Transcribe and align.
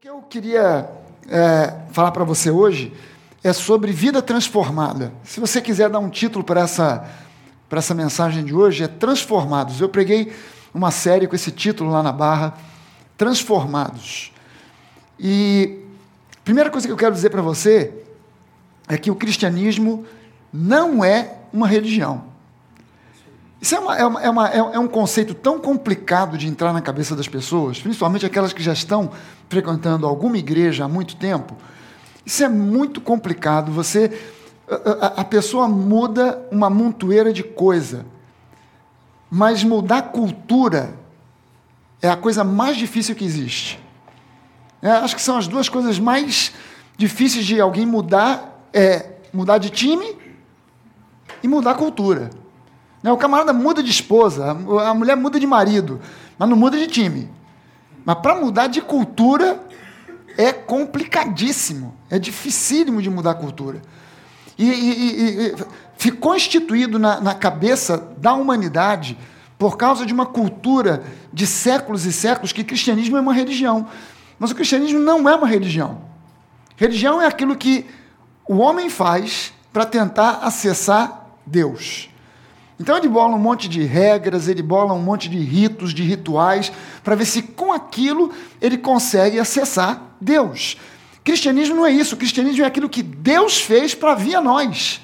O 0.00 0.02
que 0.02 0.08
eu 0.08 0.22
queria 0.22 0.90
é, 1.28 1.74
falar 1.92 2.10
para 2.10 2.24
você 2.24 2.50
hoje 2.50 2.90
é 3.44 3.52
sobre 3.52 3.92
vida 3.92 4.22
transformada. 4.22 5.12
Se 5.22 5.38
você 5.38 5.60
quiser 5.60 5.90
dar 5.90 5.98
um 5.98 6.08
título 6.08 6.42
para 6.42 6.62
essa, 6.62 7.06
essa 7.70 7.92
mensagem 7.92 8.42
de 8.42 8.54
hoje, 8.54 8.82
é 8.82 8.88
Transformados. 8.88 9.78
Eu 9.78 9.90
preguei 9.90 10.32
uma 10.72 10.90
série 10.90 11.26
com 11.26 11.36
esse 11.36 11.50
título 11.50 11.90
lá 11.90 12.02
na 12.02 12.12
Barra, 12.12 12.54
Transformados. 13.18 14.32
E 15.18 15.80
a 16.34 16.44
primeira 16.44 16.70
coisa 16.70 16.86
que 16.86 16.92
eu 16.94 16.96
quero 16.96 17.14
dizer 17.14 17.28
para 17.28 17.42
você 17.42 17.92
é 18.88 18.96
que 18.96 19.10
o 19.10 19.14
cristianismo 19.14 20.06
não 20.50 21.04
é 21.04 21.34
uma 21.52 21.68
religião. 21.68 22.24
Isso 23.60 23.74
é, 23.74 23.78
uma, 23.78 23.98
é, 23.98 24.06
uma, 24.06 24.22
é, 24.22 24.30
uma, 24.30 24.48
é, 24.48 24.78
um 24.78 24.88
conceito 24.88 25.34
tão 25.34 25.58
complicado 25.58 26.38
de 26.38 26.48
entrar 26.48 26.72
na 26.72 26.80
cabeça 26.80 27.14
das 27.14 27.28
pessoas, 27.28 27.78
principalmente 27.78 28.24
aquelas 28.24 28.54
que 28.54 28.62
já 28.62 28.72
estão 28.72 29.10
frequentando 29.50 30.06
alguma 30.06 30.38
igreja 30.38 30.84
há 30.84 30.88
muito 30.88 31.16
tempo. 31.16 31.56
Isso 32.24 32.42
é 32.44 32.48
muito 32.48 33.00
complicado. 33.00 33.72
Você, 33.72 34.16
a, 35.00 35.20
a 35.20 35.24
pessoa 35.24 35.66
muda 35.68 36.40
uma 36.52 36.70
montoeira 36.70 37.32
de 37.32 37.42
coisa, 37.42 38.06
mas 39.28 39.64
mudar 39.64 40.02
cultura 40.02 40.94
é 42.00 42.08
a 42.08 42.16
coisa 42.16 42.44
mais 42.44 42.76
difícil 42.76 43.16
que 43.16 43.24
existe. 43.24 43.78
É, 44.80 44.90
acho 44.92 45.16
que 45.16 45.20
são 45.20 45.36
as 45.36 45.48
duas 45.48 45.68
coisas 45.68 45.98
mais 45.98 46.52
difíceis 46.96 47.44
de 47.44 47.60
alguém 47.60 47.84
mudar 47.84 48.68
é 48.72 49.14
mudar 49.32 49.58
de 49.58 49.68
time 49.68 50.16
e 51.42 51.48
mudar 51.48 51.74
cultura. 51.74 52.30
Né, 53.02 53.10
o 53.10 53.16
camarada 53.16 53.52
muda 53.52 53.82
de 53.82 53.90
esposa, 53.90 54.52
a 54.52 54.94
mulher 54.94 55.16
muda 55.16 55.40
de 55.40 55.46
marido, 55.46 56.00
mas 56.38 56.48
não 56.48 56.56
muda 56.56 56.78
de 56.78 56.86
time. 56.86 57.39
Mas 58.04 58.18
para 58.18 58.34
mudar 58.34 58.66
de 58.66 58.80
cultura 58.80 59.60
é 60.36 60.52
complicadíssimo, 60.52 61.94
é 62.08 62.18
dificílimo 62.18 63.02
de 63.02 63.10
mudar 63.10 63.32
a 63.32 63.34
cultura. 63.34 63.82
E, 64.58 64.68
e, 64.68 65.46
e 65.46 65.54
ficou 65.96 66.34
instituído 66.36 66.98
na, 66.98 67.20
na 67.20 67.34
cabeça 67.34 67.96
da 68.18 68.34
humanidade, 68.34 69.16
por 69.58 69.76
causa 69.76 70.06
de 70.06 70.12
uma 70.12 70.26
cultura 70.26 71.02
de 71.32 71.46
séculos 71.46 72.06
e 72.06 72.12
séculos, 72.12 72.52
que 72.52 72.64
cristianismo 72.64 73.16
é 73.16 73.20
uma 73.20 73.34
religião. 73.34 73.86
Mas 74.38 74.50
o 74.50 74.54
cristianismo 74.54 74.98
não 74.98 75.28
é 75.28 75.34
uma 75.34 75.46
religião. 75.46 76.02
Religião 76.76 77.20
é 77.20 77.26
aquilo 77.26 77.54
que 77.56 77.86
o 78.48 78.56
homem 78.56 78.88
faz 78.88 79.52
para 79.72 79.84
tentar 79.84 80.40
acessar 80.42 81.26
Deus. 81.46 82.09
Então 82.80 82.96
ele 82.96 83.08
bola 83.08 83.34
um 83.34 83.38
monte 83.38 83.68
de 83.68 83.84
regras, 83.84 84.48
ele 84.48 84.62
bola 84.62 84.94
um 84.94 85.02
monte 85.02 85.28
de 85.28 85.38
ritos, 85.38 85.92
de 85.92 86.02
rituais, 86.02 86.72
para 87.04 87.14
ver 87.14 87.26
se 87.26 87.42
com 87.42 87.74
aquilo 87.74 88.32
ele 88.58 88.78
consegue 88.78 89.38
acessar 89.38 90.14
Deus. 90.18 90.78
Cristianismo 91.22 91.76
não 91.76 91.84
é 91.84 91.90
isso, 91.90 92.14
o 92.14 92.18
cristianismo 92.18 92.64
é 92.64 92.66
aquilo 92.66 92.88
que 92.88 93.02
Deus 93.02 93.60
fez 93.60 93.94
para 93.94 94.14
vir 94.14 94.34
a 94.34 94.40
nós. 94.40 94.98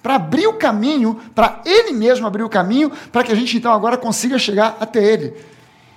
Para 0.00 0.14
abrir 0.14 0.46
o 0.46 0.52
caminho, 0.52 1.20
para 1.34 1.60
Ele 1.66 1.92
mesmo 1.92 2.24
abrir 2.24 2.44
o 2.44 2.48
caminho, 2.48 2.92
para 3.10 3.24
que 3.24 3.32
a 3.32 3.34
gente 3.34 3.56
então 3.56 3.72
agora 3.72 3.96
consiga 3.96 4.38
chegar 4.38 4.76
até 4.78 5.02
Ele. 5.02 5.34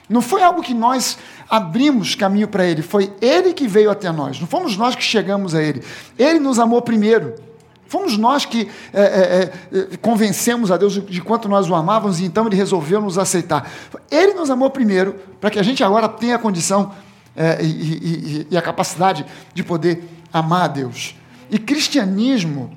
Não 0.10 0.24
foi 0.24 0.42
algo 0.42 0.64
que 0.64 0.74
nós 0.74 1.20
abrimos 1.48 2.16
caminho 2.16 2.48
para 2.48 2.66
Ele, 2.66 2.82
foi 2.82 3.14
Ele 3.22 3.54
que 3.54 3.68
veio 3.68 3.92
até 3.92 4.12
nós, 4.12 4.40
não 4.40 4.48
fomos 4.48 4.76
nós 4.76 4.96
que 4.96 5.04
chegamos 5.04 5.54
a 5.54 5.62
Ele. 5.62 5.84
Ele 6.18 6.40
nos 6.40 6.58
amou 6.58 6.82
primeiro. 6.82 7.51
Fomos 7.92 8.18
nós 8.18 8.46
que 8.46 8.72
é, 8.94 9.02
é, 9.02 9.78
é, 9.78 9.98
convencemos 9.98 10.72
a 10.72 10.78
Deus 10.78 10.94
de, 10.94 11.22
quanto 11.22 11.50
nós 11.50 11.70
o 11.70 11.76
amávamos 11.76 12.22
e 12.22 12.24
então 12.24 12.48
ele 12.48 12.56
resolveu 12.56 13.02
nos 13.02 13.18
aceitar. 13.18 13.70
Ele 14.10 14.34
nos 14.34 14.50
amou 14.50 14.70
primeiro, 14.70 15.16
para 15.42 15.50
que 15.50 15.60
a 15.60 15.62
gente 15.62 15.84
agora 15.84 16.08
tenha 16.08 16.38
a 16.38 16.40
condição 16.40 16.94
é, 17.36 17.62
e, 17.62 17.68
e, 17.68 18.48
e, 18.50 18.58
a 18.58 18.62
capacidade 18.62 19.26
de 19.54 19.62
poder 19.62 20.08
amar 20.32 20.64
a 20.64 20.68
Deus. 20.70 21.18
E 21.50 21.60
cristianismo, 21.60 22.72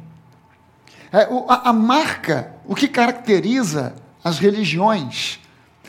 é, 1.13 1.29
a, 1.49 1.71
a 1.71 1.73
marca, 1.73 2.51
o 2.67 2.75
que 2.75 2.89
caracteriza 2.89 3.95
as 4.25 4.41
religiões, 4.41 5.39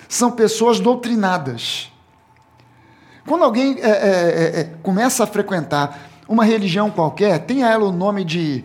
são 0.07 0.29
pessoas 0.29 0.79
doutrinadas. 0.79 1.91
Quando 3.25 3.43
alguém 3.43 3.79
é, 3.79 3.89
é, 3.89 4.59
é, 4.59 4.63
começa 4.83 5.23
a 5.23 5.27
frequentar 5.27 6.11
uma 6.27 6.45
religião 6.45 6.91
qualquer, 6.91 7.39
tenha 7.39 7.67
ela 7.67 7.85
o 7.85 7.91
nome 7.91 8.23
de 8.23 8.63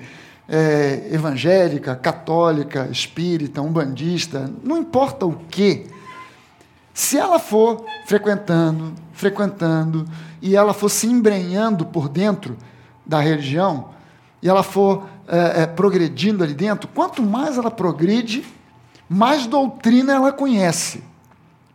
é, 0.51 1.09
evangélica, 1.13 1.95
católica, 1.95 2.89
espírita, 2.91 3.63
umbandista, 3.63 4.53
não 4.65 4.77
importa 4.77 5.25
o 5.25 5.37
que, 5.49 5.87
se 6.93 7.17
ela 7.17 7.39
for 7.39 7.85
frequentando, 8.05 8.93
frequentando, 9.13 10.05
e 10.43 10.57
ela 10.57 10.75
for 10.75 10.89
se 10.89 11.07
embrenhando 11.07 11.87
por 11.87 12.09
dentro 12.09 12.57
da 13.07 13.21
religião, 13.21 13.91
e 14.43 14.49
ela 14.49 14.65
for 14.65 15.07
é, 15.29 15.63
é, 15.63 15.67
progredindo 15.67 16.43
ali 16.43 16.53
dentro, 16.53 16.89
quanto 16.89 17.23
mais 17.23 17.57
ela 17.57 17.71
progride, 17.71 18.45
mais 19.09 19.47
doutrina 19.47 20.15
ela 20.15 20.33
conhece 20.33 21.10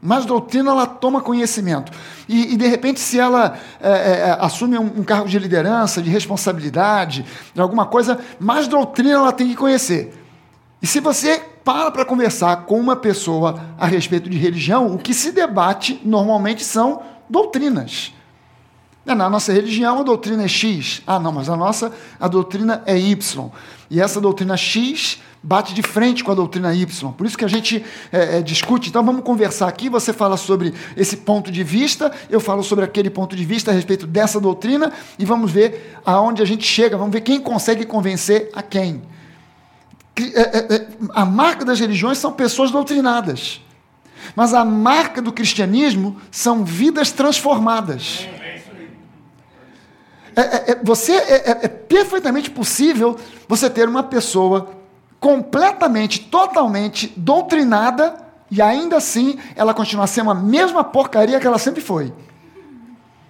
mais 0.06 0.26
doutrina 0.26 0.72
ela 0.72 0.86
toma 0.86 1.20
conhecimento. 1.20 1.92
E, 2.30 2.54
e 2.54 2.58
de 2.58 2.68
repente, 2.68 3.00
se 3.00 3.20
ela 3.20 3.58
é, 3.82 3.90
é, 3.90 4.38
assume 4.40 4.78
um, 4.78 5.00
um, 5.00 5.04
cargo 5.04 5.28
de 5.28 5.38
liderança, 5.40 6.02
de 6.02 6.10
responsabilidade, 6.10 7.26
de 7.54 7.60
alguma 7.60 7.86
coisa, 7.86 8.20
mais 8.40 8.68
doutrina 8.68 9.16
ela 9.16 9.32
tem 9.32 9.50
que 9.50 9.56
conhecer. 9.56 10.14
E 10.82 10.88
se 10.88 11.00
você 11.00 11.42
para 11.64 11.90
para 11.90 12.06
conversar 12.06 12.66
com 12.66 12.80
uma 12.80 12.96
pessoa 12.96 13.60
a 13.78 13.88
respeito 13.88 14.30
de 14.30 14.38
religião, 14.38 14.94
o 14.94 15.00
que 15.00 15.14
se 15.14 15.32
debate 15.32 16.00
normalmente 16.06 16.64
são 16.64 17.02
doutrinas. 17.28 18.14
Na 19.06 19.30
nossa 19.30 19.54
religião, 19.54 20.00
a 20.00 20.04
doutrina 20.04 20.44
é 20.44 20.48
X. 20.48 21.04
Ah, 21.06 21.20
não, 21.20 21.32
mas 21.32 21.48
a 21.48 21.56
nossa, 21.56 21.92
a 22.20 22.28
doutrina 22.28 22.82
é 22.88 22.98
Y. 22.98 23.52
E 23.90 24.02
essa 24.02 24.20
doutrina 24.20 24.58
X 24.58 25.20
bate 25.44 25.76
de 25.76 25.84
frente 25.84 26.24
com 26.24 26.32
a 26.32 26.36
doutrina 26.36 26.74
Y. 26.74 27.12
Por 27.12 27.28
isso 27.28 27.38
que 27.38 27.46
a 27.46 27.48
gente 27.48 27.86
é, 28.12 28.40
é, 28.40 28.42
discute. 28.42 28.90
Então 28.90 29.04
vamos 29.04 29.24
conversar 29.24 29.68
aqui. 29.68 29.90
Você 29.90 30.12
fala 30.12 30.38
sobre 30.38 30.74
esse 30.98 31.18
ponto 31.18 31.52
de 31.52 31.64
vista, 31.64 32.12
eu 32.32 32.40
falo 32.40 32.64
sobre 32.64 32.84
aquele 32.84 33.12
ponto 33.12 33.36
de 33.36 33.46
vista 33.46 33.70
a 33.70 33.74
respeito 33.74 34.08
dessa 34.08 34.40
doutrina 34.40 34.92
e 35.20 35.26
vamos 35.26 35.52
ver 35.52 36.00
aonde 36.04 36.42
a 36.42 36.46
gente 36.46 36.66
chega. 36.66 36.98
Vamos 36.98 37.14
ver 37.14 37.22
quem 37.22 37.40
consegue 37.40 37.86
convencer 37.86 38.50
a 38.54 38.64
quem. 38.64 39.04
É, 40.18 40.42
é, 40.42 40.76
é, 40.76 40.88
a 41.14 41.26
marca 41.26 41.64
das 41.64 41.80
religiões 41.80 42.18
são 42.18 42.32
pessoas 42.32 42.72
doutrinadas. 42.72 43.62
Mas 44.36 44.54
a 44.54 44.66
marca 44.66 45.22
do 45.22 45.32
cristianismo 45.32 46.18
são 46.32 46.66
vidas 46.66 47.12
transformadas. 47.12 48.28
É, 48.42 48.45
é, 50.42 50.80
você 50.84 51.14
é, 51.14 51.52
é, 51.64 51.68
perfeitamente 51.68 52.50
possível 52.50 53.16
você 53.48 53.70
ter 53.70 53.88
uma 53.88 54.04
pessoa 54.04 54.70
completamente, 55.20 56.20
totalmente 56.20 57.12
doutrinada 57.16 58.16
e 58.52 58.62
ainda 58.62 58.98
assim 58.98 59.40
ela 59.56 59.74
continua 59.74 60.08
sendo 60.08 60.30
a 60.30 60.36
mesma 60.36 60.84
porcaria 60.84 61.40
que 61.40 61.48
ela 61.48 61.58
sempre 61.58 61.82
foi. 61.82 62.14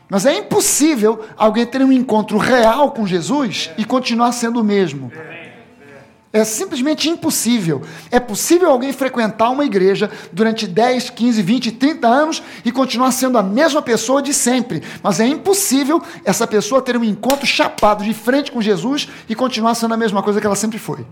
Mas 0.09 0.25
é 0.25 0.37
impossível 0.37 1.25
alguém 1.35 1.65
ter 1.65 1.81
um 1.81 1.91
encontro 1.91 2.37
real 2.37 2.91
com 2.91 3.07
Jesus 3.07 3.71
e 3.77 3.85
continuar 3.85 4.31
sendo 4.31 4.59
o 4.59 4.63
mesmo. 4.63 5.11
É 6.35 6.43
simplesmente 6.43 7.07
impossível. 7.07 7.81
É 8.11 8.19
possível 8.19 8.69
alguém 8.69 8.91
frequentar 8.91 9.49
uma 9.51 9.63
igreja 9.63 10.11
durante 10.33 10.67
10, 10.67 11.11
15, 11.11 11.41
20, 11.41 11.71
30 11.71 12.05
anos 12.05 12.43
e 12.65 12.73
continuar 12.73 13.13
sendo 13.13 13.37
a 13.37 13.41
mesma 13.41 13.81
pessoa 13.81 14.21
de 14.21 14.33
sempre. 14.33 14.83
Mas 15.01 15.21
é 15.21 15.25
impossível 15.25 16.03
essa 16.25 16.45
pessoa 16.45 16.81
ter 16.81 16.97
um 16.97 17.05
encontro 17.05 17.45
chapado 17.45 18.03
de 18.03 18.13
frente 18.13 18.51
com 18.51 18.61
Jesus 18.61 19.07
e 19.29 19.33
continuar 19.33 19.75
sendo 19.75 19.93
a 19.93 19.97
mesma 19.97 20.21
coisa 20.21 20.41
que 20.41 20.45
ela 20.45 20.57
sempre 20.57 20.77
foi. 20.77 21.07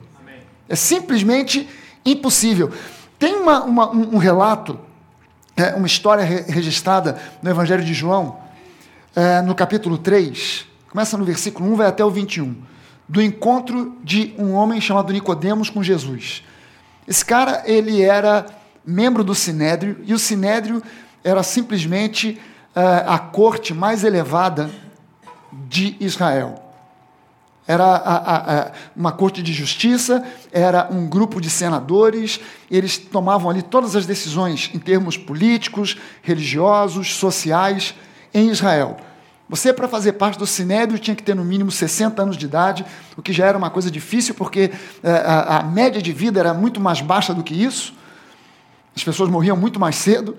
É 0.68 0.76
simplesmente 0.76 1.70
impossível. 2.06 2.70
Tem 3.18 3.34
uma, 3.34 3.64
uma, 3.64 3.92
um, 3.92 4.16
um, 4.16 4.18
relato, 4.18 4.78
é, 5.56 5.74
uma 5.74 5.88
história 5.88 6.26
re 6.26 6.42
registrada 6.50 7.18
no 7.42 7.50
Evangelho 7.50 7.86
de 7.86 7.94
João, 7.94 8.40
é, 9.16 9.42
no 9.42 9.56
capítulo 9.56 9.98
3, 9.98 10.66
começa 10.90 11.18
no 11.18 11.24
versículo 11.24 11.72
1, 11.72 11.76
vai 11.78 11.88
até 11.88 12.04
o 12.04 12.12
21, 12.12 12.73
do 13.08 13.22
encontro 13.22 13.98
de 14.04 14.34
um 14.38 14.54
homem 14.54 14.80
chamado 14.80 15.14
Nicodemos 15.14 15.70
com 15.70 15.84
Jesus. 15.84 16.44
Esse 17.08 17.24
cara, 17.24 17.64
ele 17.66 18.02
era 18.02 18.46
membro 18.86 19.24
do 19.24 19.36
Sinédrio, 19.36 19.98
e 20.06 20.14
o 20.14 20.20
Sinédrio 20.20 20.82
era 21.24 21.44
simplesmente 21.44 22.40
é, 22.76 23.04
a 23.08 23.20
corte 23.20 23.74
mais 23.74 24.04
elevada 24.04 24.70
de 25.52 25.96
Israel 26.00 26.64
era 27.68 27.86
a, 27.86 28.16
a, 28.16 28.60
a, 28.60 28.72
uma 28.96 29.12
corte 29.12 29.42
de 29.42 29.54
justiça, 29.54 30.24
era 30.52 30.90
um 30.92 31.08
grupo 31.08 31.40
de 31.40 31.50
senadores, 31.50 32.40
eles 32.70 32.98
tomavam 32.98 33.50
ali 33.50 33.62
todas 33.62 33.96
as 33.96 34.06
decisões 34.06 34.70
em 34.74 34.80
termos 34.80 35.18
políticos, 35.18 35.98
religiosos, 36.22 37.16
sociais 37.16 37.96
em 38.34 38.50
Israel. 38.50 38.98
Você, 39.50 39.74
para 39.74 39.88
fazer 39.88 40.13
parte 40.13 40.40
do 40.40 40.48
Sinédrio, 40.48 40.98
tinha 40.98 41.16
que 41.16 41.22
ter 41.22 41.36
no 41.36 41.44
mínimo 41.44 41.69
60 41.69 42.22
anos 42.22 42.38
de 42.38 42.45
idade, 42.45 42.86
o 43.18 43.22
que 43.22 43.34
já 43.34 43.45
era 43.45 43.57
uma 43.57 43.69
coisa 43.69 43.92
difícil, 43.92 44.34
porque 44.34 44.72
a, 45.04 45.60
a 45.60 45.63
média 45.63 46.01
de 46.01 46.12
vida 46.12 46.40
era 46.40 46.54
muito 46.54 46.80
mais 46.80 47.01
baixa 47.01 47.34
do 47.34 47.44
que 47.44 47.54
isso, 47.54 47.94
as 48.95 49.04
pessoas 49.04 49.30
morriam 49.30 49.57
muito 49.57 49.80
mais 49.80 49.95
cedo. 49.95 50.38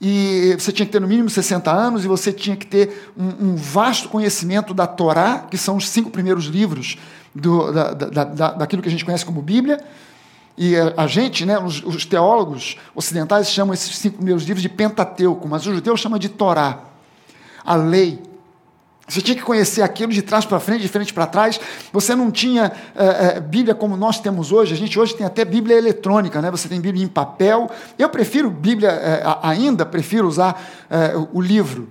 e 0.00 0.54
você 0.58 0.70
tinha 0.70 0.84
que 0.84 0.92
ter 0.92 1.00
no 1.00 1.08
mínimo 1.08 1.30
60 1.30 1.72
anos, 1.72 2.04
e 2.04 2.08
você 2.08 2.32
tinha 2.32 2.56
que 2.56 2.66
ter 2.66 3.10
um, 3.16 3.48
um 3.48 3.56
vasto 3.56 4.08
conhecimento 4.08 4.74
da 4.74 4.86
Torá, 4.86 5.46
que 5.50 5.56
são 5.56 5.76
os 5.76 5.88
cinco 5.88 6.10
primeiros 6.10 6.44
livros 6.44 6.98
do, 7.34 7.72
da, 7.72 7.92
da, 7.94 8.24
da, 8.24 8.50
daquilo 8.52 8.82
que 8.82 8.88
a 8.88 8.90
gente 8.90 9.04
conhece 9.04 9.24
como 9.24 9.40
Bíblia. 9.40 9.82
E 10.58 10.74
a 10.96 11.06
gente, 11.06 11.44
né, 11.44 11.58
os, 11.58 11.82
os, 11.84 12.06
teólogos 12.06 12.78
ocidentais 12.94 13.50
chamam 13.50 13.74
esses 13.74 13.94
cinco 13.96 14.16
primeiros 14.16 14.44
livros 14.44 14.62
de 14.62 14.70
Pentateuco, 14.70 15.46
mas 15.46 15.66
o 15.66 15.74
judeu 15.74 15.94
chama 15.98 16.18
de 16.18 16.30
Torá, 16.30 16.80
a 17.66 17.74
lei. 17.74 18.22
Você 19.08 19.20
tinha 19.20 19.36
que 19.36 19.42
conhecer 19.42 19.82
aquilo 19.82 20.12
de 20.12 20.20
trás 20.20 20.44
para 20.44 20.58
frente, 20.58 20.82
de 20.82 20.88
frente 20.88 21.14
para 21.14 21.26
trás. 21.26 21.60
Você 21.92 22.14
não 22.14 22.28
tinha 22.30 22.72
é, 22.94 23.36
é, 23.36 23.40
Bíblia 23.40 23.72
como 23.72 23.96
nós 23.96 24.18
temos 24.18 24.50
hoje. 24.50 24.74
A 24.74 24.76
gente 24.76 24.98
hoje 24.98 25.14
tem 25.14 25.24
até 25.24 25.44
Bíblia 25.44 25.76
eletrônica, 25.76 26.42
né? 26.42 26.50
Você 26.50 26.68
tem 26.68 26.80
Bíblia 26.80 27.04
em 27.04 27.08
papel. 27.08 27.70
Eu 27.96 28.08
prefiro 28.08 28.50
Bíblia 28.50 28.90
é, 28.90 29.22
ainda, 29.42 29.86
prefiro 29.86 30.26
usar 30.26 30.60
o 31.32 31.40
livro. 31.40 31.88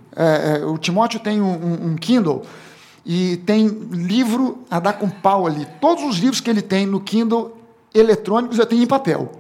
o 0.67 0.77
Timóteo 0.77 1.19
tem 1.19 1.41
um, 1.41 1.91
um, 1.91 1.95
Kindle 1.95 2.43
e 3.05 3.37
tem 3.45 3.67
livro 3.67 4.65
a 4.69 4.79
dar 4.79 4.93
com 4.93 5.09
pau 5.09 5.47
ali. 5.47 5.65
Todos 5.79 6.03
os 6.03 6.17
livros 6.17 6.41
que 6.41 6.49
ele 6.49 6.61
tem 6.61 6.85
no 6.85 6.99
Kindle 6.99 7.57
eletrônicos 7.93 8.59
eu 8.59 8.65
tenho 8.65 8.83
em 8.83 8.87
papel. 8.87 9.31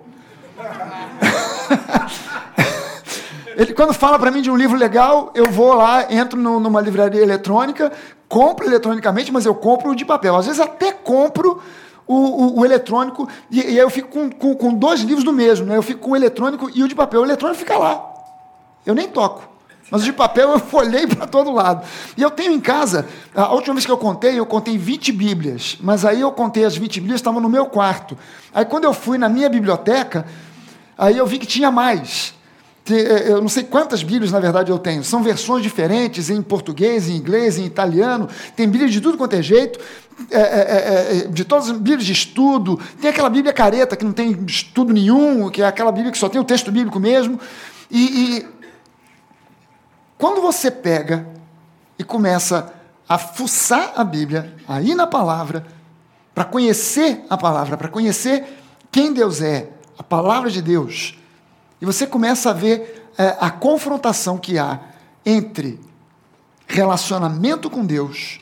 Ele, 3.55 3.73
quando 3.73 3.93
fala 3.93 4.19
para 4.19 4.29
mim 4.31 4.41
de 4.41 4.51
um 4.51 4.57
livro 4.57 4.77
legal, 4.77 5.31
eu 5.33 5.49
vou 5.49 5.73
lá, 5.73 6.11
entro 6.11 6.39
no, 6.39 6.59
numa 6.59 6.81
livraria 6.81 7.21
eletrônica, 7.21 7.91
compro 8.27 8.65
eletronicamente, 8.65 9.31
mas 9.31 9.45
eu 9.45 9.55
compro 9.55 9.95
de 9.95 10.03
papel. 10.03 10.35
Às 10.35 10.45
vezes 10.45 10.59
até 10.59 10.91
compro 10.91 11.61
o, 12.05 12.15
o, 12.15 12.59
o 12.59 12.65
eletrônico, 12.65 13.27
e, 13.49 13.61
e, 13.61 13.67
aí 13.67 13.77
eu 13.77 13.89
fico 13.89 14.09
com, 14.09 14.29
com, 14.29 14.55
com, 14.55 14.73
dois 14.73 15.01
livros 15.01 15.23
do 15.23 15.31
mesmo. 15.31 15.65
Né? 15.65 15.77
Eu 15.77 15.81
fico 15.81 16.01
com 16.01 16.11
o 16.11 16.15
eletrônico 16.15 16.69
e 16.73 16.83
o 16.83 16.87
de 16.87 16.93
papel. 16.93 17.21
O 17.21 17.25
eletrônico 17.25 17.59
fica 17.59 17.77
lá. 17.77 18.13
Eu 18.85 18.93
nem 18.93 19.07
toco. 19.07 19.55
Mas 19.89 20.01
o 20.01 20.05
de 20.05 20.13
papel 20.13 20.49
eu 20.49 20.59
folhei 20.59 21.07
para 21.07 21.25
todo 21.25 21.51
lado. 21.51 21.85
E 22.17 22.21
eu 22.21 22.31
tenho 22.31 22.51
em 22.51 22.59
casa, 22.59 23.07
a 23.33 23.53
última 23.53 23.75
vez 23.75 23.85
que 23.85 23.91
eu 23.91 23.97
contei, 23.97 24.37
eu 24.37 24.45
contei 24.45 24.77
20 24.77 25.11
Bíblias. 25.11 25.77
Mas 25.79 26.03
aí 26.03 26.21
eu 26.21 26.31
contei 26.31 26.65
as 26.65 26.75
20 26.75 26.99
Bíblias, 26.99 27.21
estavam 27.21 27.39
no 27.39 27.49
meu 27.49 27.67
quarto. 27.67 28.17
Aí 28.53 28.65
quando 28.65 28.83
eu 28.83 28.93
fui 28.93 29.17
na 29.17 29.29
minha 29.29 29.47
biblioteca, 29.47 30.25
aí 30.97 31.17
eu 31.17 31.25
vi 31.25 31.39
que 31.39 31.45
tinha 31.45 31.71
mais. 31.71 32.33
É, 32.87 33.31
eu 33.31 33.41
não 33.41 33.49
sei 33.49 33.63
quantas 33.63 34.03
Bíblias, 34.03 34.31
na 34.31 34.39
verdade, 34.39 34.71
eu 34.71 34.77
tenho. 34.77 35.03
São 35.03 35.23
versões 35.23 35.63
diferentes 35.63 36.29
em 36.29 36.41
português, 36.41 37.09
em 37.09 37.15
inglês, 37.15 37.57
em 37.57 37.65
italiano. 37.65 38.29
Tem 38.55 38.69
Bíblia 38.69 38.89
de 38.89 39.01
tudo 39.01 39.17
quanto 39.17 39.33
é 39.33 39.41
jeito. 39.41 39.79
É, 40.29 40.39
é, 40.39 40.41
é, 40.41 41.17
é, 41.17 41.27
de 41.27 41.43
todas 41.43 41.69
as 41.69 41.77
Bíblias 41.77 42.05
de 42.05 42.13
estudo. 42.13 42.79
Tem 43.01 43.09
aquela 43.09 43.29
Bíblia 43.29 43.51
careta, 43.51 43.95
que 43.95 44.05
não 44.05 44.13
tem 44.13 44.37
estudo 44.47 44.93
nenhum, 44.93 45.49
que 45.49 45.63
é 45.63 45.65
aquela 45.65 45.91
Bíblia 45.91 46.11
que 46.11 46.17
só 46.17 46.29
tem 46.29 46.39
o 46.39 46.43
texto 46.43 46.71
bíblico 46.71 46.99
mesmo. 46.99 47.39
E, 47.89 48.37
e 48.37 48.47
quando 50.17 50.39
você 50.41 50.69
pega 50.69 51.27
e 51.97 52.03
começa 52.03 52.71
a 53.09 53.17
fuçar 53.17 53.93
a 53.95 54.03
Bíblia, 54.03 54.53
a 54.67 54.81
ir 54.81 54.95
na 54.95 55.07
palavra, 55.07 55.65
para 56.35 56.45
conhecer 56.45 57.25
a 57.29 57.37
palavra, 57.37 57.77
para 57.77 57.87
conhecer 57.87 58.45
quem 58.91 59.11
Deus 59.11 59.41
é, 59.41 59.69
a 59.97 60.03
palavra 60.03 60.51
de 60.51 60.61
Deus 60.61 61.17
e 61.81 61.85
você 61.85 62.07
começa 62.07 62.49
a 62.49 62.53
ver 62.53 63.09
é, 63.17 63.35
a 63.39 63.49
confrontação 63.49 64.37
que 64.37 64.57
há 64.57 64.79
entre 65.25 65.79
relacionamento 66.67 67.69
com 67.69 67.85
Deus 67.85 68.39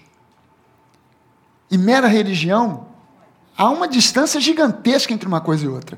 e 1.69 1.77
mera 1.77 2.07
religião. 2.07 2.87
Há 3.57 3.69
uma 3.69 3.87
distância 3.87 4.39
gigantesca 4.39 5.13
entre 5.13 5.27
uma 5.27 5.41
coisa 5.41 5.65
e 5.65 5.67
outra. 5.67 5.97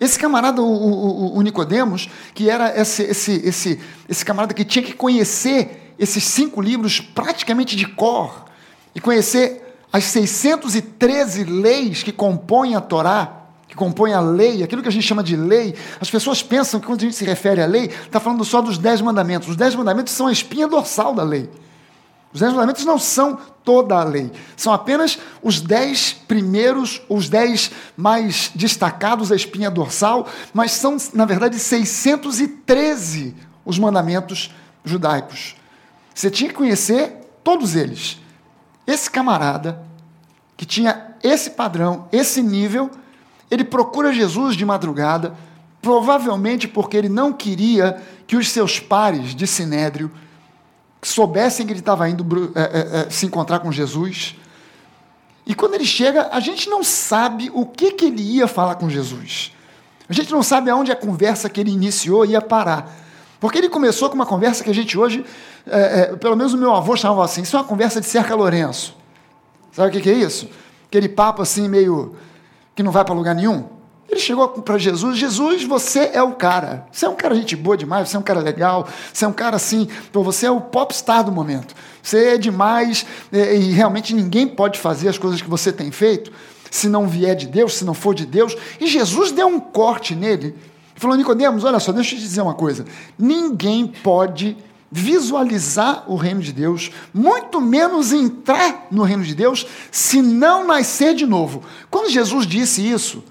Esse 0.00 0.18
camarada, 0.18 0.62
o, 0.62 0.66
o, 0.66 1.36
o 1.36 1.42
Nicodemos, 1.42 2.08
que 2.34 2.48
era 2.48 2.78
esse, 2.80 3.02
esse, 3.02 3.32
esse, 3.44 3.80
esse 4.08 4.24
camarada 4.24 4.54
que 4.54 4.64
tinha 4.64 4.84
que 4.84 4.94
conhecer 4.94 5.94
esses 5.98 6.24
cinco 6.24 6.60
livros 6.60 7.00
praticamente 7.00 7.76
de 7.76 7.86
cor 7.86 8.46
e 8.94 9.00
conhecer 9.00 9.76
as 9.92 10.04
613 10.04 11.44
leis 11.44 12.02
que 12.02 12.12
compõem 12.12 12.74
a 12.74 12.80
Torá, 12.80 13.39
que 13.70 13.76
compõe 13.76 14.12
a 14.12 14.20
lei, 14.20 14.64
aquilo 14.64 14.82
que 14.82 14.88
a 14.88 14.90
gente 14.92 15.06
chama 15.06 15.22
de 15.22 15.36
lei, 15.36 15.76
as 16.00 16.10
pessoas 16.10 16.42
pensam 16.42 16.80
que 16.80 16.86
quando 16.86 16.98
a 17.02 17.04
gente 17.04 17.14
se 17.14 17.24
refere 17.24 17.62
à 17.62 17.66
lei, 17.66 17.84
está 17.84 18.18
falando 18.18 18.44
só 18.44 18.60
dos 18.60 18.76
dez 18.76 19.00
mandamentos. 19.00 19.48
Os 19.48 19.54
dez 19.54 19.76
mandamentos 19.76 20.12
são 20.12 20.26
a 20.26 20.32
espinha 20.32 20.66
dorsal 20.66 21.14
da 21.14 21.22
lei. 21.22 21.48
Os 22.32 22.40
dez 22.40 22.52
mandamentos 22.52 22.84
não 22.84 22.98
são 22.98 23.38
toda 23.64 23.94
a 23.94 24.02
lei, 24.02 24.32
são 24.56 24.72
apenas 24.72 25.20
os 25.40 25.60
dez 25.60 26.12
primeiros, 26.12 27.00
os 27.08 27.28
dez 27.28 27.70
mais 27.96 28.50
destacados 28.54 29.28
da 29.28 29.36
espinha 29.36 29.70
dorsal, 29.70 30.26
mas 30.52 30.72
são, 30.72 30.96
na 31.14 31.24
verdade, 31.24 31.56
613 31.56 33.36
os 33.64 33.78
mandamentos 33.78 34.52
judaicos. 34.84 35.54
Você 36.12 36.28
tinha 36.28 36.50
que 36.50 36.56
conhecer 36.56 37.18
todos 37.44 37.76
eles. 37.76 38.18
Esse 38.84 39.08
camarada, 39.08 39.80
que 40.56 40.66
tinha 40.66 41.14
esse 41.22 41.50
padrão, 41.50 42.08
esse 42.10 42.42
nível, 42.42 42.90
ele 43.50 43.64
procura 43.64 44.12
Jesus 44.12 44.56
de 44.56 44.64
madrugada, 44.64 45.34
provavelmente 45.82 46.68
porque 46.68 46.96
ele 46.96 47.08
não 47.08 47.32
queria 47.32 48.00
que 48.26 48.36
os 48.36 48.48
seus 48.48 48.78
pares 48.78 49.34
de 49.34 49.46
Sinédrio 49.46 50.10
soubessem 51.02 51.66
que 51.66 51.72
ele 51.72 51.80
estava 51.80 52.08
indo 52.08 52.52
é, 52.54 52.60
é, 52.60 53.00
é, 53.00 53.10
se 53.10 53.26
encontrar 53.26 53.60
com 53.60 53.72
Jesus. 53.72 54.36
E 55.46 55.54
quando 55.54 55.74
ele 55.74 55.86
chega, 55.86 56.28
a 56.30 56.38
gente 56.38 56.68
não 56.68 56.84
sabe 56.84 57.50
o 57.52 57.64
que, 57.64 57.92
que 57.92 58.04
ele 58.04 58.22
ia 58.22 58.46
falar 58.46 58.74
com 58.74 58.88
Jesus. 58.88 59.52
A 60.08 60.12
gente 60.12 60.30
não 60.30 60.42
sabe 60.42 60.70
aonde 60.70 60.92
a 60.92 60.96
conversa 60.96 61.48
que 61.48 61.60
ele 61.60 61.70
iniciou 61.70 62.24
ia 62.26 62.40
parar. 62.40 62.94
Porque 63.40 63.56
ele 63.56 63.70
começou 63.70 64.08
com 64.10 64.14
uma 64.14 64.26
conversa 64.26 64.62
que 64.62 64.68
a 64.68 64.74
gente 64.74 64.98
hoje, 64.98 65.24
é, 65.66 66.00
é, 66.00 66.16
pelo 66.16 66.36
menos 66.36 66.52
o 66.52 66.58
meu 66.58 66.74
avô 66.74 66.94
chamava 66.94 67.24
assim, 67.24 67.42
isso 67.42 67.56
é 67.56 67.60
uma 67.60 67.66
conversa 67.66 68.00
de 68.00 68.06
cerca 68.06 68.34
Lourenço. 68.34 68.94
Sabe 69.72 69.88
o 69.88 69.92
que, 69.92 70.00
que 70.00 70.10
é 70.10 70.14
isso? 70.14 70.48
Aquele 70.86 71.08
papo 71.08 71.40
assim 71.40 71.68
meio 71.68 72.16
que 72.74 72.82
não 72.82 72.92
vai 72.92 73.04
para 73.04 73.14
lugar 73.14 73.34
nenhum? 73.34 73.64
Ele 74.08 74.18
chegou 74.18 74.48
para 74.48 74.76
Jesus, 74.76 75.16
Jesus, 75.16 75.62
você 75.62 76.10
é 76.12 76.22
o 76.22 76.32
cara. 76.32 76.86
Você 76.90 77.06
é 77.06 77.08
um 77.08 77.14
cara 77.14 77.32
gente 77.34 77.54
boa 77.54 77.76
demais, 77.76 78.08
você 78.08 78.16
é 78.16 78.18
um 78.18 78.24
cara 78.24 78.40
legal, 78.40 78.88
você 79.12 79.24
é 79.24 79.28
um 79.28 79.32
cara 79.32 79.54
assim, 79.54 79.88
você 80.12 80.46
é 80.46 80.50
o 80.50 80.60
popstar 80.60 81.22
do 81.22 81.30
momento. 81.30 81.74
Você 82.02 82.30
é 82.30 82.38
demais 82.38 83.06
e 83.32 83.70
realmente 83.70 84.12
ninguém 84.12 84.48
pode 84.48 84.80
fazer 84.80 85.08
as 85.08 85.16
coisas 85.16 85.40
que 85.40 85.48
você 85.48 85.72
tem 85.72 85.92
feito 85.92 86.32
se 86.70 86.88
não 86.88 87.06
vier 87.06 87.34
de 87.34 87.46
Deus, 87.46 87.76
se 87.76 87.84
não 87.84 87.94
for 87.94 88.14
de 88.14 88.24
Deus. 88.24 88.56
E 88.80 88.86
Jesus 88.86 89.32
deu 89.32 89.46
um 89.46 89.60
corte 89.60 90.14
nele. 90.14 90.56
Falou, 90.94 91.16
Nicodemos, 91.16 91.64
olha 91.64 91.80
só, 91.80 91.92
deixa 91.92 92.14
eu 92.14 92.18
te 92.18 92.24
dizer 92.24 92.42
uma 92.42 92.54
coisa. 92.54 92.84
Ninguém 93.18 93.86
pode 93.86 94.56
visualizar 94.90 96.04
o 96.10 96.16
reino 96.16 96.40
de 96.40 96.52
Deus, 96.52 96.90
muito 97.14 97.60
menos 97.60 98.12
entrar 98.12 98.88
no 98.90 99.02
reino 99.02 99.22
de 99.22 99.34
Deus, 99.34 99.66
se 99.90 100.20
não 100.20 100.66
nascer 100.66 101.14
de 101.14 101.26
novo. 101.26 101.62
Quando 101.88 102.10
Jesus 102.10 102.46
disse 102.46 102.88
isso, 102.88 103.22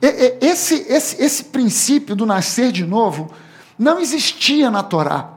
esse, 0.00 0.86
esse, 0.88 1.22
esse 1.22 1.44
princípio 1.44 2.16
do 2.16 2.26
nascer 2.26 2.72
de 2.72 2.84
novo 2.84 3.30
não 3.78 4.00
existia 4.00 4.70
na 4.70 4.82
Torá. 4.82 5.30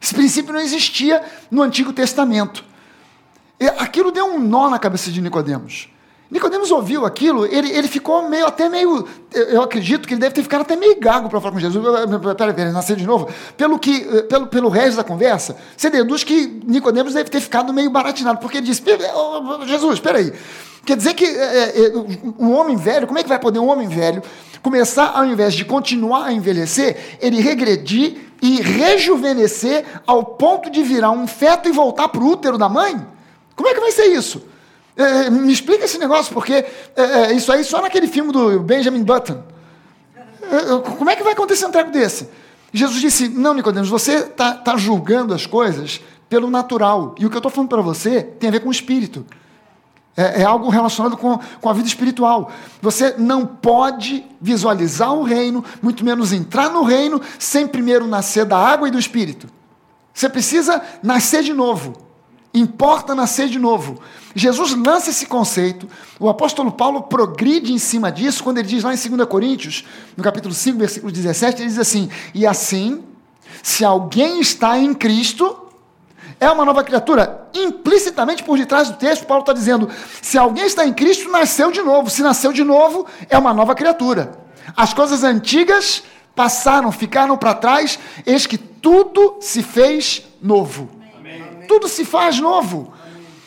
Esse 0.00 0.14
princípio 0.14 0.52
não 0.52 0.60
existia 0.60 1.22
no 1.50 1.62
Antigo 1.62 1.92
Testamento. 1.92 2.64
Aquilo 3.78 4.12
deu 4.12 4.26
um 4.26 4.38
nó 4.38 4.68
na 4.68 4.78
cabeça 4.78 5.10
de 5.10 5.20
Nicodemos. 5.20 5.88
Nicodemos 6.30 6.72
ouviu 6.72 7.06
aquilo, 7.06 7.46
ele, 7.46 7.70
ele 7.70 7.86
ficou 7.86 8.28
meio, 8.28 8.46
até 8.46 8.68
meio, 8.68 9.06
eu 9.32 9.62
acredito 9.62 10.08
que 10.08 10.14
ele 10.14 10.20
deve 10.20 10.34
ter 10.34 10.42
ficado 10.42 10.62
até 10.62 10.74
meio 10.74 10.98
gago 10.98 11.28
para 11.28 11.40
falar 11.40 11.52
com 11.52 11.60
Jesus. 11.60 11.84
Peraí, 12.36 12.52
peraí, 12.52 12.72
nascer 12.72 12.96
de 12.96 13.06
novo. 13.06 13.28
Pelo, 13.56 13.78
que, 13.78 14.00
pelo, 14.28 14.46
pelo 14.48 14.68
resto 14.68 14.96
da 14.96 15.04
conversa, 15.04 15.56
você 15.76 15.88
deduz 15.88 16.24
que 16.24 16.60
Nicodemos 16.66 17.14
deve 17.14 17.30
ter 17.30 17.40
ficado 17.40 17.72
meio 17.72 17.90
baratinado, 17.90 18.40
porque 18.40 18.58
ele 18.58 18.66
disse, 18.66 18.82
Jesus, 19.66 19.94
espera 19.94 20.18
aí. 20.18 20.32
Quer 20.84 20.96
dizer 20.96 21.14
que 21.14 21.24
é, 21.24 21.86
é, 21.86 21.92
um 22.38 22.52
homem 22.54 22.76
velho, 22.76 23.06
como 23.06 23.18
é 23.18 23.22
que 23.22 23.28
vai 23.28 23.38
poder 23.38 23.58
um 23.58 23.68
homem 23.68 23.88
velho 23.88 24.22
começar, 24.62 25.12
ao 25.14 25.24
invés 25.24 25.54
de 25.54 25.64
continuar 25.64 26.26
a 26.26 26.32
envelhecer, 26.32 27.18
ele 27.20 27.40
regredir 27.40 28.16
e 28.42 28.60
rejuvenescer 28.60 29.84
ao 30.04 30.24
ponto 30.24 30.70
de 30.70 30.82
virar 30.82 31.12
um 31.12 31.26
feto 31.26 31.68
e 31.68 31.72
voltar 31.72 32.08
para 32.08 32.20
o 32.20 32.28
útero 32.28 32.58
da 32.58 32.68
mãe? 32.68 33.00
Como 33.54 33.68
é 33.68 33.74
que 33.74 33.80
vai 33.80 33.92
ser 33.92 34.06
isso? 34.06 34.42
É, 34.96 35.26
é, 35.26 35.30
me 35.30 35.52
explica 35.52 35.84
esse 35.84 35.98
negócio, 35.98 36.32
porque 36.32 36.54
é, 36.54 37.02
é, 37.02 37.32
isso 37.32 37.52
aí 37.52 37.62
só 37.62 37.82
naquele 37.82 38.08
filme 38.08 38.32
do 38.32 38.60
Benjamin 38.60 39.04
Button. 39.04 39.42
É, 40.42 40.92
como 40.96 41.10
é 41.10 41.16
que 41.16 41.22
vai 41.22 41.34
acontecer 41.34 41.66
um 41.66 41.70
treco 41.70 41.90
desse? 41.90 42.28
Jesus 42.72 43.00
disse: 43.00 43.28
Não, 43.28 43.52
Nicodemos, 43.52 43.88
você 43.88 44.16
está 44.16 44.54
tá 44.54 44.76
julgando 44.76 45.34
as 45.34 45.44
coisas 45.44 46.00
pelo 46.28 46.50
natural. 46.50 47.14
E 47.18 47.26
o 47.26 47.30
que 47.30 47.36
eu 47.36 47.40
estou 47.40 47.50
falando 47.50 47.68
para 47.68 47.82
você 47.82 48.22
tem 48.22 48.48
a 48.48 48.52
ver 48.52 48.60
com 48.60 48.68
o 48.68 48.72
espírito. 48.72 49.24
É, 50.16 50.40
é, 50.40 50.44
algo 50.44 50.70
relacionado 50.70 51.14
com, 51.14 51.38
com 51.60 51.68
a 51.68 51.74
vida 51.74 51.86
espiritual. 51.86 52.50
Você 52.80 53.14
não 53.18 53.44
pode 53.44 54.24
visualizar 54.40 55.12
o 55.12 55.22
reino, 55.22 55.62
muito 55.82 56.02
menos 56.02 56.32
entrar 56.32 56.70
no 56.70 56.82
reino, 56.84 57.20
sem 57.38 57.66
primeiro 57.66 58.06
nascer 58.06 58.46
da 58.46 58.56
água 58.56 58.88
e 58.88 58.90
do 58.90 58.98
espírito. 58.98 59.46
Você 60.14 60.30
precisa 60.30 60.82
nascer 61.02 61.42
de 61.42 61.52
novo. 61.52 62.05
Importa 62.56 63.14
nascer 63.14 63.48
de 63.48 63.58
novo. 63.58 64.00
Jesus 64.34 64.74
lança 64.74 65.10
esse 65.10 65.26
conceito, 65.26 65.86
o 66.18 66.26
apóstolo 66.26 66.72
Paulo 66.72 67.02
progride 67.02 67.70
em 67.70 67.76
cima 67.78 68.10
disso, 68.10 68.42
quando 68.42 68.56
ele 68.56 68.66
diz 68.66 68.82
lá 68.82 68.94
em 68.94 68.96
2 68.96 69.28
Coríntios, 69.28 69.84
no 70.16 70.24
capítulo 70.24 70.54
5, 70.54 70.78
versículo 70.78 71.12
17, 71.12 71.60
ele 71.60 71.68
diz 71.68 71.78
assim: 71.78 72.08
E 72.32 72.46
assim, 72.46 73.04
se 73.62 73.84
alguém 73.84 74.40
está 74.40 74.78
em 74.78 74.94
Cristo, 74.94 75.68
é 76.40 76.50
uma 76.50 76.64
nova 76.64 76.82
criatura. 76.82 77.46
Implicitamente 77.54 78.42
por 78.42 78.56
detrás 78.56 78.88
do 78.88 78.96
texto, 78.96 79.26
Paulo 79.26 79.42
está 79.42 79.52
dizendo: 79.52 79.90
se 80.22 80.38
alguém 80.38 80.64
está 80.64 80.86
em 80.86 80.94
Cristo, 80.94 81.28
nasceu 81.28 81.70
de 81.70 81.82
novo. 81.82 82.08
Se 82.08 82.22
nasceu 82.22 82.54
de 82.54 82.64
novo, 82.64 83.06
é 83.28 83.36
uma 83.36 83.52
nova 83.52 83.74
criatura. 83.74 84.32
As 84.74 84.94
coisas 84.94 85.22
antigas 85.22 86.04
passaram, 86.34 86.90
ficaram 86.90 87.36
para 87.36 87.52
trás, 87.52 87.98
eis 88.24 88.46
que 88.46 88.56
tudo 88.56 89.36
se 89.42 89.62
fez 89.62 90.22
novo. 90.40 90.95
Tudo 91.66 91.88
se 91.88 92.04
faz 92.04 92.38
novo. 92.40 92.92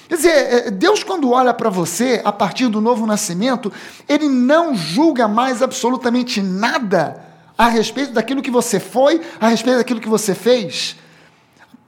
Quer 0.08 0.16
dizer, 0.16 0.30
é, 0.30 0.72
Deus, 0.72 1.04
quando 1.04 1.32
olha 1.32 1.54
para 1.54 1.70
você 1.70 2.22
a 2.26 2.32
partir 2.32 2.68
do 2.68 2.82
novo 2.82 3.06
nascimento, 3.06 3.72
Ele 4.08 4.28
não 4.28 4.76
julga 4.76 5.28
mais 5.28 5.62
absolutamente 5.62 6.42
nada 6.42 7.24
a 7.56 7.68
respeito 7.68 8.14
daquilo 8.14 8.42
que 8.42 8.50
você 8.50 8.80
foi, 8.80 9.22
a 9.40 9.50
respeito 9.50 9.78
daquilo 9.78 10.00
que 10.00 10.10
você 10.10 10.34
fez. 10.34 10.96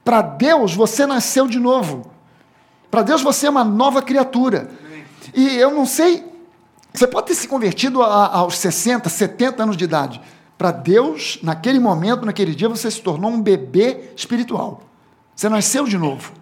Para 0.04 0.22
Deus, 0.22 0.74
você 0.74 1.04
nasceu 1.04 1.48
de 1.48 1.58
novo. 1.58 2.12
Para 2.90 3.02
Deus, 3.02 3.22
você 3.22 3.46
é 3.46 3.50
uma 3.50 3.64
nova 3.64 4.02
criatura. 4.02 4.70
E 5.34 5.56
eu 5.56 5.72
não 5.72 5.86
sei, 5.86 6.24
você 6.92 7.06
pode 7.06 7.28
ter 7.28 7.34
se 7.34 7.48
convertido 7.48 8.02
a, 8.02 8.36
aos 8.36 8.58
60, 8.58 9.08
70 9.08 9.62
anos 9.62 9.76
de 9.76 9.84
idade. 9.84 10.20
Para 10.58 10.70
Deus, 10.70 11.38
naquele 11.42 11.80
momento, 11.80 12.24
naquele 12.24 12.54
dia, 12.54 12.68
você 12.68 12.90
se 12.90 13.00
tornou 13.00 13.30
um 13.30 13.40
bebê 13.40 14.10
espiritual. 14.14 14.82
Você 15.34 15.48
nasceu 15.48 15.84
de 15.86 15.98
novo. 15.98 16.32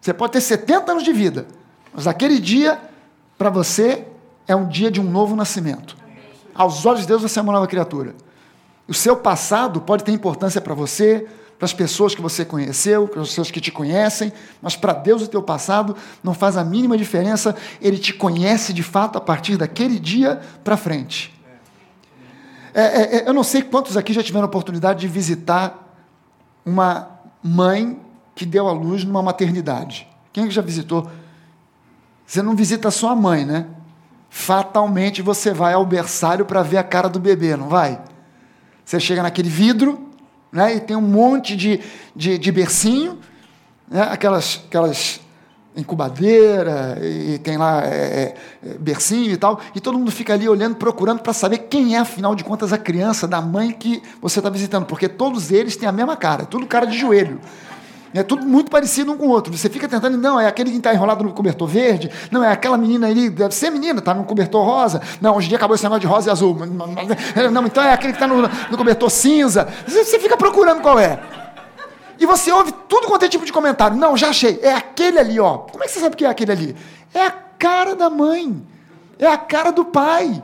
Você 0.00 0.14
pode 0.14 0.32
ter 0.32 0.40
70 0.40 0.92
anos 0.92 1.04
de 1.04 1.12
vida, 1.12 1.46
mas 1.92 2.06
aquele 2.06 2.38
dia, 2.38 2.80
para 3.36 3.50
você, 3.50 4.06
é 4.48 4.56
um 4.56 4.66
dia 4.66 4.90
de 4.90 5.00
um 5.00 5.04
novo 5.04 5.36
nascimento. 5.36 5.96
Aos 6.54 6.84
olhos 6.86 7.02
de 7.02 7.06
Deus, 7.06 7.22
você 7.22 7.38
é 7.38 7.42
uma 7.42 7.52
nova 7.52 7.66
criatura. 7.66 8.14
O 8.88 8.94
seu 8.94 9.16
passado 9.16 9.80
pode 9.80 10.02
ter 10.02 10.12
importância 10.12 10.60
para 10.60 10.74
você, 10.74 11.28
para 11.58 11.66
as 11.66 11.74
pessoas 11.74 12.14
que 12.14 12.22
você 12.22 12.42
conheceu, 12.42 13.06
para 13.06 13.20
as 13.20 13.28
pessoas 13.28 13.50
que 13.50 13.60
te 13.60 13.70
conhecem, 13.70 14.32
mas 14.62 14.74
para 14.76 14.94
Deus 14.94 15.22
o 15.22 15.28
teu 15.28 15.42
passado 15.42 15.94
não 16.24 16.32
faz 16.32 16.56
a 16.56 16.64
mínima 16.64 16.96
diferença, 16.96 17.54
Ele 17.82 17.98
te 17.98 18.14
conhece 18.14 18.72
de 18.72 18.82
fato 18.82 19.18
a 19.18 19.20
partir 19.20 19.58
daquele 19.58 19.98
dia 19.98 20.40
para 20.64 20.76
frente. 20.78 21.38
É, 22.72 22.82
é, 22.82 23.16
é, 23.16 23.28
eu 23.28 23.34
não 23.34 23.44
sei 23.44 23.62
quantos 23.62 23.96
aqui 23.96 24.12
já 24.12 24.22
tiveram 24.22 24.44
a 24.44 24.48
oportunidade 24.48 25.00
de 25.00 25.08
visitar 25.08 25.86
uma 26.64 27.19
mãe 27.42 27.98
que 28.34 28.46
deu 28.46 28.68
à 28.68 28.72
luz 28.72 29.04
numa 29.04 29.22
maternidade. 29.22 30.08
Quem 30.32 30.50
já 30.50 30.62
visitou? 30.62 31.10
Você 32.26 32.42
não 32.42 32.54
visita 32.54 32.88
a 32.88 32.90
sua 32.90 33.14
mãe, 33.16 33.44
né? 33.44 33.66
Fatalmente 34.28 35.20
você 35.20 35.52
vai 35.52 35.72
ao 35.74 35.84
berçário 35.84 36.44
para 36.44 36.62
ver 36.62 36.76
a 36.76 36.84
cara 36.84 37.08
do 37.08 37.18
bebê, 37.18 37.56
não 37.56 37.68
vai? 37.68 38.00
Você 38.84 39.00
chega 39.00 39.22
naquele 39.22 39.48
vidro, 39.48 40.08
né? 40.52 40.76
E 40.76 40.80
tem 40.80 40.96
um 40.96 41.00
monte 41.00 41.56
de, 41.56 41.80
de, 42.14 42.38
de 42.38 42.52
bercinho, 42.52 43.18
né? 43.88 44.02
aquelas, 44.02 44.62
aquelas 44.66 45.20
incubadeira, 45.76 46.98
e 47.00 47.38
tem 47.38 47.56
lá 47.56 47.82
é, 47.84 48.34
é, 48.64 48.74
bercinho 48.78 49.32
e 49.32 49.36
tal, 49.36 49.60
e 49.74 49.80
todo 49.80 49.96
mundo 49.98 50.10
fica 50.10 50.34
ali 50.34 50.48
olhando, 50.48 50.76
procurando 50.76 51.20
para 51.20 51.32
saber 51.32 51.58
quem 51.58 51.94
é, 51.94 51.98
afinal 51.98 52.34
de 52.34 52.42
contas, 52.42 52.72
a 52.72 52.78
criança 52.78 53.26
da 53.28 53.40
mãe 53.40 53.70
que 53.72 54.02
você 54.20 54.40
está 54.40 54.50
visitando, 54.50 54.84
porque 54.84 55.08
todos 55.08 55.50
eles 55.50 55.76
têm 55.76 55.88
a 55.88 55.92
mesma 55.92 56.16
cara, 56.16 56.44
tudo 56.44 56.66
cara 56.66 56.86
de 56.86 56.98
joelho. 56.98 57.40
É 58.12 58.24
tudo 58.24 58.44
muito 58.44 58.72
parecido 58.72 59.12
um 59.12 59.16
com 59.16 59.26
o 59.26 59.30
outro. 59.30 59.56
Você 59.56 59.68
fica 59.68 59.88
tentando, 59.88 60.18
não, 60.18 60.40
é 60.40 60.48
aquele 60.48 60.70
que 60.70 60.76
está 60.76 60.92
enrolado 60.92 61.22
no 61.22 61.32
cobertor 61.32 61.68
verde, 61.68 62.10
não, 62.30 62.42
é 62.42 62.50
aquela 62.50 62.76
menina 62.76 63.06
ali, 63.06 63.30
deve 63.30 63.54
ser 63.54 63.70
menina, 63.70 64.00
está 64.00 64.12
no 64.12 64.24
cobertor 64.24 64.64
rosa. 64.64 65.00
Não, 65.20 65.36
hoje 65.36 65.46
em 65.46 65.50
dia 65.50 65.56
acabou 65.56 65.76
esse 65.76 65.84
negócio 65.84 66.00
de 66.00 66.06
rosa 66.08 66.28
e 66.28 66.32
azul. 66.32 66.58
Não, 67.52 67.66
então 67.66 67.82
é 67.82 67.92
aquele 67.92 68.12
que 68.12 68.16
está 68.16 68.26
no, 68.26 68.42
no 68.42 68.76
cobertor 68.76 69.08
cinza. 69.08 69.68
Você 69.86 70.18
fica 70.18 70.36
procurando 70.36 70.82
qual 70.82 70.98
é. 70.98 71.20
E 72.20 72.26
você 72.26 72.52
ouve 72.52 72.70
tudo 72.86 73.06
quanto 73.06 73.24
é 73.24 73.28
tipo 73.30 73.46
de 73.46 73.52
comentário. 73.52 73.96
Não, 73.96 74.14
já 74.14 74.28
achei. 74.28 74.60
É 74.62 74.74
aquele 74.74 75.18
ali, 75.18 75.40
ó. 75.40 75.56
Como 75.56 75.82
é 75.82 75.86
que 75.86 75.92
você 75.92 76.00
sabe 76.00 76.14
que 76.14 76.24
é 76.26 76.28
aquele 76.28 76.52
ali? 76.52 76.76
É 77.14 77.24
a 77.24 77.30
cara 77.30 77.96
da 77.96 78.10
mãe. 78.10 78.62
É 79.18 79.26
a 79.26 79.38
cara 79.38 79.72
do 79.72 79.86
pai. 79.86 80.42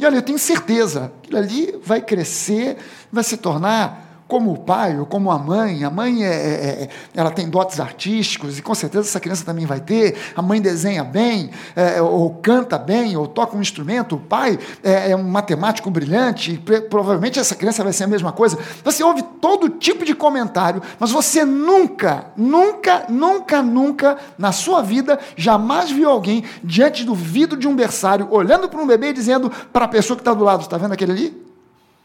E 0.00 0.04
olha, 0.04 0.16
eu 0.16 0.22
tenho 0.22 0.38
certeza, 0.38 1.12
aquilo 1.22 1.38
ali 1.38 1.80
vai 1.84 2.00
crescer, 2.00 2.76
vai 3.12 3.22
se 3.22 3.36
tornar 3.36 4.11
como 4.32 4.50
o 4.50 4.58
pai 4.58 4.98
ou 4.98 5.04
como 5.04 5.30
a 5.30 5.38
mãe, 5.38 5.84
a 5.84 5.90
mãe 5.90 6.24
é, 6.24 6.30
é, 6.30 6.32
é, 6.32 6.88
ela 7.14 7.30
tem 7.30 7.50
dotes 7.50 7.78
artísticos 7.78 8.58
e 8.58 8.62
com 8.62 8.74
certeza 8.74 9.06
essa 9.06 9.20
criança 9.20 9.44
também 9.44 9.66
vai 9.66 9.78
ter. 9.78 10.16
A 10.34 10.40
mãe 10.40 10.58
desenha 10.58 11.04
bem, 11.04 11.50
é, 11.76 12.00
ou 12.00 12.30
canta 12.36 12.78
bem, 12.78 13.14
ou 13.14 13.26
toca 13.26 13.54
um 13.54 13.60
instrumento. 13.60 14.16
O 14.16 14.18
pai 14.18 14.58
é, 14.82 15.10
é 15.10 15.16
um 15.16 15.22
matemático 15.22 15.90
brilhante. 15.90 16.52
E, 16.52 16.80
provavelmente 16.80 17.38
essa 17.38 17.54
criança 17.54 17.84
vai 17.84 17.92
ser 17.92 18.04
a 18.04 18.06
mesma 18.06 18.32
coisa. 18.32 18.58
Você 18.82 19.04
ouve 19.04 19.22
todo 19.38 19.68
tipo 19.68 20.02
de 20.02 20.14
comentário, 20.14 20.80
mas 20.98 21.10
você 21.10 21.44
nunca, 21.44 22.24
nunca, 22.34 23.04
nunca, 23.10 23.62
nunca 23.62 24.16
na 24.38 24.50
sua 24.50 24.80
vida 24.80 25.18
jamais 25.36 25.90
viu 25.90 26.08
alguém 26.08 26.42
diante 26.64 27.04
do 27.04 27.14
vidro 27.14 27.58
de 27.58 27.68
um 27.68 27.76
berçário 27.76 28.28
olhando 28.30 28.66
para 28.66 28.80
um 28.80 28.86
bebê 28.86 29.10
e 29.10 29.12
dizendo 29.12 29.52
para 29.70 29.84
a 29.84 29.88
pessoa 29.88 30.16
que 30.16 30.22
está 30.22 30.32
do 30.32 30.42
lado: 30.42 30.62
está 30.62 30.78
vendo 30.78 30.92
aquele 30.92 31.12
ali? 31.12 31.42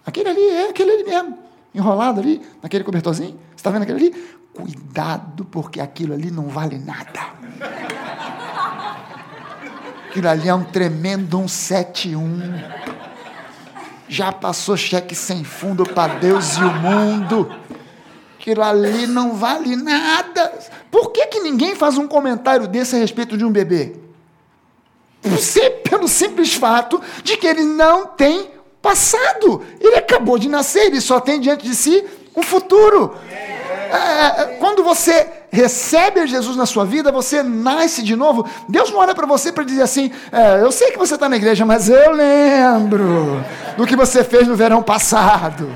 Aquele 0.05 0.27
ali 0.27 0.50
é 0.50 0.69
aquele 0.69 0.91
ali 0.91 1.03
mesmo 1.05 1.47
enrolado 1.77 2.19
ali, 2.19 2.41
naquele 2.62 2.84
cobertorzinho. 2.84 3.31
Você 3.31 3.55
está 3.57 3.69
vendo 3.69 3.84
aquele 3.84 4.07
ali? 4.07 4.38
Cuidado, 4.53 5.46
porque 5.46 5.79
aquilo 5.79 6.13
ali 6.13 6.31
não 6.31 6.48
vale 6.48 6.77
nada. 6.79 7.38
Aquilo 10.10 10.27
ali 10.27 10.50
é 10.50 10.53
um 10.53 10.63
tremendo 10.63 11.38
um 11.38 11.48
71. 11.48 12.53
Já 14.10 14.31
passou 14.31 14.75
cheque 14.75 15.13
sem 15.13 15.43
fundo 15.43 15.86
para 15.86 16.15
Deus 16.15 16.57
e 16.57 16.63
o 16.63 16.74
mundo. 16.74 17.55
Aquilo 18.39 18.63
ali 18.63 19.05
não 19.05 19.36
vale 19.36 19.75
nada. 19.75 20.53
Por 20.89 21.12
que, 21.12 21.27
que 21.27 21.39
ninguém 21.41 21.75
faz 21.75 21.98
um 21.98 22.07
comentário 22.07 22.67
desse 22.67 22.96
a 22.96 23.00
respeito 23.00 23.38
de 23.38 23.46
um 23.46 23.51
bebê? 23.51 23.96
Pelo 25.84 26.07
simples 26.07 26.53
fato 26.53 27.01
de 27.24 27.38
que 27.38 27.46
ele 27.46 27.63
não 27.63 28.07
tem 28.07 28.56
passado. 28.88 29.62
Ele 29.82 29.96
acabou 29.96 30.39
de 30.39 30.48
nascer, 30.48 30.86
ele 30.86 31.01
só 31.01 31.20
tem 31.20 31.41
diante 31.41 31.65
de 31.65 31.75
si 31.75 32.06
um 32.36 32.41
futuro. 32.41 33.15
É, 33.27 34.41
é, 34.41 34.58
quando 34.60 34.84
você 34.84 35.27
recebe 35.51 36.25
Jesus 36.25 36.56
na 36.56 36.65
sua 36.65 36.86
vida, 36.86 37.12
você 37.12 37.44
nasce 37.44 38.01
de 38.01 38.15
novo. 38.15 38.46
Deus 38.70 38.91
não 38.91 39.00
olha 39.00 39.13
para 39.13 39.27
você 39.27 39.51
para 39.51 39.65
dizer 39.65 39.82
assim: 39.82 40.12
é, 40.32 40.62
Eu 40.62 40.72
sei 40.72 40.91
que 40.91 40.98
você 40.98 41.15
está 41.15 41.27
na 41.27 41.36
igreja, 41.36 41.65
mas 41.65 41.89
eu 41.89 42.12
lembro 42.13 43.44
do 43.75 43.86
que 43.86 43.96
você 43.96 44.24
fez 44.24 44.48
no 44.48 44.56
verão 44.56 44.82
passado. 44.82 45.70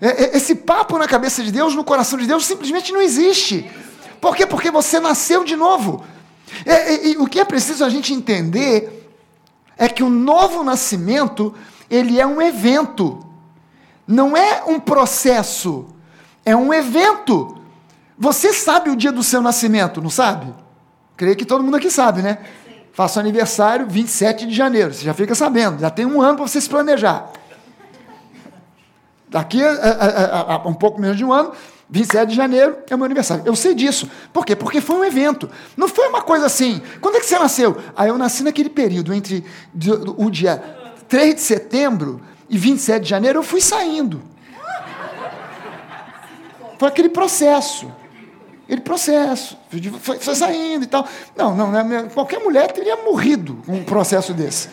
É, 0.00 0.24
é, 0.24 0.36
esse 0.36 0.54
papo 0.54 0.98
na 0.98 1.08
cabeça 1.08 1.42
de 1.42 1.50
Deus, 1.50 1.74
no 1.74 1.82
coração 1.82 2.16
de 2.18 2.26
Deus, 2.26 2.46
simplesmente 2.46 2.92
não 2.92 3.02
existe. 3.02 3.68
Por 4.20 4.36
quê? 4.36 4.46
Porque 4.46 4.70
você 4.70 5.00
nasceu 5.00 5.42
de 5.42 5.56
novo. 5.56 6.04
E, 6.64 7.16
o 7.18 7.26
que 7.26 7.40
é 7.40 7.44
preciso 7.44 7.84
a 7.84 7.88
gente 7.88 8.12
entender 8.12 8.98
é 9.76 9.88
que 9.88 10.02
o 10.02 10.08
novo 10.08 10.64
nascimento 10.64 11.54
ele 11.90 12.20
é 12.20 12.26
um 12.26 12.40
evento. 12.40 13.20
Não 14.06 14.36
é 14.36 14.64
um 14.66 14.80
processo, 14.80 15.86
é 16.44 16.56
um 16.56 16.72
evento. 16.72 17.56
Você 18.18 18.52
sabe 18.52 18.90
o 18.90 18.96
dia 18.96 19.12
do 19.12 19.22
seu 19.22 19.42
nascimento, 19.42 20.00
não 20.00 20.10
sabe? 20.10 20.52
Creio 21.16 21.36
que 21.36 21.44
todo 21.44 21.62
mundo 21.62 21.76
aqui 21.76 21.90
sabe, 21.90 22.22
né? 22.22 22.38
Faço 22.92 23.20
aniversário 23.20 23.86
27 23.86 24.46
de 24.46 24.54
janeiro, 24.54 24.92
você 24.92 25.04
já 25.04 25.14
fica 25.14 25.34
sabendo, 25.34 25.78
já 25.80 25.90
tem 25.90 26.06
um 26.06 26.20
ano 26.20 26.36
para 26.36 26.46
você 26.48 26.60
se 26.60 26.68
planejar. 26.68 27.30
Daqui 29.28 29.62
a, 29.62 29.70
a, 29.70 30.54
a, 30.54 30.68
um 30.68 30.74
pouco 30.74 31.00
menos 31.00 31.16
de 31.16 31.24
um 31.24 31.32
ano, 31.32 31.52
27 31.90 32.30
de 32.30 32.34
janeiro 32.34 32.78
é 32.88 32.96
meu 32.96 33.04
aniversário. 33.04 33.44
Eu 33.46 33.54
sei 33.56 33.74
disso. 33.74 34.10
Por 34.32 34.44
quê? 34.44 34.54
Porque 34.54 34.80
foi 34.80 34.96
um 34.96 35.04
evento. 35.04 35.48
Não 35.76 35.88
foi 35.88 36.08
uma 36.08 36.22
coisa 36.22 36.46
assim. 36.46 36.82
Quando 37.00 37.16
é 37.16 37.20
que 37.20 37.26
você 37.26 37.38
nasceu? 37.38 37.76
Aí 37.96 38.06
ah, 38.06 38.08
eu 38.08 38.18
nasci 38.18 38.42
naquele 38.42 38.68
período 38.68 39.12
entre 39.12 39.44
o 40.16 40.30
dia 40.30 40.77
3 41.08 41.34
de 41.34 41.40
setembro 41.40 42.20
e 42.48 42.56
27 42.56 43.02
de 43.02 43.08
janeiro, 43.08 43.38
eu 43.38 43.42
fui 43.42 43.60
saindo. 43.60 44.22
Foi 46.78 46.88
aquele 46.88 47.08
processo. 47.08 47.90
Aquele 48.64 48.82
processo. 48.82 49.58
Foi, 50.00 50.18
foi 50.18 50.34
saindo 50.34 50.84
e 50.84 50.86
tal. 50.86 51.06
Não, 51.36 51.56
não, 51.56 51.70
né, 51.70 52.08
qualquer 52.14 52.38
mulher 52.38 52.70
teria 52.72 52.96
morrido 52.96 53.62
com 53.66 53.72
um 53.72 53.84
processo 53.84 54.32
desse. 54.32 54.68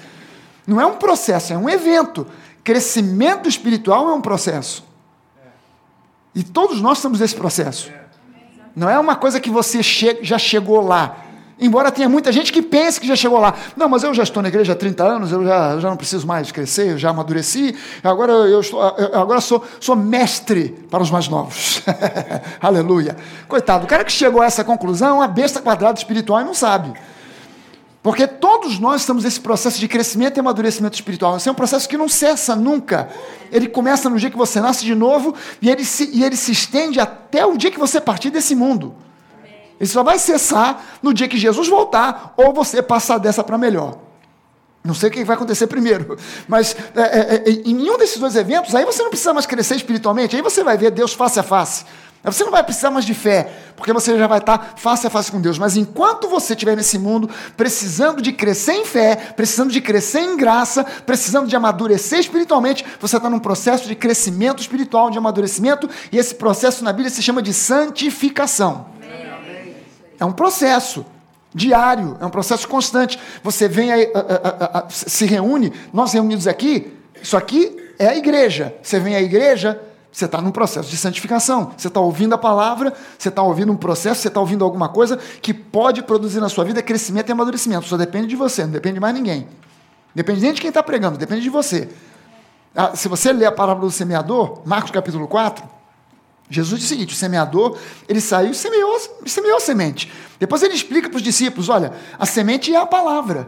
Não 0.68 0.80
é 0.80 0.86
um 0.86 0.96
processo, 0.96 1.54
é 1.54 1.58
um 1.58 1.70
evento. 1.70 2.27
Crescimento 2.63 3.48
espiritual 3.48 4.10
é 4.10 4.13
um 4.13 4.22
processo. 4.22 4.84
E 6.34 6.44
todos 6.44 6.82
nós 6.82 6.98
estamos 6.98 7.20
nesse 7.20 7.36
processo. 7.36 7.92
Não 8.75 8.89
é 8.89 9.00
uma 9.00 9.15
coisa 9.15 9.39
que 9.39 9.50
você 9.50 9.82
che 9.82 10.20
já 10.22 10.38
chegou 10.38 10.82
lá. 10.82 11.25
Embora 11.57 11.89
tenha 11.89 12.09
muita 12.09 12.33
gente 12.33 12.51
que 12.51 12.62
pense 12.62 13.00
que 13.00 13.07
já 13.07 13.15
chegou 13.15 13.39
lá. 13.39 13.53
Não, 13.77 13.88
mas 13.88 14.03
eu 14.03 14.13
já 14.13 14.24
estou 14.24 14.43
na 14.43 14.50
igreja 14.50 14.74
há 14.74 14.75
30 14.75 15.03
anos, 15.03 15.31
eu 15.31 15.45
já, 15.45 15.79
já 15.79 15.89
não 15.89 15.95
preciso 15.95 16.27
mais 16.27 16.51
crescer, 16.51 16.91
eu 16.91 16.97
já 16.97 17.12
amadureci, 17.12 17.74
agora 18.03 18.33
eu 18.33 18.59
estou, 18.59 18.81
eu 18.97 19.19
agora 19.21 19.39
sou, 19.39 19.63
sou 19.79 19.95
mestre 19.95 20.69
para 20.91 21.01
os 21.01 21.09
mais 21.09 21.29
novos. 21.29 21.81
Aleluia. 22.59 23.15
Coitado, 23.47 23.85
o 23.85 23.88
cara 23.88 24.03
que 24.03 24.12
chegou 24.12 24.41
a 24.41 24.45
essa 24.45 24.63
conclusão 24.65 25.09
é 25.09 25.13
uma 25.13 25.27
besta 25.27 25.62
quadrada 25.62 25.97
espiritual 25.97 26.41
e 26.41 26.43
não 26.43 26.53
sabe. 26.53 26.93
Porque 28.03 28.27
todos 28.27 28.77
nós 28.77 29.01
estamos 29.01 29.24
nesse 29.24 29.39
processo 29.39 29.79
de 29.79 29.88
crescimento 29.88 30.38
e 30.38 30.39
amadurecimento 30.39 30.93
espiritual. 30.93 31.38
Esse 31.38 31.50
é 31.50 31.51
um 31.51 31.55
processo 31.55 31.89
que 31.89 31.97
não 31.97 32.07
cessa 32.07 32.55
nunca. 32.55 33.09
Ele 33.51 33.67
começa 33.67 34.09
no 34.09 34.19
dia 34.19 34.29
que 34.29 34.38
você 34.38 34.59
nasce 34.59 34.85
de 34.85 34.93
novo 34.93 35.33
e 35.59 35.71
ele 35.71 35.83
se, 35.83 36.12
e 36.13 36.24
ele 36.24 36.35
se 36.35 36.51
estende 36.51 37.00
até 37.00 37.45
o 37.45 37.57
dia 37.57 37.71
que 37.71 37.79
você 37.79 38.00
partir 38.00 38.29
desse 38.29 38.53
mundo. 38.53 38.93
Ele 39.79 39.89
só 39.89 40.03
vai 40.03 40.17
cessar 40.17 41.00
no 41.01 41.13
dia 41.13 41.27
que 41.27 41.38
Jesus 41.38 41.67
voltar 41.67 42.34
ou 42.38 42.53
você 42.53 42.82
passar 42.82 43.17
dessa 43.17 43.44
para 43.44 43.58
melhor. 43.58 43.98
Não 44.84 44.94
sei 44.94 45.10
o 45.10 45.12
que 45.12 45.24
vai 45.24 45.36
acontecer 45.36 45.67
primeiro, 45.67 46.15
mas 46.48 46.75
é, 46.96 47.01
é, 47.01 47.36
é, 47.36 47.51
em 47.51 47.74
nenhum 47.74 47.98
desses 47.98 48.20
dois 48.20 48.36
eventos, 48.36 48.75
aí 48.75 48.86
você 48.86 49.01
não 49.01 49.10
precisa 49.10 49.34
mais 49.34 49.46
crescer 49.46 49.75
espiritualmente, 49.75 50.36
aí 50.36 50.41
você 50.41 50.63
vai 50.63 50.77
ver 50.77 50.91
Deus 50.91 51.13
face 51.13 51.39
a 51.39 51.44
face. 51.44 51.86
Você 52.32 52.44
não 52.44 52.51
vai 52.51 52.63
precisar 52.63 52.89
mais 52.89 53.05
de 53.05 53.13
fé, 53.13 53.51
porque 53.75 53.94
você 53.94 54.17
já 54.17 54.25
vai 54.25 54.39
estar 54.39 54.74
face 54.77 55.05
a 55.05 55.12
face 55.12 55.32
com 55.32 55.39
Deus. 55.39 55.60
Mas 55.60 55.77
enquanto 55.77 56.27
você 56.27 56.53
estiver 56.53 56.75
nesse 56.75 56.98
mundo, 56.98 57.29
precisando 57.55 58.20
de 58.20 58.34
crescer 58.34 58.74
em 58.74 58.86
fé, 58.86 59.15
precisando 59.36 59.72
de 59.72 59.79
crescer 59.79 60.22
em 60.22 60.36
graça, 60.36 60.84
precisando 60.84 61.48
de 61.48 61.55
amadurecer 61.55 62.20
espiritualmente, 62.20 62.84
você 63.00 63.17
está 63.17 63.29
num 63.29 63.38
processo 63.38 63.88
de 63.88 63.94
crescimento 63.94 64.60
espiritual, 64.60 65.12
de 65.12 65.20
amadurecimento, 65.20 65.88
e 66.12 66.17
esse 66.17 66.34
processo 66.34 66.84
na 66.84 66.91
Bíblia 66.91 67.12
se 67.12 67.22
chama 67.22 67.44
de 67.44 67.53
santificação. 67.53 68.94
É 70.19 70.25
um 70.25 70.31
processo 70.31 71.05
diário, 71.53 72.17
é 72.19 72.25
um 72.25 72.29
processo 72.29 72.67
constante. 72.67 73.19
Você 73.43 73.67
vem 73.67 73.91
a, 73.91 73.95
a, 73.95 74.79
a, 74.79 74.89
se 74.89 75.25
reúne, 75.25 75.72
nós 75.93 76.13
reunidos 76.13 76.48
aqui, 76.48 76.93
isso 77.22 77.38
aqui 77.38 77.75
é 77.98 78.07
a 78.07 78.15
igreja. 78.15 78.75
Você 78.84 79.00
vem 79.00 79.15
à 79.15 79.22
igreja, 79.22 79.81
você 80.12 80.25
está 80.25 80.41
num 80.41 80.51
processo 80.51 80.89
de 80.89 80.98
santificação. 80.98 81.72
Você 81.77 81.88
está 81.88 82.00
ouvindo 82.00 82.34
a 82.34 82.38
palavra, 82.38 82.93
você 83.17 83.29
está 83.29 83.41
ouvindo 83.41 83.72
um 83.72 83.77
processo, 83.77 84.22
você 84.22 84.27
está 84.27 84.39
ouvindo 84.39 84.63
alguma 84.63 84.89
coisa 84.89 85.17
que 85.41 85.53
pode 85.53 86.03
produzir 86.03 86.39
na 86.39 86.50
sua 86.50 86.63
vida 86.63 86.81
crescimento 86.81 87.29
e 87.29 87.31
amadurecimento. 87.31 87.86
Só 87.88 87.98
depende 87.98 88.27
de 88.27 88.36
você, 88.36 88.63
não 88.63 88.72
depende 88.72 88.95
de 88.95 89.00
mais 89.00 89.13
ninguém. 89.13 89.48
Depende 90.13 90.41
nem 90.41 90.53
de 90.53 90.62
quem 90.62 90.69
está 90.69 90.81
pregando, 90.81 91.17
depende 91.17 91.41
de 91.41 91.50
você. 91.50 91.89
Ah, 92.74 92.95
se 92.95 93.07
você 93.07 93.34
ler 93.34 93.45
a 93.45 93.51
parábola 93.51 93.88
do 93.88 93.91
semeador, 93.91 94.62
Marcos 94.65 94.91
capítulo 94.91 95.27
4, 95.27 95.75
Jesus 96.49 96.79
diz 96.79 96.89
o 96.89 96.93
seguinte: 96.93 97.13
o 97.13 97.17
semeador, 97.17 97.77
ele 98.07 98.21
saiu 98.21 98.51
e 98.51 98.55
semeou, 98.55 98.99
semeou 99.25 99.57
a 99.57 99.59
semente. 99.59 100.11
Depois 100.39 100.61
ele 100.63 100.73
explica 100.73 101.09
para 101.09 101.17
os 101.17 101.23
discípulos: 101.23 101.69
olha, 101.69 101.93
a 102.19 102.25
semente 102.25 102.73
é 102.73 102.77
a 102.77 102.85
palavra. 102.85 103.47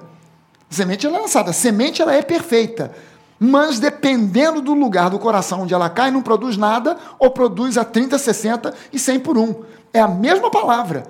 A 0.69 0.73
semente 0.73 1.05
é 1.05 1.09
lançada, 1.09 1.51
a 1.51 1.53
semente 1.53 2.01
ela 2.01 2.13
é 2.13 2.21
perfeita 2.21 2.93
mas 3.39 3.79
dependendo 3.79 4.61
do 4.61 4.73
lugar 4.73 5.09
do 5.09 5.19
coração 5.19 5.61
onde 5.61 5.73
ela 5.73 5.89
cai, 5.89 6.09
não 6.09 6.21
produz 6.21 6.57
nada, 6.57 6.97
ou 7.19 7.29
produz 7.29 7.77
a 7.77 7.85
30, 7.85 8.17
60 8.17 8.73
e 8.91 8.97
100 8.97 9.19
por 9.19 9.37
um. 9.37 9.63
É 9.93 9.99
a 9.99 10.07
mesma 10.07 10.49
palavra. 10.49 11.05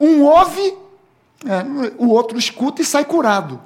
Um 0.00 0.22
ouve, 0.22 0.76
é, 1.44 1.92
o 1.98 2.08
outro 2.08 2.38
escuta 2.38 2.80
e 2.82 2.84
sai 2.84 3.04
curado. 3.04 3.60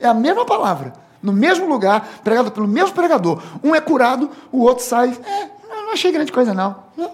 É 0.00 0.08
a 0.08 0.14
mesma 0.14 0.44
palavra. 0.44 0.92
No 1.22 1.32
mesmo 1.32 1.66
lugar, 1.66 2.20
pregado 2.24 2.50
pelo 2.50 2.66
mesmo 2.66 2.92
pregador. 2.92 3.40
Um 3.62 3.74
é 3.74 3.80
curado, 3.80 4.28
o 4.50 4.62
outro 4.62 4.84
sai. 4.84 5.16
É, 5.24 5.50
não 5.92 5.94
achei 5.94 6.10
grande 6.10 6.32
coisa, 6.32 6.54
não. 6.54 6.74
Como 6.96 7.12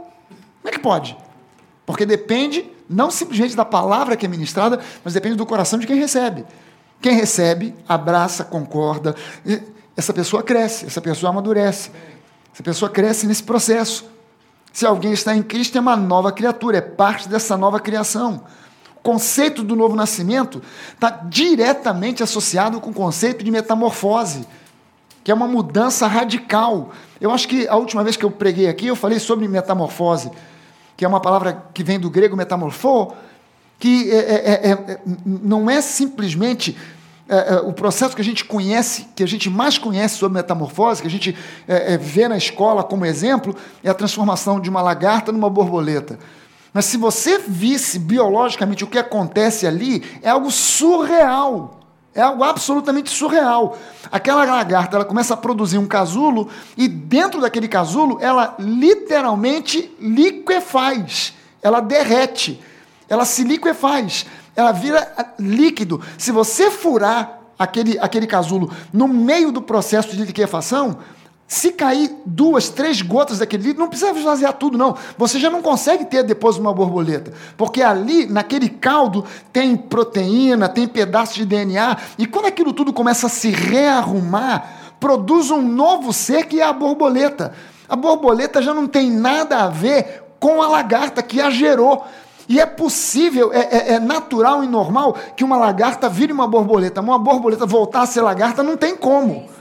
é 0.64 0.70
que 0.70 0.78
pode? 0.78 1.16
Porque 1.85 2.06
depende 2.06 2.64
não 2.88 3.11
simplesmente 3.11 3.56
da 3.56 3.64
palavra 3.64 4.16
que 4.16 4.25
é 4.25 4.28
ministrada, 4.28 4.80
mas 5.04 5.14
depende 5.14 5.35
do 5.35 5.44
coração 5.44 5.78
de 5.78 5.87
quem 5.87 5.97
recebe. 5.99 6.44
Quem 7.00 7.14
recebe, 7.14 7.75
abraça, 7.88 8.44
concorda 8.44 9.14
essa 9.97 10.12
pessoa 10.12 10.44
cresce, 10.44 10.87
essa 10.87 11.00
pessoa 11.00 11.30
amadurece. 11.30 11.90
Essa 12.54 12.62
pessoa 12.62 12.88
cresce 12.88 13.26
nesse 13.26 13.42
processo. 13.42 14.04
Se 14.73 14.87
alguém 14.87 15.12
está 15.12 15.35
em 15.35 15.42
Cristo, 15.42 15.76
é 15.76 15.80
uma 15.80 15.97
nova 15.97 16.30
criatura, 16.30 16.78
é 16.78 16.80
parte 16.80 17.28
dessa 17.28 17.56
nova 17.56 17.80
criação. 17.80 18.44
O 18.97 19.00
conceito 19.00 19.64
do 19.64 19.75
novo 19.75 19.97
nascimento 19.97 20.62
está 20.94 21.11
diretamente 21.11 22.23
associado 22.23 22.80
com 22.80 22.90
o 22.90 22.94
conceito 22.94 23.44
de 23.44 23.50
metamorfose, 23.50 24.47
que 25.28 25.32
é 25.32 25.35
uma 25.35 25.47
mudança 25.47 26.06
radical. 26.06 26.88
Eu 27.20 27.30
acho 27.30 27.47
que 27.47 27.68
a 27.68 27.76
última 27.76 28.02
vez 28.02 28.16
que 28.16 28.25
eu 28.25 28.30
preguei 28.30 28.66
aqui, 28.66 28.87
eu 28.87 28.97
falei 28.97 29.18
sobre 29.18 29.47
metamorfose, 29.47 30.30
que 30.97 31.04
é 31.04 31.08
uma 31.08 31.20
palavra 31.20 31.66
que 31.75 31.85
vem 31.85 32.00
do 32.00 32.08
grego 32.08 32.35
metamorfo, 32.35 33.12
que 33.78 34.11
é, 34.11 34.16
é, 34.16 34.70
é, 34.70 34.70
é 34.70 35.00
não 35.26 35.68
é 35.68 35.82
simplesmente 35.82 36.75
é, 37.29 37.57
é, 37.57 37.57
o 37.57 37.74
processo 37.74 38.16
que 38.16 38.22
a 38.22 38.24
gente 38.24 38.42
conhece, 38.42 39.07
que 39.14 39.22
a 39.22 39.29
gente 39.29 39.50
mais 39.50 39.76
conhece 39.76 40.16
sobre 40.16 40.38
metamorfose, 40.38 41.03
que 41.03 41.09
a 41.09 41.11
gente 41.11 41.37
vê 42.00 42.26
na 42.26 42.38
escola 42.38 42.83
como 42.83 43.05
exemplo, 43.05 43.55
é 43.85 43.90
a 43.90 43.94
transformação 43.94 44.59
de 44.59 44.70
uma 44.70 44.81
lagarta 44.81 45.31
numa 45.31 45.50
borboleta. 45.50 46.18
Mas 46.72 46.87
se 46.87 46.96
você 46.96 47.38
visse 47.38 47.98
biologicamente 47.98 48.83
o 48.83 48.87
que 48.87 48.96
acontece 48.96 49.66
ali, 49.66 50.03
é 50.22 50.31
algo 50.31 50.50
surreal. 50.50 51.78
É 52.18 52.22
algo 52.22 52.42
absolutamente 52.42 53.11
surreal. 53.11 53.78
Aquela 54.11 54.44
lagarta 54.44 54.96
ela 54.96 55.04
começa 55.04 55.35
a 55.35 55.37
produzir 55.37 55.78
um 55.78 55.87
casulo 55.87 56.48
e 56.76 56.88
dentro 56.88 57.40
daquele 57.40 57.68
casulo 57.68 58.18
ela 58.20 58.57
literalmente 58.59 59.94
liquefaz, 60.00 61.35
ela 61.62 61.81
derrete, 61.81 62.61
ela 63.09 63.24
se 63.24 63.44
liquefaz 63.44 64.26
ela 64.59 64.72
vira 64.72 65.33
líquido. 65.38 66.02
Se 66.18 66.33
você 66.33 66.68
furar 66.68 67.38
aquele, 67.57 67.96
aquele 68.00 68.26
casulo 68.26 68.72
no 68.92 69.07
meio 69.07 69.52
do 69.52 69.62
processo 69.62 70.16
de 70.16 70.24
liquefação, 70.24 70.98
se 71.48 71.72
cair 71.72 72.14
duas, 72.26 72.68
três 72.68 73.00
gotas 73.00 73.38
daquele 73.38 73.62
líquido, 73.62 73.80
não 73.80 73.88
precisa 73.88 74.12
esvaziar 74.12 74.52
tudo, 74.52 74.76
não. 74.76 74.94
Você 75.16 75.40
já 75.40 75.48
não 75.48 75.62
consegue 75.62 76.04
ter 76.04 76.22
depois 76.22 76.58
uma 76.58 76.74
borboleta. 76.74 77.32
Porque 77.56 77.82
ali, 77.82 78.26
naquele 78.26 78.68
caldo, 78.68 79.24
tem 79.50 79.74
proteína, 79.74 80.68
tem 80.68 80.87
pedaços 80.87 81.37
de 81.37 81.46
DNA. 81.46 81.96
E 82.18 82.26
quando 82.26 82.44
aquilo 82.44 82.74
tudo 82.74 82.92
começa 82.92 83.28
a 83.28 83.30
se 83.30 83.48
rearrumar, 83.48 84.92
produz 85.00 85.50
um 85.50 85.62
novo 85.62 86.12
ser 86.12 86.44
que 86.44 86.61
é 86.61 86.64
a 86.64 86.72
borboleta. 86.72 87.54
A 87.88 87.96
borboleta 87.96 88.61
já 88.61 88.74
não 88.74 88.87
tem 88.87 89.11
nada 89.11 89.64
a 89.64 89.70
ver 89.70 90.24
com 90.38 90.61
a 90.61 90.68
lagarta 90.68 91.22
que 91.22 91.40
a 91.40 91.48
gerou. 91.48 92.04
E 92.46 92.61
é 92.61 92.66
possível, 92.66 93.50
é, 93.54 93.61
é, 93.61 93.92
é, 93.94 93.98
natural 93.98 94.62
e 94.62 94.66
normal 94.66 95.16
que 95.34 95.44
uma 95.44 95.56
lagarta 95.56 96.11
vire 96.11 96.30
uma 96.30 96.46
borboleta. 96.46 97.00
Uma 97.00 97.18
borboleta 97.18 97.64
voltar 97.64 98.02
a 98.02 98.06
ser 98.06 98.20
lagarta 98.20 98.62
não 98.62 98.76
tem 98.76 98.94
como. 98.94 99.56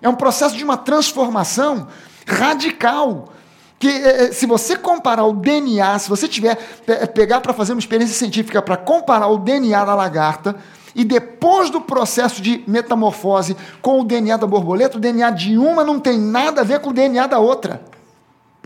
É 0.00 0.08
um 0.08 0.14
processo 0.14 0.56
de 0.56 0.64
uma 0.64 0.76
transformação 0.76 1.88
radical. 2.26 3.32
Que 3.78 3.88
é, 3.88 4.24
é 4.24 4.32
se 4.32 4.46
você 4.46 4.76
comparar 4.76 5.24
o 5.24 5.32
DNA, 5.32 5.98
se 5.98 6.08
você 6.08 6.26
tiver 6.26 6.58
é, 6.86 7.06
pegar 7.06 7.40
para 7.40 7.52
fazer 7.52 7.72
uma 7.72 7.80
experiência 7.80 8.16
científica 8.16 8.62
para 8.62 8.76
comparar 8.76 9.28
o 9.28 9.38
DNA 9.38 9.84
da 9.84 9.94
lagarta 9.94 10.56
e 10.94 11.04
depois 11.04 11.68
do 11.68 11.80
processo 11.80 12.40
de 12.40 12.64
metamorfose 12.66 13.54
com 13.82 14.00
o 14.00 14.04
DNA 14.04 14.38
da 14.38 14.46
borboleta, 14.46 14.96
o 14.96 15.00
DNA 15.00 15.30
de 15.30 15.58
uma 15.58 15.84
não 15.84 16.00
tem 16.00 16.18
nada 16.18 16.62
a 16.62 16.64
ver 16.64 16.80
com 16.80 16.88
o 16.88 16.92
DNA 16.92 17.26
da 17.26 17.38
outra 17.38 17.95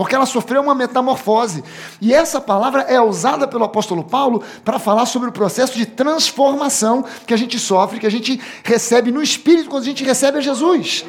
porque 0.00 0.14
ela 0.14 0.24
sofreu 0.24 0.62
uma 0.62 0.74
metamorfose. 0.74 1.62
E 2.00 2.14
essa 2.14 2.40
palavra 2.40 2.84
é 2.88 2.98
usada 2.98 3.46
pelo 3.46 3.64
apóstolo 3.64 4.02
Paulo 4.02 4.42
para 4.64 4.78
falar 4.78 5.04
sobre 5.04 5.28
o 5.28 5.32
processo 5.32 5.76
de 5.76 5.84
transformação 5.84 7.04
que 7.26 7.34
a 7.34 7.36
gente 7.36 7.58
sofre, 7.58 8.00
que 8.00 8.06
a 8.06 8.10
gente 8.10 8.40
recebe 8.64 9.12
no 9.12 9.22
espírito 9.22 9.68
quando 9.68 9.82
a 9.82 9.86
gente 9.86 10.02
recebe 10.02 10.38
a 10.38 10.40
Jesus. 10.40 11.04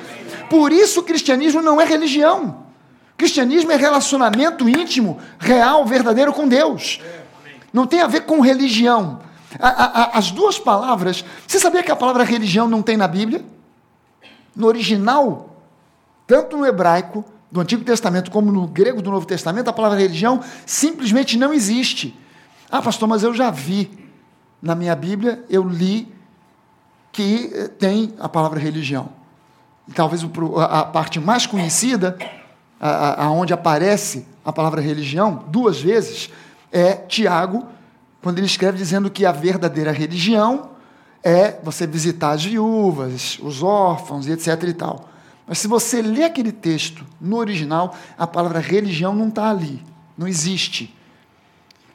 Por 0.50 0.74
isso 0.74 1.00
o 1.00 1.04
cristianismo 1.04 1.62
não 1.62 1.80
é 1.80 1.86
religião. 1.86 2.66
O 3.14 3.18
cristianismo 3.18 3.72
é 3.72 3.78
relacionamento 3.78 4.68
íntimo, 4.68 5.20
real, 5.40 5.86
verdadeiro 5.86 6.34
com 6.34 6.46
Deus. 6.46 7.00
Não 7.72 7.88
tem 7.88 8.02
a 8.02 8.08
ver 8.08 8.26
com 8.26 8.42
religião. 8.42 9.22
A, 9.58 9.70
a, 9.70 10.18
as 10.18 10.32
duas 10.32 10.60
palavras. 10.60 11.24
Você 11.48 11.62
sabia 11.62 11.82
que 11.82 11.94
a 11.94 11.96
palavra 11.96 12.26
religião 12.26 12.68
não 12.68 12.82
tem 12.82 12.98
na 12.98 13.08
Bíblia? 13.08 13.42
No 14.54 14.68
original, 14.68 15.64
tanto 16.28 16.58
no 16.58 16.66
hebraico 16.66 17.24
do 17.52 17.60
Antigo 17.60 17.84
Testamento 17.84 18.32
como 18.32 18.52
no 18.52 18.66
grego 18.66 19.02
do 19.02 19.12
Novo 19.12 19.26
Testamento, 19.26 19.68
a 19.70 19.74
palavra 19.74 20.00
religião 20.00 20.42
simplesmente 20.66 21.38
não 21.38 21.54
existe. 21.54 22.18
Ah, 22.70 22.82
pastor, 22.82 23.10
mas 23.10 23.24
eu 23.24 23.34
já 23.34 23.52
vi 23.52 24.10
na 24.62 24.76
minha 24.76 24.96
Bíblia, 24.96 25.44
eu 25.50 25.68
li 25.68 26.08
que 27.12 27.52
eh, 27.54 27.68
tem 27.68 28.14
a 28.20 28.30
palavra 28.30 28.60
religião. 28.60 29.10
E 29.88 29.92
talvez 29.92 30.24
a 30.70 30.86
parte 30.86 31.20
mais 31.20 31.46
conhecida, 31.46 32.18
aonde 32.80 33.52
aparece 33.52 34.26
a 34.46 34.54
palavra 34.54 34.80
religião, 34.80 35.44
duas 35.48 35.82
vezes, 35.82 36.30
é 36.72 36.94
Tiago, 36.94 37.68
quando 38.22 38.38
ele 38.38 38.48
escreve 38.48 38.78
dizendo 38.78 39.10
que 39.10 39.26
a 39.26 39.32
verdadeira 39.32 39.92
religião 39.92 40.70
é 41.24 41.60
você 41.64 41.86
visitar 41.86 42.32
as 42.32 42.46
viúvas, 42.46 43.38
os 43.42 43.62
órfãos 43.62 44.28
e 44.28 44.32
etc 44.32 44.64
e 44.64 44.74
tal. 44.74 45.10
Mas 45.52 45.60
se 45.60 45.68
você 45.68 46.02
lê 46.02 46.24
aquele 46.24 46.54
texto 46.54 47.06
no 47.20 47.36
original, 47.36 47.94
a 48.18 48.26
palavra 48.26 48.62
religião 48.62 49.14
não 49.14 49.28
está 49.28 49.50
ali, 49.50 49.84
não 50.18 50.26
existe. 50.26 50.96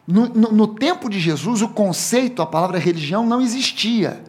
No, 0.06 0.28
no, 0.28 0.52
no, 0.52 0.66
tempo 0.66 1.08
de 1.08 1.18
Jesus, 1.18 1.62
o 1.62 1.68
conceito, 1.68 2.42
a 2.42 2.46
palavra 2.46 2.78
religião, 2.78 3.24
não 3.24 3.40
existia. 3.40 4.22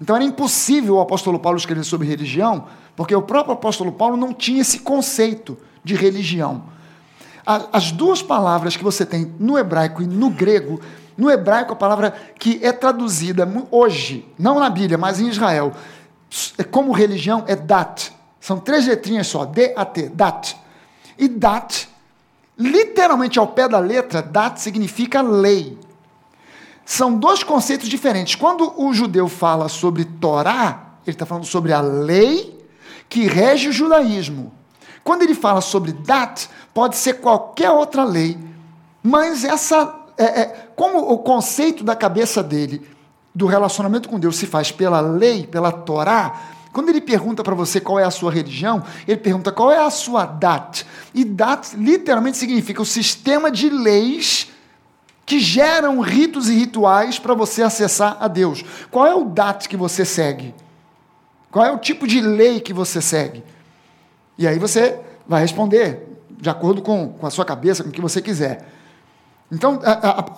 Então 0.00 0.16
era 0.16 0.24
impossível 0.24 0.96
o 0.96 1.00
apóstolo 1.00 1.38
Paulo 1.38 1.58
escrever 1.58 1.84
sobre 1.84 2.08
religião, 2.08 2.66
porque 2.96 3.14
o 3.14 3.22
próprio 3.22 3.54
apóstolo 3.54 3.92
Paulo 3.92 4.16
não 4.16 4.34
tinha 4.34 4.62
esse 4.62 4.80
conceito 4.80 5.56
de 5.84 5.94
religião. 5.94 6.64
As 7.46 7.92
duas 7.92 8.20
palavras 8.20 8.76
que 8.76 8.82
você 8.82 9.06
tem 9.06 9.32
no 9.38 9.56
hebraico 9.56 10.02
e 10.02 10.08
no 10.08 10.28
grego, 10.28 10.80
no 11.16 11.30
hebraico 11.30 11.72
a 11.72 11.76
palavra 11.76 12.12
que 12.36 12.58
é 12.64 12.72
traduzida 12.72 13.48
hoje, 13.70 14.26
não 14.36 14.58
na 14.58 14.68
Bíblia, 14.68 14.98
mas 14.98 15.20
em 15.20 15.28
Israel, 15.28 15.72
como 16.70 16.92
religião 16.92 17.44
é 17.46 17.56
dat. 17.56 18.12
São 18.40 18.58
três 18.58 18.86
letrinhas 18.86 19.26
só, 19.26 19.44
D-A-T, 19.44 20.10
dat. 20.10 20.56
E 21.18 21.28
dat, 21.28 21.88
literalmente 22.56 23.38
ao 23.38 23.48
pé 23.48 23.68
da 23.68 23.78
letra, 23.78 24.22
dat 24.22 24.60
significa 24.60 25.20
lei. 25.20 25.78
São 26.84 27.18
dois 27.18 27.42
conceitos 27.42 27.88
diferentes. 27.88 28.34
Quando 28.34 28.72
o 28.80 28.92
judeu 28.94 29.28
fala 29.28 29.68
sobre 29.68 30.04
Torá, 30.04 30.94
ele 31.06 31.14
está 31.14 31.26
falando 31.26 31.44
sobre 31.44 31.72
a 31.72 31.80
lei 31.80 32.58
que 33.08 33.26
rege 33.26 33.68
o 33.68 33.72
judaísmo. 33.72 34.52
Quando 35.02 35.22
ele 35.22 35.34
fala 35.34 35.60
sobre 35.60 35.92
dat, 35.92 36.48
pode 36.72 36.96
ser 36.96 37.14
qualquer 37.14 37.70
outra 37.70 38.04
lei, 38.04 38.38
mas 39.02 39.44
essa, 39.44 39.94
é, 40.16 40.24
é, 40.24 40.68
como 40.76 40.98
o 40.98 41.18
conceito 41.18 41.82
da 41.82 41.96
cabeça 41.96 42.42
dele 42.42 42.86
do 43.38 43.46
relacionamento 43.46 44.08
com 44.08 44.18
Deus 44.18 44.34
se 44.34 44.46
faz 44.46 44.72
pela 44.72 45.00
lei, 45.00 45.46
pela 45.46 45.70
Torá, 45.70 46.40
quando 46.72 46.88
ele 46.88 47.00
pergunta 47.00 47.44
para 47.44 47.54
você 47.54 47.80
qual 47.80 47.96
é 47.96 48.02
a 48.02 48.10
sua 48.10 48.32
religião, 48.32 48.82
ele 49.06 49.16
pergunta 49.16 49.52
qual 49.52 49.70
é 49.70 49.78
a 49.78 49.90
sua 49.90 50.26
dat. 50.26 50.84
E 51.14 51.24
dat 51.24 51.76
literalmente 51.76 52.36
significa 52.36 52.82
o 52.82 52.84
sistema 52.84 53.48
de 53.48 53.70
leis 53.70 54.50
que 55.24 55.38
geram 55.38 56.00
ritos 56.00 56.48
e 56.48 56.54
rituais 56.54 57.20
para 57.20 57.32
você 57.32 57.62
acessar 57.62 58.16
a 58.18 58.26
Deus. 58.26 58.64
Qual 58.90 59.06
é 59.06 59.14
o 59.14 59.24
dat 59.26 59.68
que 59.68 59.76
você 59.76 60.04
segue? 60.04 60.52
Qual 61.48 61.64
é 61.64 61.70
o 61.70 61.78
tipo 61.78 62.08
de 62.08 62.20
lei 62.20 62.58
que 62.58 62.72
você 62.72 63.00
segue? 63.00 63.44
E 64.36 64.48
aí 64.48 64.58
você 64.58 64.98
vai 65.28 65.42
responder 65.42 66.18
de 66.28 66.50
acordo 66.50 66.82
com, 66.82 67.10
com 67.10 67.26
a 67.26 67.30
sua 67.30 67.44
cabeça, 67.44 67.84
com 67.84 67.90
o 67.90 67.92
que 67.92 68.00
você 68.00 68.20
quiser. 68.20 68.66
Então, 69.50 69.80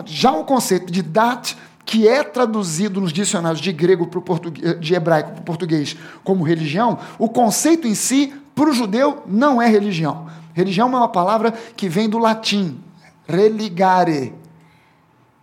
já 0.05 0.33
o 0.33 0.45
conceito 0.45 0.93
de 0.93 1.03
dat, 1.03 1.57
que 1.91 2.07
é 2.07 2.23
traduzido 2.23 3.01
nos 3.01 3.13
dicionários 3.13 3.61
de 3.61 3.73
grego 3.73 4.07
para 4.07 4.21
português, 4.21 4.79
de 4.79 4.95
hebraico 4.95 5.33
para 5.33 5.41
o 5.41 5.43
português 5.43 5.97
como 6.23 6.45
religião, 6.45 6.97
o 7.19 7.29
conceito 7.29 7.89
em 7.89 7.97
si, 7.97 8.33
para 8.55 8.71
o 8.71 8.73
judeu, 8.73 9.25
não 9.27 9.61
é 9.61 9.69
religião. 9.69 10.29
Religião 10.55 10.87
é 10.87 10.97
uma 10.99 11.09
palavra 11.09 11.51
que 11.51 11.89
vem 11.89 12.09
do 12.09 12.17
latim, 12.17 12.79
religare, 13.27 14.33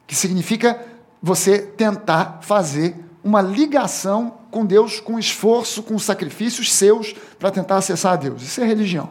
que 0.07 0.15
significa 0.15 0.81
você 1.21 1.59
tentar 1.59 2.39
fazer 2.41 2.95
uma 3.21 3.41
ligação 3.41 4.35
com 4.49 4.65
Deus, 4.65 5.01
com 5.01 5.19
esforço, 5.19 5.83
com 5.83 5.99
sacrifícios 5.99 6.73
seus 6.73 7.13
para 7.37 7.51
tentar 7.51 7.75
acessar 7.75 8.13
a 8.13 8.15
Deus. 8.15 8.41
Isso 8.41 8.61
é 8.61 8.65
religião. 8.65 9.09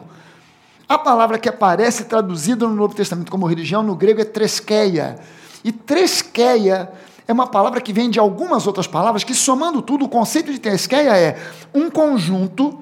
A 0.89 0.97
palavra 0.97 1.37
que 1.37 1.47
aparece 1.47 2.05
traduzida 2.05 2.67
no 2.67 2.73
Novo 2.73 2.95
Testamento 2.95 3.29
como 3.29 3.45
religião 3.45 3.83
no 3.83 3.95
grego 3.95 4.21
é 4.21 4.25
tresqueia. 4.25 5.19
E 5.63 5.71
tresqueia 5.71 6.89
é 7.27 7.33
uma 7.33 7.47
palavra 7.47 7.81
que 7.81 7.91
vem 7.91 8.09
de 8.09 8.19
algumas 8.19 8.65
outras 8.65 8.87
palavras 8.87 9.23
que, 9.23 9.33
somando 9.33 9.81
tudo, 9.81 10.05
o 10.05 10.09
conceito 10.09 10.51
de 10.51 10.59
tresqueia 10.59 11.17
é 11.17 11.37
um 11.73 11.89
conjunto 11.89 12.81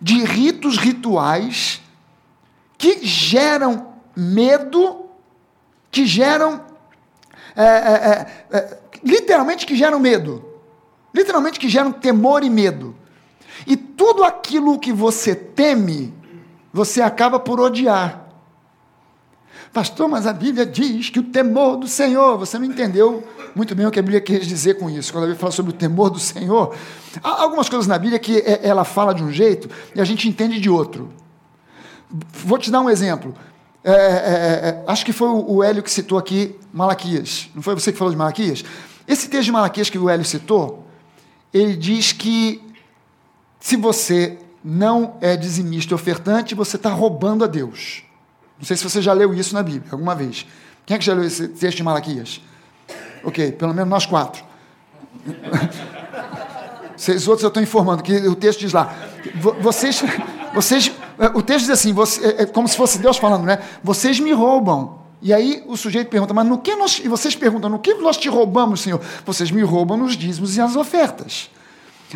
de 0.00 0.24
ritos 0.24 0.78
rituais 0.78 1.82
que 2.78 3.04
geram 3.04 3.88
medo, 4.16 5.06
que 5.90 6.06
geram. 6.06 6.62
É, 7.56 7.62
é, 7.62 8.26
é, 8.50 8.58
é 8.58 8.78
literalmente 9.02 9.66
que 9.66 9.74
geram 9.74 9.98
medo. 9.98 10.44
Literalmente 11.12 11.58
que 11.58 11.68
geram 11.68 11.90
temor 11.90 12.44
e 12.44 12.50
medo. 12.50 12.94
E 13.66 13.76
tudo 13.76 14.22
aquilo 14.22 14.78
que 14.78 14.92
você 14.92 15.34
teme 15.34 16.14
você 16.72 17.02
acaba 17.02 17.40
por 17.40 17.60
odiar. 17.60 18.29
Pastor, 19.72 20.08
mas 20.08 20.26
a 20.26 20.32
Bíblia 20.32 20.66
diz 20.66 21.10
que 21.10 21.20
o 21.20 21.22
temor 21.22 21.76
do 21.76 21.86
Senhor, 21.86 22.36
você 22.36 22.58
não 22.58 22.64
entendeu 22.64 23.22
muito 23.54 23.72
bem 23.74 23.86
o 23.86 23.90
que 23.90 24.00
a 24.00 24.02
Bíblia 24.02 24.20
quer 24.20 24.40
dizer 24.40 24.74
com 24.74 24.90
isso. 24.90 25.12
Quando 25.12 25.24
a 25.24 25.26
Bíblia 25.28 25.40
fala 25.40 25.52
sobre 25.52 25.70
o 25.70 25.74
temor 25.74 26.10
do 26.10 26.18
Senhor, 26.18 26.74
há 27.22 27.42
algumas 27.42 27.68
coisas 27.68 27.86
na 27.86 27.96
Bíblia 27.96 28.18
que 28.18 28.38
é, 28.38 28.60
ela 28.66 28.84
fala 28.84 29.14
de 29.14 29.22
um 29.22 29.30
jeito 29.30 29.70
e 29.94 30.00
a 30.00 30.04
gente 30.04 30.28
entende 30.28 30.58
de 30.58 30.68
outro. 30.68 31.08
Vou 32.10 32.58
te 32.58 32.68
dar 32.68 32.80
um 32.80 32.90
exemplo. 32.90 33.32
É, 33.84 33.92
é, 33.92 33.94
é, 33.94 34.68
é 34.70 34.84
acho 34.88 35.04
que 35.04 35.12
foi 35.12 35.28
o 35.28 35.62
Hélio 35.62 35.84
que 35.84 35.90
citou 35.90 36.18
aqui 36.18 36.58
Malaquias. 36.72 37.48
Não 37.54 37.62
foi 37.62 37.74
você 37.74 37.92
que 37.92 37.98
falou 37.98 38.12
de 38.12 38.18
Malaquias? 38.18 38.64
Esse 39.06 39.28
texto 39.28 39.44
de 39.44 39.52
Malaquias 39.52 39.88
que 39.88 39.98
o 39.98 40.10
Hélio 40.10 40.24
citou, 40.24 40.84
ele 41.54 41.76
diz 41.76 42.12
que 42.12 42.60
se 43.60 43.76
você 43.76 44.36
não 44.64 45.16
é 45.20 45.36
dizimista 45.36 45.94
ofertante, 45.94 46.56
você 46.56 46.74
está 46.74 46.90
roubando 46.90 47.44
a 47.44 47.46
Deus. 47.46 48.02
Não 48.60 48.66
sei 48.66 48.76
se 48.76 48.84
você 48.84 49.00
já 49.00 49.14
leu 49.14 49.32
isso 49.32 49.54
na 49.54 49.62
Bíblia 49.62 49.90
alguma 49.90 50.14
vez. 50.14 50.46
Quem 50.84 50.94
é 50.94 50.98
que 50.98 51.04
já 51.04 51.14
leu 51.14 51.24
esse 51.24 51.48
texto 51.48 51.78
de 51.78 51.82
Malaquias? 51.82 52.42
Ok, 53.24 53.52
pelo 53.52 53.72
menos 53.72 53.88
nós 53.88 54.06
quatro. 54.06 54.44
Vocês 57.00 57.26
outros 57.26 57.42
eu 57.42 57.48
estou 57.48 57.62
informando 57.62 58.02
que 58.02 58.14
o 58.28 58.34
texto 58.34 58.60
diz 58.60 58.74
lá. 58.74 58.94
Vocês, 59.62 60.02
vocês, 60.52 60.92
é, 61.18 61.28
o 61.28 61.40
texto 61.40 61.60
diz 61.60 61.70
assim, 61.70 61.94
você, 61.94 62.36
é 62.38 62.44
como 62.44 62.68
se 62.68 62.76
fosse 62.76 62.98
Deus 62.98 63.16
falando, 63.16 63.44
né? 63.44 63.58
Vocês 63.82 64.20
me 64.20 64.32
roubam. 64.32 65.00
E 65.22 65.32
aí 65.32 65.64
o 65.66 65.78
sujeito 65.78 66.10
pergunta, 66.10 66.34
mas 66.34 66.46
no 66.46 66.58
que 66.58 66.74
nós. 66.76 67.00
E 67.02 67.08
vocês 67.08 67.34
perguntam, 67.34 67.70
no 67.70 67.78
que 67.78 67.94
nós 67.94 68.18
te 68.18 68.28
roubamos, 68.28 68.82
Senhor? 68.82 69.00
Vocês 69.24 69.50
me 69.50 69.62
roubam 69.62 69.96
nos 69.96 70.14
dízimos 70.14 70.58
e 70.58 70.60
as 70.60 70.76
ofertas. 70.76 71.48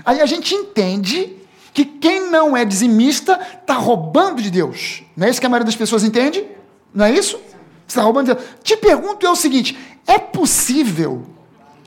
Aí 0.04 0.20
a 0.20 0.26
gente 0.26 0.54
entende 0.54 1.34
que 1.74 1.84
quem 1.84 2.30
não 2.30 2.56
é 2.56 2.64
dizimista 2.64 3.38
está 3.60 3.74
roubando 3.74 4.40
de 4.40 4.48
Deus. 4.48 5.02
Não 5.16 5.26
é 5.26 5.30
isso 5.30 5.40
que 5.40 5.46
a 5.46 5.50
maioria 5.50 5.66
das 5.66 5.74
pessoas 5.74 6.04
entende? 6.04 6.46
Não 6.94 7.04
é 7.04 7.10
isso? 7.10 7.36
Você 7.36 7.88
está 7.88 8.02
roubando 8.02 8.28
de 8.28 8.34
Deus. 8.34 8.46
Te 8.62 8.76
pergunto 8.76 9.26
é 9.26 9.30
o 9.30 9.34
seguinte: 9.34 9.76
é 10.06 10.16
possível 10.16 11.26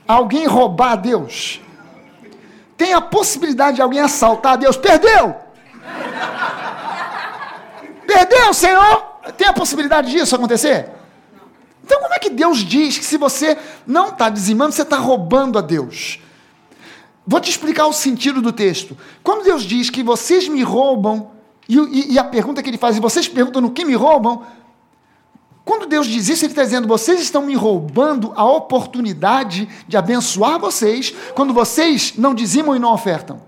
alguém 0.06 0.46
roubar 0.46 0.92
a 0.92 0.96
Deus? 0.96 1.62
Tem 2.76 2.92
a 2.92 3.00
possibilidade 3.00 3.76
de 3.76 3.82
alguém 3.82 4.00
assaltar 4.00 4.52
a 4.52 4.56
Deus? 4.56 4.76
Perdeu! 4.76 5.34
Perdeu, 8.06 8.52
Senhor! 8.52 9.04
Tem 9.38 9.48
a 9.48 9.52
possibilidade 9.54 10.10
disso 10.10 10.36
acontecer? 10.36 10.90
Então, 11.82 12.00
como 12.00 12.12
é 12.12 12.18
que 12.18 12.30
Deus 12.30 12.58
diz 12.58 12.98
que 12.98 13.04
se 13.04 13.16
você 13.16 13.56
não 13.86 14.08
está 14.08 14.28
dizimando, 14.28 14.72
você 14.72 14.82
está 14.82 14.98
roubando 14.98 15.58
a 15.58 15.62
Deus? 15.62 16.20
Vou 17.30 17.40
te 17.40 17.50
explicar 17.50 17.86
o 17.86 17.92
sentido 17.92 18.40
do 18.40 18.50
texto. 18.50 18.96
Quando 19.22 19.44
Deus 19.44 19.62
diz 19.62 19.90
que 19.90 20.02
vocês 20.02 20.48
me 20.48 20.62
roubam, 20.62 21.30
e, 21.68 21.76
e, 21.76 22.12
e 22.14 22.18
a 22.18 22.24
pergunta 22.24 22.62
que 22.62 22.70
ele 22.70 22.78
faz, 22.78 22.96
e 22.96 23.00
vocês 23.00 23.28
perguntam 23.28 23.60
no 23.60 23.70
que 23.70 23.84
me 23.84 23.94
roubam, 23.94 24.46
quando 25.62 25.84
Deus 25.86 26.06
diz 26.06 26.26
isso, 26.30 26.46
Ele 26.46 26.52
está 26.52 26.62
dizendo: 26.62 26.88
vocês 26.88 27.20
estão 27.20 27.42
me 27.42 27.54
roubando 27.54 28.32
a 28.34 28.46
oportunidade 28.46 29.68
de 29.86 29.98
abençoar 29.98 30.58
vocês 30.58 31.14
quando 31.34 31.52
vocês 31.52 32.14
não 32.16 32.34
dizimam 32.34 32.74
e 32.74 32.78
não 32.78 32.94
ofertam. 32.94 33.42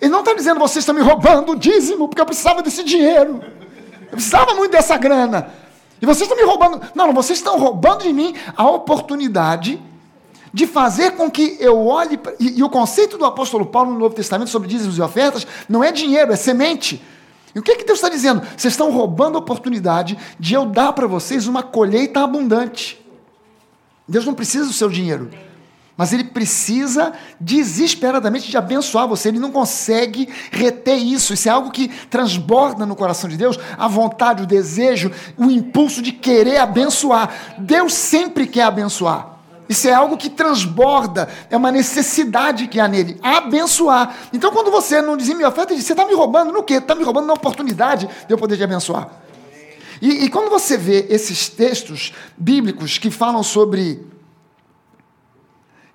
Ele 0.00 0.12
não 0.12 0.20
está 0.20 0.32
dizendo: 0.32 0.60
vocês 0.60 0.84
estão 0.84 0.94
me 0.94 1.00
roubando 1.00 1.50
o 1.50 1.56
dízimo, 1.56 2.06
porque 2.06 2.20
eu 2.20 2.26
precisava 2.26 2.62
desse 2.62 2.84
dinheiro. 2.84 3.42
Eu 4.02 4.12
precisava 4.12 4.54
muito 4.54 4.70
dessa 4.70 4.96
grana. 4.96 5.52
E 6.00 6.06
vocês 6.06 6.30
estão 6.30 6.36
me 6.36 6.48
roubando. 6.48 6.80
Não, 6.94 7.08
não, 7.08 7.12
vocês 7.12 7.40
estão 7.40 7.58
roubando 7.58 8.04
de 8.04 8.12
mim 8.12 8.36
a 8.56 8.70
oportunidade 8.70 9.82
de 10.58 10.66
fazer 10.66 11.12
com 11.12 11.30
que 11.30 11.56
eu 11.60 11.86
olhe. 11.86 12.18
E, 12.40 12.58
e, 12.58 12.62
o 12.64 12.68
conceito 12.68 13.16
do 13.16 13.24
apóstolo 13.24 13.64
Paulo 13.64 13.92
no 13.92 13.98
Novo 14.00 14.12
Testamento 14.12 14.50
sobre 14.50 14.66
dízimos 14.66 14.98
e 14.98 15.00
ofertas 15.00 15.46
não 15.68 15.84
é 15.84 15.92
dinheiro, 15.92 16.32
é 16.32 16.36
semente. 16.36 17.00
E 17.54 17.60
o 17.60 17.62
que, 17.62 17.76
que 17.76 17.84
Deus 17.84 17.98
está 17.98 18.08
dizendo? 18.08 18.42
Vocês 18.56 18.74
estão 18.74 18.90
roubando 18.90 19.36
a 19.36 19.38
oportunidade 19.38 20.18
de 20.38 20.54
eu 20.54 20.66
dar 20.66 20.92
para 20.94 21.06
vocês 21.06 21.46
uma 21.46 21.62
colheita 21.62 22.24
abundante. 22.24 23.00
Deus 24.08 24.26
não 24.26 24.34
precisa 24.34 24.66
do 24.66 24.72
seu 24.72 24.88
dinheiro, 24.88 25.30
mas 25.96 26.12
Ele 26.12 26.24
precisa 26.24 27.12
desesperadamente 27.38 28.50
de 28.50 28.56
abençoar 28.56 29.06
você. 29.06 29.28
Ele 29.28 29.38
não 29.38 29.52
consegue 29.52 30.28
reter 30.50 30.96
isso. 30.96 31.32
Isso 31.32 31.48
é 31.48 31.52
algo 31.52 31.70
que 31.70 31.86
transborda 32.10 32.84
no 32.84 32.96
coração 32.96 33.30
de 33.30 33.36
Deus 33.36 33.56
a 33.78 33.86
vontade, 33.86 34.42
o 34.42 34.46
desejo, 34.46 35.12
o 35.36 35.44
impulso 35.44 36.02
de 36.02 36.10
querer 36.10 36.58
abençoar. 36.58 37.54
Deus 37.58 37.94
sempre 37.94 38.44
quer 38.44 38.64
abençoar. 38.64 39.37
Isso 39.68 39.86
é 39.86 39.92
algo 39.92 40.16
que 40.16 40.30
transborda, 40.30 41.28
é 41.50 41.56
uma 41.56 41.70
necessidade 41.70 42.66
que 42.68 42.80
há 42.80 42.88
nele, 42.88 43.18
abençoar. 43.22 44.16
Então, 44.32 44.50
quando 44.50 44.70
você 44.70 45.02
não 45.02 45.16
dizia 45.16 45.34
minha 45.34 45.48
oferta, 45.48 45.76
você 45.76 45.92
está 45.92 46.06
me 46.06 46.14
roubando 46.14 46.52
no 46.52 46.62
quê? 46.62 46.74
Está 46.74 46.94
me 46.94 47.04
roubando 47.04 47.26
na 47.26 47.34
oportunidade 47.34 48.08
de 48.26 48.32
eu 48.32 48.38
poder 48.38 48.56
te 48.56 48.64
abençoar. 48.64 49.10
E, 50.00 50.24
e 50.24 50.30
quando 50.30 50.48
você 50.48 50.76
vê 50.76 51.06
esses 51.10 51.48
textos 51.48 52.14
bíblicos 52.36 52.98
que 52.98 53.10
falam 53.10 53.42
sobre. 53.42 54.06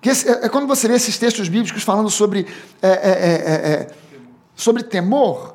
É, 0.02 0.46
é, 0.46 0.48
quando 0.50 0.66
você 0.66 0.86
vê 0.86 0.94
esses 0.94 1.16
textos 1.16 1.48
bíblicos 1.48 1.82
falando 1.82 2.10
sobre, 2.10 2.46
é, 2.82 2.88
é, 2.88 2.92
é, 2.92 3.72
é 3.72 3.90
sobre 4.54 4.82
temor, 4.82 5.53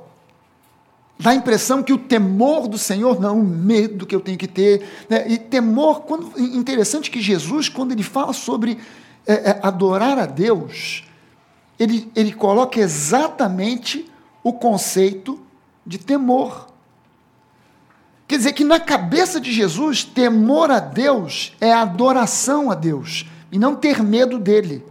dá 1.20 1.32
a 1.32 1.36
impressão 1.36 1.84
que 1.84 1.92
o 1.92 1.98
temor 1.98 2.68
do 2.68 2.78
Senhor, 2.78 3.20
não, 3.20 3.42
o 3.42 3.44
medo 3.44 4.06
que 4.06 4.16
eu 4.16 4.22
tenho 4.22 4.38
que 4.38 4.48
ter. 4.48 4.88
Né? 5.10 5.30
E 5.30 5.38
temor, 5.38 6.02
quando, 6.02 6.40
interessante 6.40 7.12
que 7.12 7.22
Jesus, 7.22 7.68
quando 7.68 7.92
ele 7.92 8.04
fala 8.04 8.32
sobre 8.32 8.80
é, 9.28 9.34
é, 9.34 9.60
adorar 9.62 10.18
a 10.18 10.26
Deus, 10.26 11.04
ele, 11.78 12.10
ele 12.16 12.32
coloca 12.32 12.80
exatamente 12.80 14.10
o 14.42 14.54
conceito 14.54 15.38
de 15.86 15.98
temor. 15.98 16.70
Quer 18.26 18.38
dizer 18.38 18.54
que 18.54 18.64
na 18.64 18.80
cabeça 18.80 19.42
de 19.42 19.52
Jesus, 19.52 20.06
temor 20.06 20.72
a 20.72 20.80
Deus 20.80 21.54
é 21.60 21.74
adoração 21.74 22.72
a 22.72 22.76
Deus 22.76 23.26
e 23.52 23.60
não 23.60 23.76
ter 23.76 24.02
medo 24.02 24.40
dele. 24.40 24.86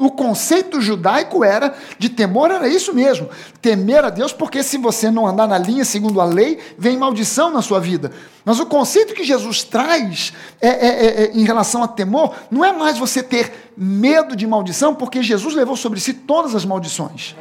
O 0.00 0.10
conceito 0.10 0.80
judaico 0.80 1.44
era 1.44 1.74
de 1.98 2.08
temor, 2.08 2.50
era 2.50 2.66
isso 2.66 2.94
mesmo. 2.94 3.28
Temer 3.60 4.02
a 4.02 4.08
Deus, 4.08 4.32
porque 4.32 4.62
se 4.62 4.78
você 4.78 5.10
não 5.10 5.26
andar 5.26 5.46
na 5.46 5.58
linha 5.58 5.84
segundo 5.84 6.22
a 6.22 6.24
lei, 6.24 6.58
vem 6.78 6.96
maldição 6.96 7.50
na 7.50 7.60
sua 7.60 7.78
vida. 7.78 8.10
Mas 8.42 8.58
o 8.58 8.64
conceito 8.64 9.12
que 9.12 9.22
Jesus 9.22 9.62
traz 9.62 10.32
é, 10.58 10.68
é, 10.68 10.72
é, 10.72 11.24
é, 11.24 11.30
em 11.34 11.44
relação 11.44 11.82
a 11.82 11.88
temor 11.88 12.34
não 12.50 12.64
é 12.64 12.72
mais 12.72 12.96
você 12.96 13.22
ter 13.22 13.72
medo 13.76 14.34
de 14.34 14.46
maldição, 14.46 14.94
porque 14.94 15.22
Jesus 15.22 15.54
levou 15.54 15.76
sobre 15.76 16.00
si 16.00 16.14
todas 16.14 16.54
as 16.54 16.64
maldições. 16.64 17.36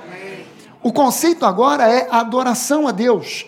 O 0.84 0.92
conceito 0.92 1.46
agora 1.46 1.90
é 1.90 2.10
adoração 2.12 2.90
a 2.90 2.92
Deus. 2.92 3.46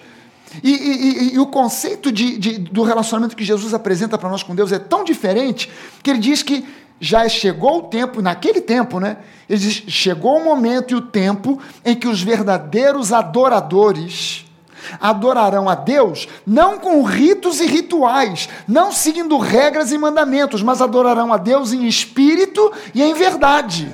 E, 0.63 0.71
e, 0.71 1.33
e, 1.35 1.39
o 1.39 1.47
conceito 1.47 2.11
de, 2.11 2.37
de, 2.37 2.57
do 2.59 2.83
relacionamento 2.83 3.35
que 3.35 3.43
Jesus 3.43 3.73
apresenta 3.73 4.17
para 4.17 4.29
nós 4.29 4.43
com 4.43 4.55
Deus 4.55 4.71
é 4.71 4.79
tão 4.79 5.03
diferente 5.03 5.69
que 6.01 6.09
ele 6.09 6.19
diz 6.19 6.43
que 6.43 6.65
já 7.01 7.27
chegou 7.27 7.79
o 7.79 7.83
tempo, 7.83 8.21
naquele 8.21 8.61
tempo, 8.61 8.99
né? 8.99 9.17
Ele 9.49 9.59
diz, 9.59 9.83
chegou 9.87 10.37
o 10.37 10.45
momento 10.45 10.91
e 10.91 10.95
o 10.95 11.01
tempo 11.01 11.59
em 11.83 11.95
que 11.95 12.07
os 12.07 12.21
verdadeiros 12.21 13.11
adoradores 13.11 14.45
adorarão 14.99 15.67
a 15.67 15.75
Deus 15.75 16.27
não 16.45 16.77
com 16.77 17.01
ritos 17.01 17.59
e 17.59 17.65
rituais, 17.65 18.47
não 18.67 18.91
seguindo 18.91 19.37
regras 19.39 19.91
e 19.91 19.97
mandamentos, 19.97 20.61
mas 20.61 20.79
adorarão 20.81 21.33
a 21.33 21.37
Deus 21.37 21.73
em 21.73 21.87
espírito 21.87 22.71
e 22.93 23.01
em 23.01 23.13
verdade. 23.15 23.93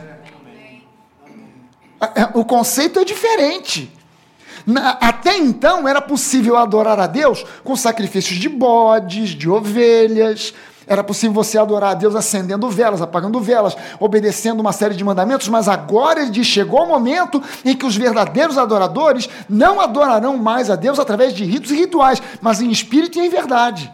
É, 2.02 2.30
o 2.34 2.44
conceito 2.44 3.00
é 3.00 3.06
diferente. 3.06 3.92
Até 5.00 5.38
então 5.38 5.88
era 5.88 6.02
possível 6.02 6.58
adorar 6.58 7.00
a 7.00 7.08
Deus 7.08 7.46
com 7.64 7.74
sacrifícios 7.76 8.38
de 8.38 8.50
bodes, 8.50 9.30
de 9.30 9.50
ovelhas, 9.50 10.54
era 10.88 11.04
possível 11.04 11.34
você 11.34 11.58
adorar 11.58 11.92
a 11.92 11.94
Deus 11.94 12.16
acendendo 12.16 12.70
velas, 12.70 13.02
apagando 13.02 13.40
velas, 13.42 13.76
obedecendo 14.00 14.62
uma 14.62 14.72
série 14.72 14.96
de 14.96 15.04
mandamentos, 15.04 15.50
mas 15.50 15.68
agora 15.68 16.22
ele 16.22 16.32
diz: 16.32 16.48
chegou 16.48 16.84
o 16.84 16.88
momento 16.88 17.44
em 17.66 17.76
que 17.76 17.86
os 17.86 17.98
verdadeiros 17.98 18.58
adoradores 18.58 19.30
não 19.50 19.82
adorarão 19.82 20.38
mais 20.38 20.70
a 20.70 20.78
Deus 20.78 20.98
através 20.98 21.34
de 21.34 21.44
ritos 21.44 21.72
e 21.72 21.76
rituais, 21.76 22.24
mas 22.42 22.62
em 22.62 22.72
espírito 22.72 23.20
e 23.20 23.26
em 23.26 23.30
verdade. 23.30 23.94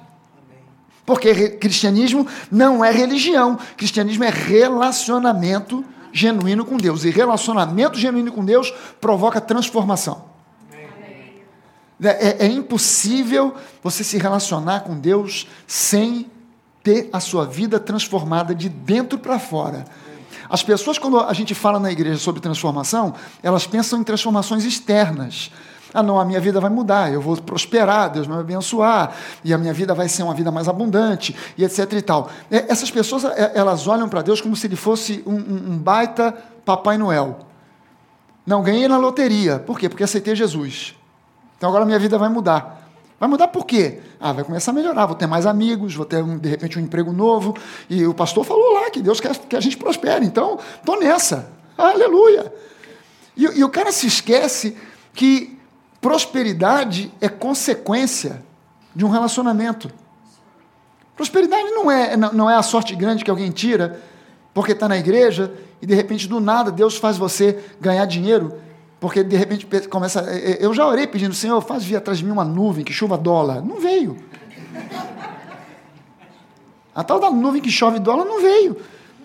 Porque 1.05 1.49
cristianismo 1.49 2.27
não 2.49 2.85
é 2.85 2.91
religião, 2.91 3.57
cristianismo 3.75 4.23
é 4.23 4.29
relacionamento 4.29 5.83
genuíno 6.13 6.63
com 6.63 6.77
Deus. 6.77 7.03
E 7.03 7.09
relacionamento 7.09 7.97
genuíno 7.97 8.31
com 8.31 8.45
Deus 8.45 8.71
provoca 9.01 9.41
transformação. 9.41 10.31
É, 12.01 12.09
é, 12.09 12.45
é, 12.45 12.47
impossível 12.47 13.53
você 13.81 14.03
se 14.03 14.17
relacionar 14.17 14.81
com 14.81 14.97
Deus 14.97 15.47
sem 15.65 16.29
ter 16.83 17.09
a 17.13 17.19
sua 17.19 17.45
vida 17.45 17.79
transformada 17.79 18.53
de 18.53 18.67
dentro 18.67 19.17
para 19.17 19.39
fora. 19.39 19.85
As 20.49 20.61
pessoas, 20.61 20.99
quando 20.99 21.19
a 21.19 21.33
gente 21.33 21.55
fala 21.55 21.79
na 21.79 21.91
igreja 21.91 22.17
sobre 22.17 22.41
transformação, 22.41 23.13
elas 23.41 23.65
pensam 23.65 24.01
em 24.01 24.03
transformações 24.03 24.65
externas. 24.65 25.49
Ah, 25.93 26.03
não, 26.03 26.19
a 26.19 26.25
minha 26.25 26.39
vida 26.39 26.59
vai 26.59 26.71
mudar, 26.71 27.13
eu 27.13 27.21
vou 27.21 27.37
prosperar, 27.37 28.09
Deus 28.09 28.25
vai 28.25 28.37
me 28.37 28.41
abençoar, 28.41 29.15
e 29.43 29.53
a 29.53 29.57
minha 29.57 29.71
vida 29.73 29.93
vai 29.93 30.09
ser 30.09 30.23
uma 30.23 30.33
vida 30.33 30.51
mais 30.51 30.67
abundante, 30.67 31.35
e 31.55 31.63
etc 31.63 31.93
e 31.93 32.01
tal. 32.01 32.29
É, 32.49 32.71
essas 32.71 32.89
pessoas, 32.89 33.23
é, 33.25 33.51
elas 33.53 33.87
olham 33.87 34.09
para 34.09 34.23
Deus 34.23 34.41
como 34.41 34.55
se 34.55 34.65
ele 34.65 34.75
fosse 34.75 35.23
um, 35.25 35.35
um 35.35 35.77
baita 35.77 36.35
Papai 36.65 36.97
Noel. 36.97 37.39
Não, 38.45 38.61
ganhei 38.63 38.87
na 38.87 38.97
loteria. 38.97 39.59
Por 39.59 39.79
quê? 39.79 39.87
Porque 39.87 40.03
aceitei 40.03 40.35
Jesus. 40.35 40.95
Então 41.57 41.69
agora 41.69 41.83
a 41.83 41.85
minha 41.85 41.99
vida 41.99 42.17
vai 42.17 42.27
mudar. 42.27 42.82
Vai 43.23 43.29
mudar 43.29 43.47
por 43.47 43.65
quê? 43.65 44.01
Ah, 44.19 44.33
vai 44.33 44.43
começar 44.43 44.71
a 44.71 44.73
melhorar, 44.73 45.05
vou 45.05 45.15
ter 45.15 45.27
mais 45.27 45.45
amigos, 45.45 45.95
vou 45.95 46.05
ter, 46.05 46.21
de 46.39 46.49
repente, 46.49 46.77
um 46.77 46.81
emprego 46.81 47.13
novo. 47.13 47.55
E 47.89 48.05
o 48.05 48.13
pastor 48.13 48.43
falou 48.43 48.73
lá 48.73 48.89
que 48.89 49.01
Deus 49.01 49.21
quer 49.21 49.33
que 49.33 49.55
a 49.55 49.61
gente 49.61 49.77
prospere. 49.77 50.25
Então, 50.25 50.59
estou 50.75 50.99
nessa. 50.99 51.49
Aleluia. 51.77 52.53
E, 53.37 53.43
e 53.43 53.63
o 53.63 53.69
cara 53.69 53.93
se 53.93 54.07
esquece 54.07 54.75
que 55.13 55.57
prosperidade 56.01 57.13
é 57.21 57.29
consequência 57.29 58.43
de 58.93 59.05
um 59.05 59.09
relacionamento. 59.09 59.89
Prosperidade 61.15 61.69
não 61.71 61.89
é, 61.89 62.17
não 62.17 62.49
é 62.49 62.55
a 62.55 62.61
sorte 62.61 62.93
grande 62.93 63.23
que 63.23 63.31
alguém 63.31 63.51
tira 63.51 64.01
porque 64.53 64.73
está 64.73 64.89
na 64.89 64.97
igreja 64.97 65.53
e 65.81 65.85
de 65.85 65.95
repente 65.95 66.27
do 66.27 66.41
nada 66.41 66.73
Deus 66.73 66.97
faz 66.97 67.15
você 67.17 67.57
ganhar 67.79 68.03
dinheiro 68.03 68.59
porque 69.03 69.21
de 69.21 69.35
repente 69.35 69.67
começa. 69.89 70.21
É, 70.31 70.51
é, 70.51 70.65
eu 70.65 70.73
já 70.73 70.87
orei 70.87 71.05
pedindo, 71.05 71.33
Senhor, 71.33 71.59
faz 71.59 71.83
vir 71.83 71.97
atrás 71.97 72.19
de 72.19 72.23
mim 72.23 72.31
uma 72.31 72.45
nuvem 72.45 72.85
que 72.85 72.93
chuva 72.93 73.17
dólar. 73.17 73.61
Não 73.61 73.77
veio. 73.77 74.15
A 76.95 77.03
tal 77.03 77.19
da 77.19 77.29
nuvem 77.29 77.61
que 77.61 77.69
chove 77.69 77.99
dólar 77.99 78.23
não 78.23 78.41
veio. 78.41 78.77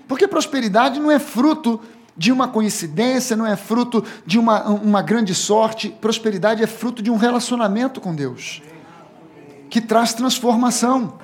Porque 0.09 0.27
prosperidade 0.27 0.99
não 0.99 1.13
é 1.13 1.21
fruto 1.21 1.81
de 2.17 2.33
uma 2.33 2.49
coincidência, 2.49 3.37
não 3.37 3.47
é 3.47 3.55
fruto 3.55 4.05
de 4.27 4.37
uma, 4.37 4.69
uma 4.69 5.01
grande 5.01 5.33
sorte. 5.33 5.91
Prosperidade 5.91 6.61
é 6.61 6.67
fruto 6.67 7.01
de 7.01 7.09
um 7.09 7.17
relacionamento 7.17 8.01
com 8.01 8.13
Deus 8.13 8.61
que 9.71 9.81
traz 9.81 10.13
transformação 10.13 11.21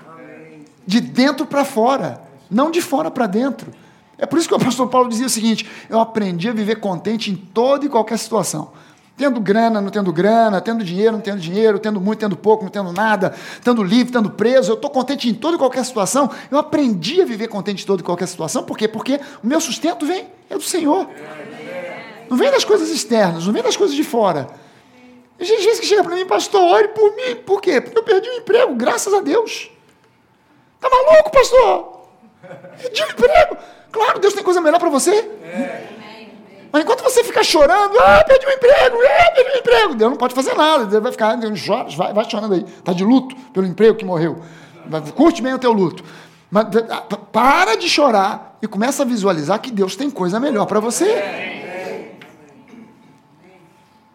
de 0.87 1.01
dentro 1.01 1.45
para 1.45 1.65
fora, 1.65 2.23
não 2.49 2.71
de 2.71 2.81
fora 2.81 3.11
para 3.11 3.27
dentro. 3.27 3.73
É 4.17 4.27
por 4.27 4.39
isso 4.39 4.49
que 4.49 4.55
o 4.55 4.57
apóstolo 4.57 4.89
Paulo 4.89 5.09
dizia 5.09 5.27
o 5.27 5.31
seguinte: 5.31 5.69
eu 5.89 6.01
aprendi 6.01 6.49
a 6.49 6.53
viver 6.53 6.77
contente 6.77 7.31
em 7.31 7.37
toda 7.37 7.85
e 7.85 7.89
qualquer 7.89 8.19
situação. 8.19 8.73
Tendo 9.17 9.41
grana, 9.41 9.81
não 9.81 9.91
tendo 9.91 10.13
grana, 10.13 10.61
tendo 10.61 10.83
dinheiro, 10.83 11.13
não 11.13 11.21
tendo 11.21 11.39
dinheiro, 11.39 11.79
tendo 11.79 12.01
muito, 12.01 12.19
tendo 12.19 12.37
pouco, 12.37 12.65
não 12.65 12.71
tendo 12.71 12.93
nada, 12.93 13.33
tendo 13.63 13.81
livre, 13.83 14.13
tendo 14.13 14.29
preso, 14.31 14.73
eu 14.73 14.75
estou 14.75 14.91
contente 14.91 15.29
em 15.29 15.35
toda 15.35 15.55
e 15.55 15.59
qualquer 15.59 15.85
situação. 15.85 16.29
Eu 16.51 16.59
aprendi 16.59 17.23
a 17.23 17.25
viver 17.25 17.47
contente 17.47 17.85
em 17.85 17.87
toda 17.87 18.03
e 18.03 18.05
qualquer 18.05 18.27
situação, 18.27 18.65
por 18.65 18.77
quê? 18.77 18.89
Porque 18.89 19.21
o 19.43 19.47
meu 19.47 19.61
sustento 19.61 20.05
vem, 20.05 20.27
é 20.51 20.57
do 20.57 20.63
Senhor. 20.63 21.09
Não 22.29 22.37
vem 22.37 22.51
das 22.51 22.65
coisas 22.65 22.91
externas, 22.91 23.47
não 23.47 23.53
vem 23.53 23.63
das 23.63 23.77
coisas 23.77 23.95
de 23.95 24.03
fora. 24.03 24.49
Tem 25.39 25.47
gente 25.47 25.65
vezes 25.65 25.81
que 25.81 25.87
chega 25.87 26.03
para 26.03 26.15
mim, 26.17 26.27
pastor, 26.27 26.63
ore 26.63 26.89
por 26.89 27.15
mim. 27.15 27.37
Por 27.47 27.61
quê? 27.61 27.81
Porque 27.81 27.99
eu 27.99 28.03
perdi 28.03 28.29
o 28.29 28.35
emprego, 28.35 28.75
graças 28.75 29.13
a 29.15 29.21
Deus. 29.21 29.71
Tá 30.81 30.89
maluco, 30.91 31.31
pastor? 31.31 32.09
Perdi 32.81 33.03
o 33.03 33.11
emprego. 33.11 33.57
Claro, 33.95 34.19
Deus 34.19 34.35
tem 34.35 34.43
coisa 34.43 34.61
melhor 34.61 34.81
para 34.81 34.91
você. 34.91 35.13
É. 35.13 35.87
Mas 36.73 36.83
enquanto 36.83 37.05
você 37.05 37.23
fica 37.23 37.45
chorando, 37.45 37.97
ah, 38.01 38.25
perdi 38.27 38.45
o 38.45 38.51
emprego, 38.51 38.97
ah, 38.97 39.31
perdi 39.33 39.51
o 39.53 39.59
emprego, 39.59 39.95
Deus 39.95 40.11
não 40.11 40.19
pode 40.19 40.35
fazer 40.35 40.55
nada, 40.55 40.85
Deus 40.85 41.01
vai 41.01 41.13
ficar, 41.13 41.37
Deus 41.37 41.65
chora, 41.65 41.89
vai, 41.97 42.13
vai 42.13 42.29
chorando 42.29 42.55
aí, 42.55 42.65
está 42.65 42.93
de 42.93 43.05
luto 43.05 43.37
pelo 43.53 43.65
emprego 43.65 43.97
que 43.97 44.05
morreu. 44.05 44.43
Curte 45.15 45.41
bem 45.41 45.55
o 45.55 45.59
teu 45.61 45.73
luto. 45.73 46.03
Mas 46.51 46.67
para 47.31 47.77
de 47.77 47.89
chorar 47.89 48.59
e 48.61 48.67
começa 48.67 49.05
a 49.05 49.07
visualizar 49.07 49.61
que 49.61 49.71
Deus 49.71 49.95
tem 49.95 50.11
coisa 50.11 50.41
melhor 50.41 50.67
para 50.67 50.81
você. 50.81 51.63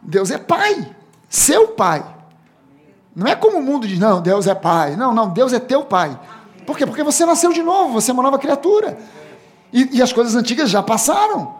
Deus 0.01 0.29
é 0.29 0.37
pai, 0.37 0.93
seu 1.29 1.69
pai. 1.69 2.03
Não 3.15 3.25
é 3.25 3.35
como 3.37 3.59
o 3.59 3.61
mundo 3.61 3.87
diz, 3.87 3.97
não, 3.97 4.21
Deus 4.21 4.47
é 4.47 4.55
pai. 4.55 4.97
Não, 4.97 5.13
não, 5.13 5.29
Deus 5.29 5.53
é 5.53 5.59
teu 5.59 5.85
pai. 5.85 6.19
Por 6.65 6.77
quê? 6.77 6.85
Porque 6.85 7.03
você 7.03 7.25
nasceu 7.25 7.53
de 7.53 7.63
novo, 7.63 7.93
você 7.93 8.11
é 8.11 8.13
uma 8.13 8.23
nova 8.23 8.37
criatura. 8.37 8.97
E, 9.71 9.97
e 9.97 10.01
as 10.01 10.11
coisas 10.11 10.35
antigas 10.35 10.69
já 10.69 10.81
passaram. 10.81 11.55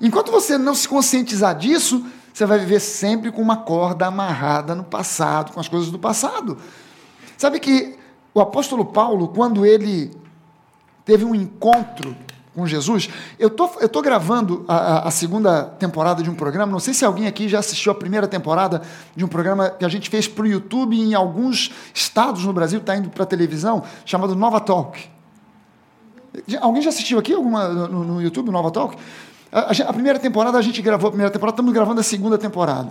Enquanto 0.00 0.30
você 0.30 0.58
não 0.58 0.74
se 0.74 0.88
conscientizar 0.88 1.56
disso, 1.56 2.04
você 2.32 2.44
vai 2.44 2.58
viver 2.58 2.80
sempre 2.80 3.32
com 3.32 3.40
uma 3.40 3.56
corda 3.56 4.06
amarrada 4.06 4.74
no 4.74 4.84
passado, 4.84 5.52
com 5.52 5.60
as 5.60 5.68
coisas 5.68 5.90
do 5.90 5.98
passado. 5.98 6.58
Sabe 7.38 7.58
que 7.58 7.96
o 8.34 8.40
apóstolo 8.40 8.84
Paulo, 8.84 9.28
quando 9.28 9.64
ele 9.64 10.10
teve 11.04 11.24
um 11.24 11.34
encontro 11.34 12.14
com 12.54 12.66
Jesus, 12.66 13.08
eu 13.38 13.48
tô, 13.48 13.66
estou 13.66 13.88
tô 13.88 14.02
gravando 14.02 14.64
a, 14.68 15.08
a, 15.08 15.10
segunda 15.10 15.62
temporada 15.62 16.22
de 16.22 16.28
um 16.28 16.34
programa, 16.34 16.72
não 16.72 16.80
sei 16.80 16.94
se 16.94 17.04
alguém 17.04 17.26
aqui 17.26 17.48
já 17.48 17.58
assistiu 17.58 17.92
a 17.92 17.94
primeira 17.94 18.26
temporada 18.26 18.82
de 19.14 19.24
um 19.24 19.28
programa 19.28 19.70
que 19.70 19.84
a 19.84 19.88
gente 19.88 20.08
fez 20.08 20.26
para 20.26 20.44
o 20.44 20.46
YouTube 20.46 20.98
em 20.98 21.14
alguns 21.14 21.70
estados 21.94 22.44
no 22.44 22.52
Brasil, 22.52 22.80
está 22.80 22.96
indo 22.96 23.10
para 23.10 23.24
a 23.24 23.26
televisão, 23.26 23.82
chamado 24.04 24.34
Nova 24.34 24.58
Talk. 24.60 25.15
Alguém 26.60 26.82
já 26.82 26.90
assistiu 26.90 27.18
aqui 27.18 27.32
alguma 27.32 27.68
no, 27.68 28.04
no 28.04 28.22
YouTube, 28.22 28.50
Nova 28.50 28.70
Talk? 28.70 28.96
A, 29.50 29.70
a, 29.70 29.92
primeira 29.92 30.18
temporada 30.18 30.58
a 30.58 30.62
gente 30.62 30.82
gravou 30.82 31.08
a 31.08 31.10
primeira 31.10 31.30
temporada, 31.32 31.54
estamos 31.54 31.72
gravando 31.72 32.00
a 32.00 32.02
segunda 32.02 32.36
temporada. 32.36 32.90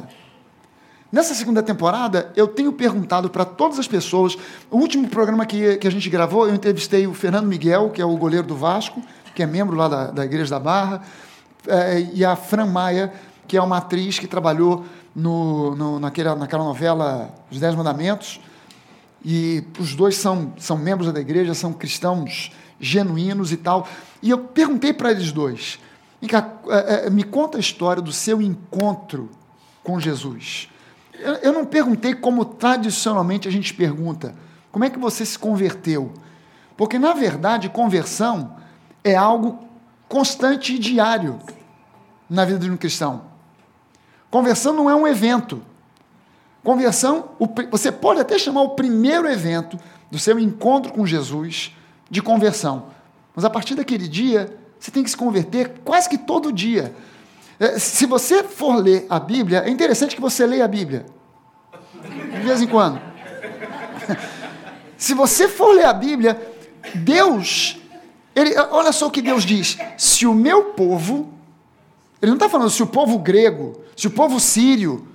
Nessa 1.12 1.34
segunda 1.34 1.62
temporada, 1.62 2.32
eu 2.36 2.48
tenho 2.48 2.74
perguntado 2.74 3.30
para 3.30 3.46
todas 3.46 3.80
as 3.80 3.88
pessoas. 3.88 4.38
O 4.72 4.78
último 4.78 5.08
programa 5.08 5.46
que, 5.46 5.78
que 5.78 5.88
a 5.88 5.92
gente 5.92 6.10
gravou, 6.10 6.48
eu 6.48 6.56
entrevistei 6.56 7.08
o 7.08 7.14
Fernando 7.14 7.46
Miguel, 7.46 7.90
que 7.92 8.02
é 8.02 8.06
o 8.06 8.18
goleiro 8.18 8.48
do 8.48 8.56
Vasco, 8.56 9.02
que 9.34 9.44
é 9.44 9.46
membro 9.46 9.76
lá 9.76 9.88
da, 9.88 10.12
da 10.12 10.26
Igreja 10.26 10.50
da 10.52 10.60
Barra, 10.60 11.04
é, 11.68 12.02
e 12.14 12.26
a 12.26 12.36
Fran 12.36 12.66
Maia, 12.66 13.14
que 13.48 13.56
é 13.56 13.62
uma 13.62 13.78
atriz 13.78 14.18
que 14.18 14.28
trabalhou 14.28 14.86
no, 15.16 15.76
no, 15.76 16.00
naquela, 16.00 16.36
naquela 16.36 16.64
novela 16.64 17.34
Os 17.52 17.60
Dez 17.60 17.76
Mandamentos, 17.76 18.42
e 19.24 19.64
os 19.80 19.96
dois 19.96 20.18
são, 20.18 20.54
são 20.58 20.78
membros 20.78 21.12
da 21.12 21.20
igreja, 21.20 21.54
são 21.54 21.74
cristãos 21.74 22.52
genuínos 22.80 23.52
e 23.52 23.58
tal. 23.58 23.88
E 24.22 24.30
eu 24.30 24.40
perguntei 24.40 24.94
para 24.94 25.12
eles 25.12 25.32
dois: 25.32 25.80
é, 26.22 27.08
é, 27.08 27.10
me 27.10 27.24
conta 27.24 27.58
a 27.58 27.60
história 27.60 28.02
do 28.02 28.12
seu 28.12 28.42
encontro 28.42 29.30
com 29.84 30.00
Jesus. 30.00 30.70
Eu 31.42 31.54
não 31.54 31.66
perguntei 31.66 32.14
como 32.14 32.44
tradicionalmente 32.44 33.48
a 33.48 33.52
gente 33.52 33.74
pergunta: 33.74 34.36
como 34.72 34.84
é 34.84 34.90
que 34.90 35.00
você 35.00 35.26
se 35.26 35.38
converteu? 35.38 36.12
Porque, 36.76 37.00
na 37.00 37.14
verdade, 37.14 37.70
conversão 37.70 38.58
é 39.04 39.16
algo 39.16 39.60
constante 40.10 40.76
e 40.76 40.80
diário 40.80 41.40
na 42.30 42.44
vida 42.44 42.60
de 42.60 42.70
um 42.70 42.78
cristão. 42.78 43.24
Conversão 44.30 44.74
não 44.74 44.90
é 44.90 44.96
um 44.96 45.08
evento. 45.08 45.62
Conversão, 46.64 47.30
você 47.70 47.92
pode 47.92 48.20
até 48.20 48.38
chamar 48.40 48.64
o 48.64 48.70
primeiro 48.72 49.30
evento 49.30 49.78
do 50.12 50.18
seu 50.18 50.40
encontro 50.40 50.92
com 50.92 51.06
Jesus 51.06 51.76
de 52.10 52.22
conversão. 52.22 52.88
Mas 53.36 53.44
a 53.44 53.50
partir 53.50 53.76
daquele 53.76 54.08
dia, 54.08 54.56
você 54.80 54.92
tem 54.92 55.04
que 55.04 55.10
se 55.10 55.18
converter 55.18 55.82
quase 55.84 56.08
que 56.10 56.18
todo 56.18 56.52
dia. 56.52 56.94
É, 57.60 57.80
se 57.80 58.06
você 58.06 58.44
for 58.44 58.76
ler 58.76 59.06
a 59.10 59.20
Bíblia, 59.20 59.64
é 59.66 59.70
interessante 59.70 60.16
que 60.16 60.22
você 60.22 60.46
leia 60.46 60.66
a 60.66 60.68
Bíblia. 60.68 61.06
De 62.04 62.46
vez 62.46 62.62
em 62.62 62.68
quando. 62.68 63.02
Se 64.98 65.14
você 65.14 65.48
for 65.48 65.74
ler 65.74 65.86
a 65.86 65.94
Bíblia, 65.94 66.40
Deus, 66.94 67.78
ele, 68.36 68.58
olha 68.72 68.92
só 68.92 69.08
o 69.08 69.12
que 69.12 69.22
Deus 69.22 69.44
diz: 69.44 69.78
se 69.98 70.26
o 70.26 70.34
meu 70.34 70.66
povo, 70.66 71.34
ele 72.22 72.32
não 72.32 72.38
está 72.38 72.50
falando 72.50 72.70
se 72.70 72.84
o 72.84 72.88
povo 72.88 73.20
grego, 73.20 73.82
se 73.96 74.08
o 74.08 74.12
povo 74.12 74.40
sírio, 74.40 75.08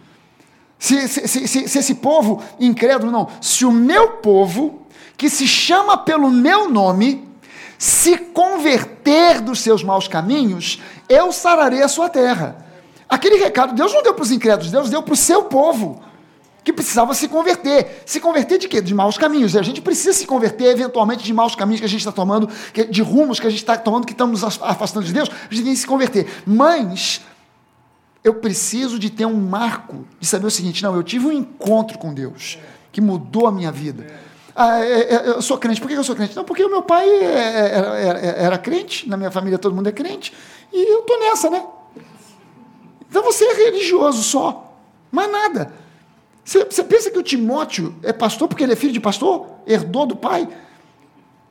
se, 0.79 1.07
se, 1.09 1.29
se, 1.29 1.69
se, 1.69 1.79
esse 1.79 1.95
povo 1.97 2.43
incrédulo, 2.59 3.13
não, 3.13 3.29
se 3.41 3.65
o 3.65 3.73
meu 3.73 4.13
povo, 4.13 4.80
que 5.21 5.29
se 5.29 5.47
chama 5.47 5.99
pelo 5.99 6.31
meu 6.31 6.71
nome, 6.71 7.29
se 7.77 8.17
converter 8.17 9.43
dos 9.43 9.61
seus 9.61 9.85
maus 9.85 10.09
caminhos, 10.09 10.81
eu 11.11 11.31
sararei 11.31 11.83
a 11.83 11.89
sua 11.89 12.09
terra. 12.09 12.65
Aquele 13.07 13.37
recado 13.37 13.75
Deus 13.75 13.93
não 13.93 14.03
deu 14.03 14.15
para 14.15 14.23
os 14.23 14.33
incrédulos, 14.33 14.73
Deus 14.73 14.89
deu 14.89 15.03
para 15.03 15.13
o 15.13 15.17
seu 15.17 15.43
povo 15.43 16.03
que 16.65 16.73
precisava 16.73 17.13
se 17.13 17.29
converter. 17.29 18.03
Se 18.07 18.19
converter 18.19 18.57
de 18.57 18.67
quê? 18.67 18.81
De 18.81 18.95
maus 18.95 19.19
caminhos. 19.19 19.55
A 19.55 19.63
gente 19.63 19.83
precisa 19.83 20.15
se 20.15 20.25
converter 20.27 20.69
eventualmente 20.69 21.23
de 21.23 21.35
maus 21.35 21.55
caminhos 21.55 21.81
que 21.81 21.87
a 21.87 21.89
gente 21.91 22.01
está 22.01 22.13
tomando, 22.13 22.49
de 22.89 23.03
rumos 23.03 23.39
que 23.39 23.47
a 23.47 23.51
gente 23.51 23.61
está 23.61 23.77
tomando, 23.77 24.07
que 24.07 24.13
estamos 24.13 24.43
afastando 24.43 25.05
de 25.05 25.13
Deus. 25.13 25.29
A 25.29 25.55
gente 25.55 25.65
tem 25.65 25.75
que 25.75 25.81
se 25.81 25.87
converter. 25.87 26.29
Mas 26.47 27.21
eu 28.25 28.37
preciso 28.37 28.99
de 28.99 29.11
ter 29.11 29.27
um 29.27 29.39
marco, 29.39 30.07
de 30.19 30.27
saber 30.27 30.47
o 30.47 30.51
seguinte: 30.51 30.83
não, 30.83 30.97
eu 30.97 31.03
tive 31.03 31.27
um 31.27 31.33
encontro 31.33 31.99
com 31.99 32.15
Deus 32.15 32.59
que 32.91 33.03
mudou 33.03 33.47
a 33.47 33.53
minha 33.53 33.71
vida. 33.71 34.30
Ah, 34.55 34.85
é, 34.85 35.15
é, 35.15 35.29
eu 35.29 35.43
sou 35.43 35.59
crente. 35.59 35.81
Por 35.81 35.89
que 35.89 35.95
eu 35.95 36.05
sou 36.05 36.17
crente? 36.17 36.37
Não, 36.37 36.45
porque 36.45 36.65
o 36.65 36.71
meu 36.71 36.83
pai 36.83 37.09
é, 37.09 37.71
era, 37.73 37.99
era, 37.99 38.19
era 38.19 38.59
crente, 38.59 39.09
na 39.09 39.17
minha 39.17 39.31
família 39.31 39.59
todo 39.59 39.75
mundo 39.75 39.89
é 39.89 39.93
crente, 39.93 40.33
e 40.73 40.93
eu 40.93 41.01
estou 41.01 41.19
nessa, 41.19 41.51
né? 41.51 41.65
Então 43.09 43.23
você 43.23 43.45
é 43.45 43.55
religioso 43.55 44.23
só, 44.23 44.77
mais 45.11 45.31
nada. 45.31 45.73
Você, 46.45 46.65
você 46.65 46.83
pensa 46.83 47.11
que 47.11 47.19
o 47.19 47.23
Timóteo 47.23 47.95
é 48.03 48.13
pastor 48.13 48.49
porque 48.49 48.63
ele 48.63 48.73
é 48.73 48.77
filho 48.77 48.93
de 48.93 49.01
pastor? 49.01 49.47
Herdou 49.67 50.07
do 50.07 50.17
pai? 50.17 50.49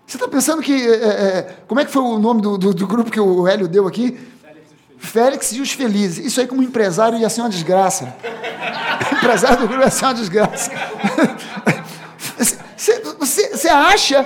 Você 0.05 0.17
está 0.17 0.27
pensando 0.27 0.62
que. 0.62 0.73
É, 0.73 1.07
é, 1.07 1.57
como 1.67 1.79
é 1.79 1.85
que 1.85 1.91
foi 1.91 2.01
o 2.01 2.17
nome 2.17 2.41
do, 2.41 2.57
do, 2.57 2.73
do, 2.73 2.88
grupo 2.88 3.12
que 3.12 3.19
o 3.19 3.47
Hélio 3.47 3.67
deu 3.67 3.88
aqui? 3.88 4.19
Félix 4.97 5.53
e 5.53 5.62
os 5.62 5.71
Felizes. 5.71 6.25
Isso 6.25 6.41
aí, 6.41 6.47
como 6.47 6.63
empresário, 6.63 7.17
ia 7.17 7.29
ser 7.29 7.41
uma 7.41 7.49
desgraça. 7.49 8.15
empresário 9.15 9.59
do 9.59 9.67
grupo 9.67 9.83
ia 9.83 9.89
ser 9.91 10.05
uma 10.05 10.13
desgraça. 10.13 10.71
Você, 12.79 13.67
acha. 13.67 14.25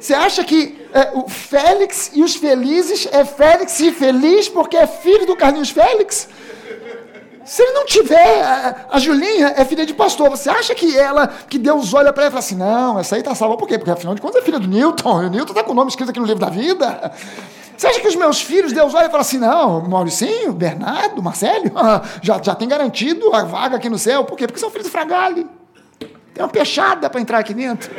Você 0.00 0.14
acha 0.14 0.42
que 0.42 0.88
é, 0.94 1.10
o 1.14 1.28
Félix 1.28 2.10
e 2.14 2.22
os 2.22 2.34
Felizes 2.34 3.06
é 3.12 3.22
Félix 3.22 3.78
e 3.80 3.92
Feliz 3.92 4.48
porque 4.48 4.78
é 4.78 4.86
filho 4.86 5.26
do 5.26 5.36
Carlinhos 5.36 5.70
Félix? 5.70 6.26
Se 7.44 7.62
ele 7.62 7.72
não 7.72 7.84
tiver, 7.84 8.42
a, 8.42 8.86
a, 8.92 8.98
Julinha 8.98 9.52
é 9.56 9.64
filha 9.64 9.84
de 9.84 9.92
pastor. 9.92 10.30
Você 10.30 10.48
acha 10.48 10.74
que 10.74 10.96
ela, 10.96 11.26
que 11.26 11.58
Deus 11.58 11.92
olha 11.92 12.12
para 12.12 12.22
ela 12.22 12.28
e 12.28 12.32
fala 12.32 12.38
assim: 12.38 12.56
não, 12.56 12.98
essa 12.98 13.14
aí 13.14 13.20
está 13.20 13.34
salva 13.34 13.58
por 13.58 13.68
quê? 13.68 13.76
Porque 13.76 13.90
afinal 13.90 14.14
de 14.14 14.22
contas 14.22 14.40
é 14.40 14.44
filha 14.44 14.58
do 14.58 14.68
Newton, 14.68 15.24
e 15.24 15.26
o 15.26 15.30
Newton 15.30 15.52
está 15.52 15.62
com 15.62 15.72
o 15.72 15.74
nome 15.74 15.90
escrito 15.90 16.10
aqui 16.10 16.20
no 16.20 16.26
livro 16.26 16.40
da 16.40 16.48
vida. 16.48 17.12
Você 17.76 17.88
acha 17.88 18.00
que 18.00 18.08
os 18.08 18.14
meus 18.14 18.40
filhos, 18.40 18.72
Deus 18.72 18.94
olha 18.94 19.06
e 19.06 19.10
fala 19.10 19.20
assim: 19.20 19.38
não, 19.38 19.82
Mauricinho, 19.82 20.52
Bernardo, 20.52 21.22
Marcelo, 21.22 21.72
já, 22.22 22.40
já 22.42 22.54
tem 22.54 22.68
garantido 22.68 23.34
a 23.34 23.44
vaga 23.44 23.76
aqui 23.76 23.90
no 23.90 23.98
céu. 23.98 24.24
Por 24.24 24.38
quê? 24.38 24.46
Porque 24.46 24.60
são 24.60 24.70
filhos 24.70 24.86
do 24.86 24.90
Fragale. 24.90 25.46
Tem 26.34 26.42
uma 26.42 26.48
peixada 26.48 27.08
para 27.10 27.20
entrar 27.20 27.38
aqui 27.38 27.54
dentro. 27.54 27.90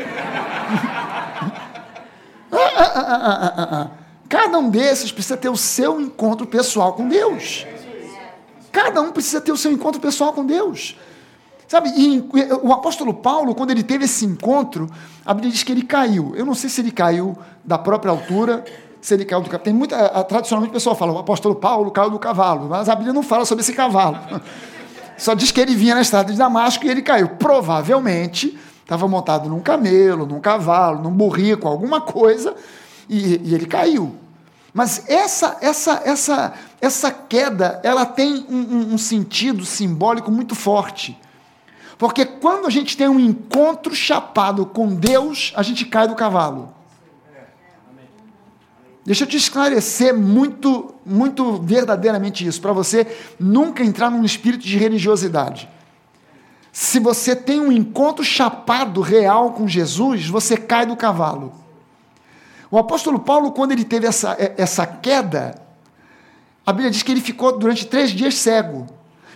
Cada 4.28 4.58
um 4.58 4.70
desses 4.70 5.12
precisa 5.12 5.38
ter 5.38 5.50
o 5.50 5.58
seu 5.58 6.02
encontro 6.02 6.48
pessoal 6.48 6.94
com 6.94 7.08
Deus. 7.08 7.66
Cada 8.72 9.02
um 9.02 9.12
precisa 9.12 9.40
ter 9.40 9.52
o 9.52 9.58
seu 9.58 9.72
encontro 9.72 10.02
pessoal 10.02 10.34
com 10.34 10.46
Deus. 10.46 10.98
Sabe, 11.68 11.90
e 11.96 12.30
o 12.62 12.72
apóstolo 12.74 13.14
Paulo, 13.14 13.56
quando 13.56 13.72
ele 13.72 13.84
teve 13.84 14.06
esse 14.06 14.26
encontro, 14.26 14.90
a 15.26 15.34
Bíblia 15.34 15.52
diz 15.52 15.64
que 15.64 15.72
ele 15.72 15.84
caiu. 15.84 16.34
Eu 16.36 16.46
não 16.46 16.54
sei 16.54 16.70
se 16.70 16.82
ele 16.82 16.92
caiu 16.92 17.38
da 17.64 17.78
própria 17.78 18.12
altura, 18.12 18.64
se 19.02 19.14
ele 19.14 19.26
caiu 19.26 19.42
do 19.42 19.50
cavalo. 19.50 19.64
Tem 19.64 19.74
muita, 19.74 20.24
tradicionalmente 20.24 20.72
o 20.72 20.74
pessoal 20.74 20.96
fala, 20.96 21.14
o 21.14 21.18
apóstolo 21.18 21.56
Paulo 21.56 21.90
caiu 21.92 22.10
do 22.10 22.20
cavalo, 22.20 22.68
mas 22.70 22.90
a 22.90 22.96
Bíblia 22.96 23.14
não 23.14 23.24
fala 23.24 23.46
sobre 23.46 23.64
esse 23.64 23.74
cavalo. 23.74 24.20
Só 25.18 25.34
diz 25.34 25.52
que 25.52 25.62
ele 25.62 25.76
vinha 25.76 25.96
na 25.96 26.02
estrada 26.02 26.32
de 26.32 26.38
Damasco 26.38 26.86
e 26.86 26.90
ele 26.90 27.02
caiu. 27.02 27.30
Provavelmente 27.30 28.58
estava 28.82 29.08
montado 29.08 29.50
num 29.50 29.62
camelo, 29.62 30.26
num 30.26 30.40
cavalo, 30.40 31.02
num 31.02 31.12
burrico, 31.12 31.68
alguma 31.68 32.02
coisa, 32.02 32.56
e, 33.10 33.42
e 33.44 33.56
ele 33.56 33.66
caiu. 33.66 34.16
Mas 34.74 35.08
essa, 35.08 35.58
essa, 35.62 36.02
essa, 36.04 36.54
essa 36.82 37.12
queda, 37.12 37.80
ela 37.84 38.06
tem 38.06 38.46
um, 38.50 38.58
um, 38.58 38.94
um 38.94 38.98
sentido 38.98 39.66
simbólico 39.66 40.32
muito 40.32 40.56
forte. 40.56 41.18
Porque 41.98 42.26
quando 42.26 42.66
a 42.66 42.70
gente 42.70 42.98
tem 42.98 43.08
um 43.08 43.20
encontro 43.20 43.96
chapado 43.96 44.66
com 44.66 44.94
Deus, 44.94 45.54
a 45.56 45.64
gente 45.64 45.86
cai 45.86 46.08
do 46.08 46.16
cavalo. 46.16 46.74
Deixa 49.06 49.26
eu 49.26 49.28
te 49.28 49.38
esclarecer 49.38 50.14
muito, 50.14 50.93
muito 51.06 51.58
verdadeiramente 51.62 52.46
isso, 52.46 52.62
para 52.62 52.74
você 52.74 53.08
nunca 53.40 53.84
entrar 53.84 54.10
num 54.10 54.24
espírito 54.24 54.66
de 54.66 54.78
religiosidade. 54.78 55.70
Se 56.72 57.00
você 57.00 57.36
tem 57.36 57.62
um 57.62 57.72
encontro 57.72 58.24
chapado 58.24 59.02
real 59.02 59.52
com 59.52 59.68
Jesus, 59.68 60.28
você 60.28 60.58
cai 60.58 60.86
do 60.86 60.96
cavalo. 60.96 61.54
O 62.72 62.78
apóstolo 62.80 63.20
Paulo, 63.20 63.52
quando 63.52 63.72
ele 63.72 63.84
teve 63.84 64.08
essa, 64.08 64.34
é, 64.40 64.56
essa 64.58 64.86
queda, 64.88 65.62
a 66.66 66.72
Bíblia 66.72 66.90
diz 66.90 67.04
que 67.04 67.12
ele 67.12 67.22
ficou 67.22 67.58
durante 67.60 67.86
três 67.86 68.10
dias 68.10 68.34
cego. 68.36 68.88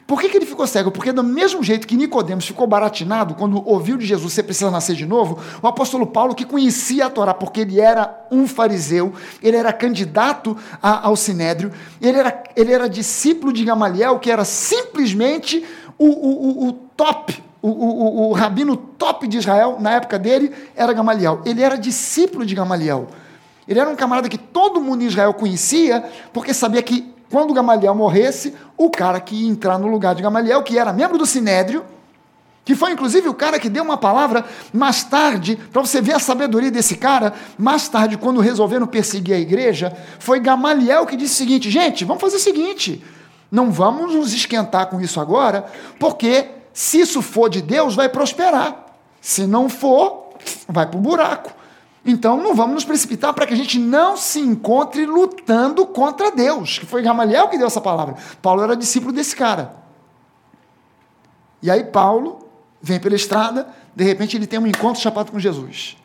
Por 0.08 0.22
que, 0.22 0.30
que 0.30 0.38
ele 0.38 0.46
ficou 0.46 0.65
cego? 0.65 0.89
Porque 0.89 1.12
do 1.12 1.22
mesmo 1.22 1.62
jeito 1.62 1.86
que 1.86 1.98
Nicodemos 1.98 2.48
ficou 2.48 2.65
baratinado 2.65 3.36
quando 3.36 3.62
ouviu 3.67 3.98
de 3.98 4.06
Jesus 4.06 4.32
você 4.32 4.41
precisa 4.41 4.72
nascer 4.72 4.96
de 4.96 5.06
novo, 5.06 5.38
o 5.62 5.67
apóstolo 5.67 6.08
Paulo, 6.08 6.34
que 6.34 6.46
conhecia 6.46 7.08
a 7.08 7.10
Torá, 7.10 7.34
porque 7.34 7.60
ele 7.60 7.82
era 7.82 8.26
um 8.32 8.48
fariseu, 8.48 9.13
ele 9.43 9.58
era 9.58 9.74
candidato 9.74 10.56
a, 10.82 11.06
ao 11.06 11.17
Sinédrio, 11.17 11.74
ele 12.02 12.17
era, 12.17 12.41
ele 12.56 12.72
era 12.72 12.89
discípulo 12.89 13.52
de 13.52 13.65
Gamaliel, 13.65 14.17
que 14.17 14.32
era 14.32 14.46
simplesmente 14.46 15.65
o, 15.98 16.06
o, 16.06 16.65
o, 16.65 16.67
o 16.70 16.72
top, 16.96 17.43
o, 17.62 17.67
o, 17.67 18.30
o, 18.30 18.32
rabino 18.32 18.78
top 18.78 19.28
de 19.28 19.38
Israel, 19.38 19.76
na 19.78 19.91
época 19.91 20.17
dele, 20.17 20.54
era 20.74 20.93
Gamaliel. 20.93 21.41
Ele 21.46 21.62
era 21.62 21.78
discípulo 21.78 22.46
de 22.46 22.56
Gamaliel. 22.56 23.10
Ele 23.67 23.78
era 23.78 23.89
um 23.89 23.96
camarada 23.96 24.30
que 24.30 24.38
todo 24.38 24.80
mundo 24.80 25.04
em 25.04 25.08
Israel 25.08 25.34
conhecia, 25.34 26.10
porque 26.32 26.54
sabia 26.54 26.82
que 26.82 27.17
quando 27.30 27.54
Gamaliel 27.54 27.94
morresse, 27.94 28.54
o 28.78 28.90
cara 28.90 29.20
que 29.20 29.36
ia 29.36 29.50
entrar 29.50 29.78
no 29.78 29.88
lugar 29.88 30.16
de 30.16 30.22
Gamaliel, 30.22 30.63
que 30.63 30.78
era 30.78 30.94
membro 30.94 31.18
do 31.18 31.26
Sinédrio, 31.26 31.84
que 32.63 32.76
foi 32.76 32.92
inclusive 32.92 33.30
o 33.30 33.34
cara 33.34 33.60
que 33.60 33.70
deu 33.70 33.84
uma 33.84 33.96
palavra 33.96 34.46
mais 34.74 35.04
tarde, 35.04 35.56
para 35.72 35.82
você 35.82 36.02
ver 36.02 36.16
a 36.16 36.20
sabedoria 36.20 36.70
desse 36.70 36.98
cara, 36.98 37.34
mais 37.58 37.88
tarde, 37.88 38.18
quando 38.18 38.42
resolveram 38.42 38.86
perseguir 38.86 39.36
a 39.36 39.40
igreja, 39.40 39.96
foi 40.20 40.40
Gamaliel 40.40 41.06
que 41.06 41.16
disse 41.16 41.36
o 41.36 41.38
seguinte: 41.38 41.72
gente, 41.72 42.04
vamos 42.04 42.22
fazer 42.22 42.36
o 42.36 42.42
seguinte, 42.42 43.04
não 43.50 43.72
vamos 43.72 44.13
nos 44.13 44.34
esquentar 44.34 44.88
com 44.88 45.00
isso 45.00 45.20
agora, 45.22 45.66
porque 45.98 46.50
se 46.74 47.00
isso 47.00 47.22
for 47.22 47.50
de 47.50 47.62
Deus, 47.62 47.96
vai 47.96 48.10
prosperar. 48.10 48.86
Se 49.22 49.48
não 49.48 49.70
for, 49.70 50.34
vai 50.68 50.86
para 50.86 50.98
o 50.98 51.02
buraco. 51.02 51.57
Então 52.08 52.41
não 52.41 52.56
vamos 52.56 52.76
nos 52.76 52.86
precipitar 52.86 53.34
para 53.34 53.46
que 53.46 53.54
a 53.54 53.58
gente 53.58 53.78
não 53.78 54.15
se 54.15 54.39
encontre 54.39 55.06
lutando 55.06 55.86
contra 55.86 56.32
Deus, 56.32 56.80
que 56.80 56.86
foi 56.86 57.02
Gamaliel 57.02 57.50
que 57.50 57.58
deu 57.58 57.67
essa 57.67 57.82
palavra. 57.82 58.15
Paulo 58.41 58.63
era 58.63 58.78
discípulo 58.78 59.12
desse 59.12 59.36
cara. 59.36 59.76
E 61.62 61.70
aí 61.70 61.84
Paulo 61.84 62.48
vem 62.82 62.98
pela 62.98 63.15
estrada, 63.15 63.67
de 63.94 64.06
repente 64.06 64.38
ele 64.38 64.48
tem 64.48 64.58
um 64.58 64.65
encontro 64.65 65.02
chapado 65.02 65.34
com 65.34 65.40
Jesus. 65.40 65.98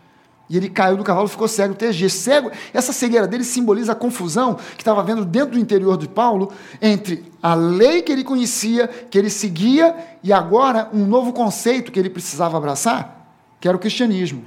E 0.50 0.56
ele 0.56 0.68
caiu 0.68 0.96
do 0.96 1.04
cavalo 1.04 1.28
ficou 1.28 1.46
cego 1.46 1.72
três. 1.72 2.12
Cego, 2.12 2.50
essa 2.74 2.92
cegueira 2.92 3.28
dele 3.28 3.44
simboliza 3.44 3.92
a 3.92 3.94
confusão 3.94 4.56
que 4.56 4.80
estava 4.82 5.00
havendo 5.00 5.24
dentro 5.24 5.52
do 5.52 5.58
interior 5.58 5.96
de 5.96 6.08
Paulo 6.08 6.52
entre 6.80 7.24
a 7.40 7.54
lei 7.54 8.02
que 8.02 8.10
ele 8.10 8.24
conhecia, 8.24 8.88
que 8.88 9.16
ele 9.16 9.30
seguia, 9.30 9.94
e 10.20 10.32
agora 10.32 10.90
um 10.92 11.06
novo 11.06 11.32
conceito 11.32 11.92
que 11.92 11.98
ele 11.98 12.10
precisava 12.10 12.56
abraçar, 12.56 13.24
que 13.60 13.68
era 13.68 13.76
o 13.76 13.80
cristianismo. 13.80 14.44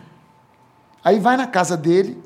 Aí 1.05 1.19
vai 1.19 1.37
na 1.37 1.45
casa 1.45 1.77
dele, 1.77 2.19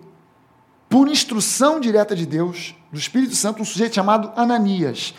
por 0.88 1.10
instrução 1.10 1.82
direta 1.82 2.16
de 2.16 2.26
Deus, 2.26 2.74
do 2.90 2.98
Espírito 2.98 3.36
Santo, 3.36 3.62
um 3.62 3.66
sujeito 3.66 3.94
chamado 3.94 4.32
Ananias. 4.38 5.14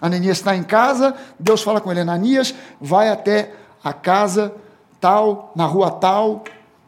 Ananias 0.00 0.38
está 0.38 0.56
em 0.56 0.62
casa, 0.62 1.14
Deus 1.38 1.62
fala 1.62 1.78
com 1.78 1.90
ele, 1.90 2.00
Ananias, 2.00 2.54
vai 2.80 3.10
até 3.10 3.52
a 3.84 3.92
casa 3.92 4.54
tal, 4.98 5.52
na 5.54 5.66
rua 5.66 5.90
tal, 5.90 6.42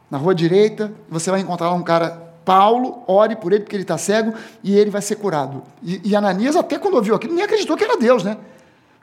na 0.09 0.17
rua 0.17 0.33
direita, 0.33 0.91
você 1.07 1.29
vai 1.29 1.41
encontrar 1.41 1.69
lá 1.69 1.75
um 1.75 1.83
cara, 1.83 2.33
Paulo, 2.43 3.03
ore 3.05 3.35
por 3.35 3.53
ele 3.53 3.61
porque 3.63 3.75
ele 3.75 3.83
está 3.83 3.97
cego 3.97 4.33
e 4.63 4.75
ele 4.75 4.89
vai 4.89 5.03
ser 5.03 5.17
curado. 5.17 5.61
E, 5.83 6.01
e, 6.03 6.15
Ananias, 6.15 6.55
até 6.55 6.79
quando 6.79 6.95
ouviu 6.95 7.13
aquilo, 7.13 7.35
nem 7.35 7.43
acreditou 7.43 7.77
que 7.77 7.83
era 7.83 7.97
Deus, 7.97 8.23
né? 8.23 8.35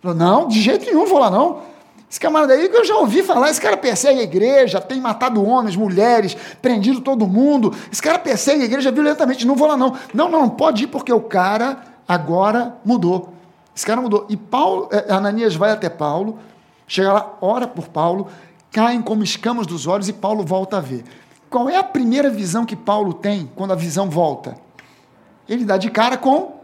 Falou, 0.01 0.17
não, 0.17 0.49
de 0.49 0.61
jeito 0.61 0.85
nenhum 0.85 1.07
vou 1.07 1.21
lá 1.21 1.31
não. 1.31 1.63
Esse 2.13 2.21
camarada 2.21 2.53
aí 2.53 2.69
que 2.69 2.77
eu 2.77 2.85
já 2.85 2.95
ouvi 2.97 3.23
falar, 3.23 3.49
esse 3.49 3.59
cara 3.59 3.75
persegue 3.75 4.21
a 4.21 4.23
igreja, 4.23 4.83
tem 4.83 5.01
matado 5.01 5.43
homens, 5.43 5.75
mulheres, 5.75 6.37
prendido 6.61 7.01
todo 7.01 7.27
mundo. 7.27 7.75
Esse 7.91 8.03
cara 8.03 8.19
persegue 8.19 8.61
a 8.61 8.65
igreja 8.67 8.93
violentamente, 8.93 9.47
não 9.47 9.57
vou 9.57 9.67
lá 9.67 9.79
não. 9.79 9.97
Não, 10.13 10.29
não, 10.29 10.47
pode 10.47 10.85
ir 10.85 10.89
porque 10.89 11.11
o 11.11 11.23
cara 11.23 11.83
agora 12.07 12.77
mudou. 12.85 13.33
Esse 13.75 13.87
cara 13.87 13.99
mudou. 13.99 14.27
E 14.29 14.37
Paulo, 14.37 14.91
eh, 14.93 15.07
Ananias 15.09 15.57
vai 15.57 15.71
até 15.71 15.89
Paulo, 15.89 16.39
chega 16.87 17.15
lá, 17.15 17.33
ora 17.41 17.67
por 17.67 17.89
Paulo, 17.89 18.29
caem 18.71 19.01
como 19.01 19.23
escamas 19.23 19.67
dos 19.67 19.87
olhos 19.87 20.07
e 20.07 20.13
Paulo 20.13 20.45
volta 20.45 20.77
a 20.77 20.81
ver. 20.81 21.05
Qual 21.49 21.67
é 21.71 21.79
a 21.79 21.83
primeira 21.83 22.29
visão 22.29 22.67
que 22.67 22.77
Paulo 22.77 23.15
tem 23.15 23.51
quando 23.57 23.73
a 23.73 23.75
visão 23.75 24.11
volta? 24.11 24.55
Ele 25.49 25.65
dá 25.65 25.79
de 25.79 25.91
cara 25.91 26.19
com 26.19 26.61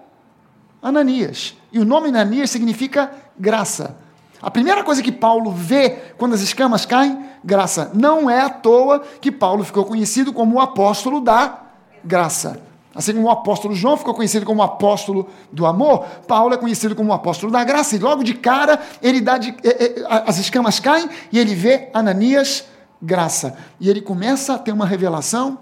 Ananias. 0.83 1.57
E 1.73 1.79
o 1.79 1.87
nome 1.87 2.09
Ananias 2.09 2.51
significa 2.51 3.11
graça. 3.39 4.07
A 4.41 4.51
primeira 4.51 4.85
coisa 4.85 5.03
que 5.03 5.11
Paulo 5.11 5.51
vê 5.51 5.91
quando 6.17 6.35
as 6.35 6.41
escamas 6.41 6.87
caem, 6.87 7.25
graça. 7.45 7.91
Não 7.95 8.31
é 8.31 8.41
à 8.41 8.49
toa 8.49 9.03
que 9.21 9.33
Paulo 9.33 9.65
ficou 9.65 9.85
conhecido 9.85 10.33
como 10.33 10.57
o 10.57 10.61
apóstolo 10.61 11.21
da 11.21 11.59
graça. 12.05 12.61
Assim 12.95 13.15
como 13.15 13.27
o 13.27 13.31
apóstolo 13.31 13.75
João 13.75 13.97
ficou 13.97 14.15
conhecido 14.15 14.47
como 14.47 14.61
o 14.61 14.65
apóstolo 14.65 15.29
do 15.53 15.67
amor, 15.67 16.05
Paulo 16.27 16.55
é 16.55 16.57
conhecido 16.57 16.97
como 16.97 17.11
o 17.11 17.13
apóstolo 17.13 17.53
da 17.53 17.63
graça. 17.63 17.95
E 17.95 17.99
logo 17.99 18.25
de 18.25 18.35
cara, 18.35 18.81
ele 19.03 19.21
dá 19.21 19.39
de, 19.39 19.55
é, 19.63 19.85
é, 19.85 20.07
as 20.27 20.39
escamas 20.39 20.81
caem 20.81 21.09
e 21.31 21.39
ele 21.39 21.55
vê 21.55 21.91
Ananias, 21.93 22.65
graça. 23.01 23.57
E 23.79 23.89
ele 23.89 24.01
começa 24.01 24.55
a 24.55 24.59
ter 24.59 24.73
uma 24.73 24.87
revelação, 24.87 25.59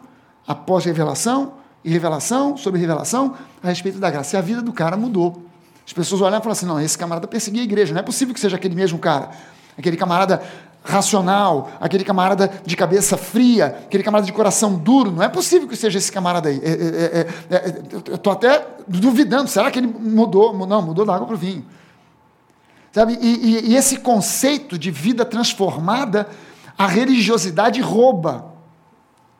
após 0.46 0.84
revelação, 0.84 1.54
e 1.84 1.90
revelação 1.90 2.56
sobre 2.56 2.80
revelação 2.80 3.34
a 3.62 3.68
respeito 3.68 3.98
da 3.98 4.10
graça. 4.10 4.36
E 4.36 4.38
a 4.38 4.42
vida 4.42 4.60
do 4.60 4.72
cara 4.72 4.96
mudou. 4.96 5.45
As 5.86 5.92
pessoas 5.92 6.20
olham 6.20 6.38
e 6.38 6.40
falam 6.40 6.52
assim: 6.52 6.66
não, 6.66 6.80
esse 6.80 6.98
camarada 6.98 7.28
perseguia 7.28 7.62
a 7.62 7.64
igreja. 7.64 7.94
Não 7.94 8.00
é 8.00 8.02
possível 8.02 8.34
que 8.34 8.40
seja 8.40 8.56
aquele 8.56 8.74
mesmo 8.74 8.98
cara. 8.98 9.30
Aquele 9.78 9.96
camarada 9.96 10.42
racional, 10.82 11.70
aquele 11.80 12.04
camarada 12.04 12.50
de 12.64 12.76
cabeça 12.76 13.16
fria, 13.16 13.66
aquele 13.66 14.02
camarada 14.02 14.26
de 14.26 14.32
coração 14.32 14.74
duro. 14.74 15.12
Não 15.12 15.22
é 15.22 15.28
possível 15.28 15.68
que 15.68 15.76
seja 15.76 15.98
esse 15.98 16.10
camarada 16.10 16.48
aí. 16.48 16.60
É, 16.62 16.70
é, 16.70 17.54
é, 17.54 17.56
é 17.56 17.82
eu 18.08 18.16
estou 18.16 18.32
até 18.32 18.66
duvidando. 18.88 19.48
Será 19.48 19.70
que 19.70 19.78
ele 19.78 19.86
mudou? 19.86 20.66
Não, 20.66 20.82
mudou 20.82 21.04
da 21.04 21.14
água 21.14 21.26
para 21.26 21.36
o 21.36 21.38
vinho. 21.38 21.64
Sabe? 22.90 23.18
E, 23.20 23.26
e, 23.26 23.72
e 23.72 23.76
esse 23.76 23.98
conceito 23.98 24.78
de 24.78 24.90
vida 24.90 25.24
transformada, 25.24 26.28
a 26.76 26.86
religiosidade 26.86 27.80
rouba. 27.80 28.55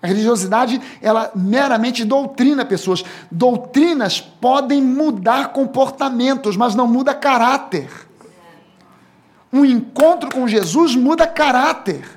A 0.03 0.07
religiosidade, 0.07 0.81
ela 1.01 1.31
meramente 1.35 2.05
doutrina 2.05 2.65
pessoas. 2.65 3.03
Doutrinas 3.31 4.21
podem 4.21 4.83
mudar 4.83 5.53
comportamentos, 5.53 6.57
mas 6.57 6.75
não 6.75 6.87
muda 6.87 7.15
caráter. 7.15 7.89
Um 9.53 9.65
encontro 9.65 10.31
com 10.33 10.47
Jesus 10.47 10.95
muda 10.95 11.27
caráter. 11.27 12.17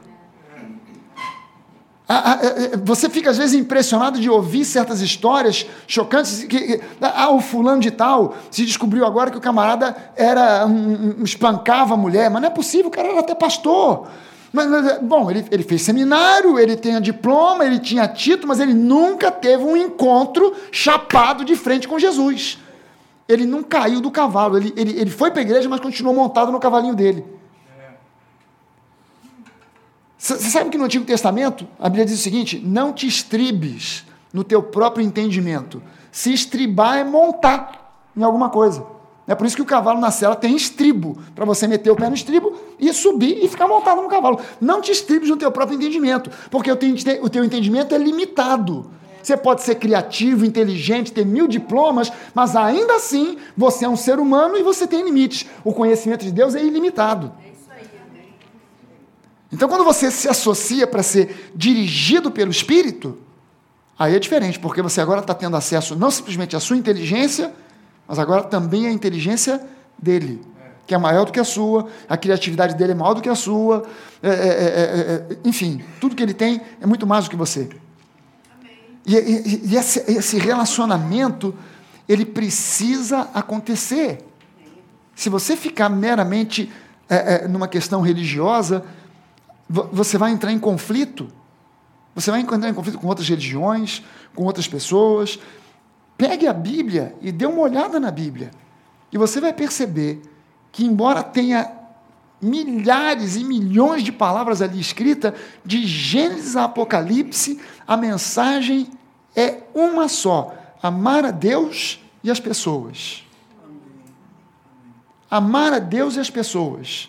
Você 2.83 3.07
fica 3.07 3.29
às 3.29 3.37
vezes 3.37 3.53
impressionado 3.53 4.19
de 4.19 4.27
ouvir 4.27 4.65
certas 4.65 4.99
histórias 4.99 5.67
chocantes. 5.87 6.43
Que, 6.43 6.81
ah, 6.99 7.29
o 7.29 7.39
fulano 7.39 7.79
de 7.79 7.91
tal 7.91 8.35
se 8.49 8.65
descobriu 8.65 9.05
agora 9.05 9.29
que 9.29 9.37
o 9.37 9.41
camarada 9.41 9.95
era 10.15 10.65
um, 10.65 11.19
um, 11.19 11.23
espancava 11.23 11.93
a 11.93 11.97
mulher, 11.97 12.31
mas 12.31 12.41
não 12.41 12.49
é 12.49 12.51
possível, 12.51 12.87
o 12.87 12.91
cara 12.91 13.09
era 13.09 13.19
até 13.19 13.35
pastor. 13.35 14.07
Mas, 14.51 14.67
mas, 14.67 15.01
bom, 15.01 15.29
ele, 15.29 15.45
ele 15.51 15.63
fez 15.63 15.81
seminário, 15.81 16.57
ele 16.57 16.75
tem 16.75 16.99
diploma, 16.99 17.65
ele 17.65 17.79
tinha 17.79 18.07
título, 18.07 18.47
mas 18.47 18.59
ele 18.59 18.73
nunca 18.73 19.31
teve 19.31 19.63
um 19.63 19.77
encontro 19.77 20.55
chapado 20.71 21.45
de 21.45 21.55
frente 21.55 21.87
com 21.87 21.99
Jesus 21.99 22.57
ele 23.29 23.45
não 23.45 23.61
caiu 23.61 24.01
do 24.01 24.09
cavalo. 24.09 24.57
Ele, 24.57 24.73
ele, 24.75 24.99
ele 24.99 25.11
foi 25.11 25.29
para 25.29 25.41
a 25.41 25.43
igreja, 25.43 25.69
mas 25.69 25.79
continuou 25.79 26.15
montado 26.15 26.51
no 26.51 26.59
cavalinho 26.59 26.95
dele. 26.95 27.23
Você 30.17 30.49
sabe 30.49 30.71
que 30.71 30.77
no 30.77 30.83
Antigo 30.85 31.05
Testamento 31.05 31.65
a 31.79 31.87
Bíblia 31.87 32.05
diz 32.05 32.19
o 32.19 32.21
seguinte: 32.21 32.59
não 32.59 32.91
te 32.91 33.07
estribes 33.07 34.03
no 34.33 34.43
teu 34.43 34.63
próprio 34.63 35.05
entendimento. 35.05 35.81
Se 36.11 36.33
estribar 36.33 36.97
é 36.97 37.03
montar 37.03 38.09
em 38.17 38.23
alguma 38.23 38.49
coisa. 38.49 38.83
É 39.29 39.35
por 39.35 39.45
isso 39.45 39.55
que 39.55 39.61
o 39.61 39.65
cavalo 39.65 39.99
na 39.99 40.09
cela 40.09 40.35
tem 40.35 40.55
estribo, 40.55 41.15
para 41.35 41.45
você 41.45 41.67
meter 41.67 41.91
o 41.91 41.95
pé 41.95 42.09
no 42.09 42.15
estribo 42.15 42.59
e 42.79 42.91
subir 42.91 43.45
e 43.45 43.47
ficar 43.47 43.67
montado 43.67 44.01
no 44.01 44.09
cavalo. 44.09 44.41
Não 44.59 44.81
te 44.81 44.91
estribes 44.91 45.29
no 45.29 45.37
teu 45.37 45.51
próprio 45.51 45.75
entendimento, 45.75 46.31
porque 46.49 46.71
o 46.71 47.29
teu 47.29 47.43
entendimento 47.43 47.93
é 47.93 47.97
limitado. 47.99 48.89
Você 49.21 49.37
pode 49.37 49.61
ser 49.61 49.75
criativo, 49.75 50.43
inteligente, 50.45 51.11
ter 51.11 51.27
mil 51.27 51.47
diplomas, 51.47 52.11
mas 52.33 52.55
ainda 52.55 52.95
assim 52.95 53.37
você 53.55 53.85
é 53.85 53.89
um 53.89 53.95
ser 53.95 54.17
humano 54.17 54.57
e 54.57 54.63
você 54.63 54.87
tem 54.87 55.03
limites. 55.03 55.45
O 55.63 55.73
conhecimento 55.73 56.25
de 56.25 56.31
Deus 56.31 56.55
é 56.55 56.63
ilimitado. 56.63 57.31
Então, 59.53 59.69
quando 59.69 59.83
você 59.83 60.09
se 60.09 60.27
associa 60.27 60.87
para 60.87 61.03
ser 61.03 61.51
dirigido 61.53 62.31
pelo 62.31 62.49
Espírito, 62.49 63.15
aí 63.97 64.15
é 64.15 64.19
diferente, 64.19 64.57
porque 64.57 64.81
você 64.81 64.99
agora 64.99 65.19
está 65.21 65.35
tendo 65.35 65.55
acesso 65.55 65.95
não 65.95 66.09
simplesmente 66.09 66.55
à 66.55 66.59
sua 66.59 66.77
inteligência, 66.77 67.53
mas 68.09 68.17
agora 68.17 68.43
também 68.43 68.87
à 68.87 68.91
inteligência 68.91 69.61
dele, 69.95 70.41
que 70.87 70.95
é 70.95 70.97
maior 70.97 71.25
do 71.25 71.31
que 71.31 71.39
a 71.39 71.43
sua, 71.43 71.87
a 72.09 72.17
criatividade 72.17 72.73
dele 72.73 72.93
é 72.93 72.95
maior 72.95 73.13
do 73.13 73.21
que 73.21 73.29
a 73.29 73.35
sua, 73.35 73.85
é, 74.23 74.29
é, 74.29 74.33
é, 74.33 75.37
enfim, 75.45 75.83
tudo 76.01 76.15
que 76.15 76.23
ele 76.23 76.33
tem 76.33 76.59
é 76.81 76.87
muito 76.87 77.05
mais 77.05 77.25
do 77.25 77.29
que 77.29 77.35
você. 77.35 77.69
E, 79.05 79.15
e, 79.15 79.61
e 79.67 79.77
esse, 79.77 80.11
esse 80.11 80.39
relacionamento, 80.39 81.53
ele 82.07 82.25
precisa 82.25 83.29
acontecer. 83.31 84.25
Se 85.15 85.29
você 85.29 85.55
ficar 85.55 85.87
meramente 85.87 86.71
é, 87.07 87.43
é, 87.43 87.47
numa 87.47 87.67
questão 87.67 88.01
religiosa, 88.01 88.83
você 89.69 90.17
vai 90.17 90.31
entrar 90.31 90.51
em 90.51 90.57
conflito. 90.57 91.27
Você 92.15 92.31
vai 92.31 92.39
entrar 92.39 92.69
em 92.69 92.73
conflito 92.73 92.97
com 92.97 93.05
outras 93.05 93.29
religiões, 93.29 94.03
com 94.33 94.45
outras 94.45 94.67
pessoas. 94.67 95.37
Pegue 96.19 96.47
a 96.47 96.53
Bíblia 96.53 97.15
e 97.21 97.31
dê 97.31 97.45
uma 97.45 97.61
olhada 97.61 97.97
na 97.97 98.11
Bíblia. 98.11 98.51
E 99.09 99.17
você 99.17 99.39
vai 99.39 99.53
perceber 99.53 100.21
que, 100.69 100.83
embora 100.83 101.23
tenha 101.23 101.71
milhares 102.41 103.37
e 103.37 103.43
milhões 103.45 104.03
de 104.03 104.11
palavras 104.11 104.61
ali 104.61 104.81
escritas, 104.81 105.33
de 105.63 105.87
Gênesis 105.87 106.57
a 106.57 106.65
Apocalipse, 106.65 107.61
a 107.87 107.95
mensagem 107.95 108.89
é 109.33 109.63
uma 109.73 110.09
só: 110.09 110.53
amar 110.83 111.23
a 111.23 111.31
Deus 111.31 112.03
e 112.21 112.29
as 112.29 112.39
pessoas. 112.41 113.25
Amar 115.31 115.71
a 115.71 115.79
Deus 115.79 116.17
e 116.17 116.19
as 116.19 116.29
pessoas. 116.29 117.07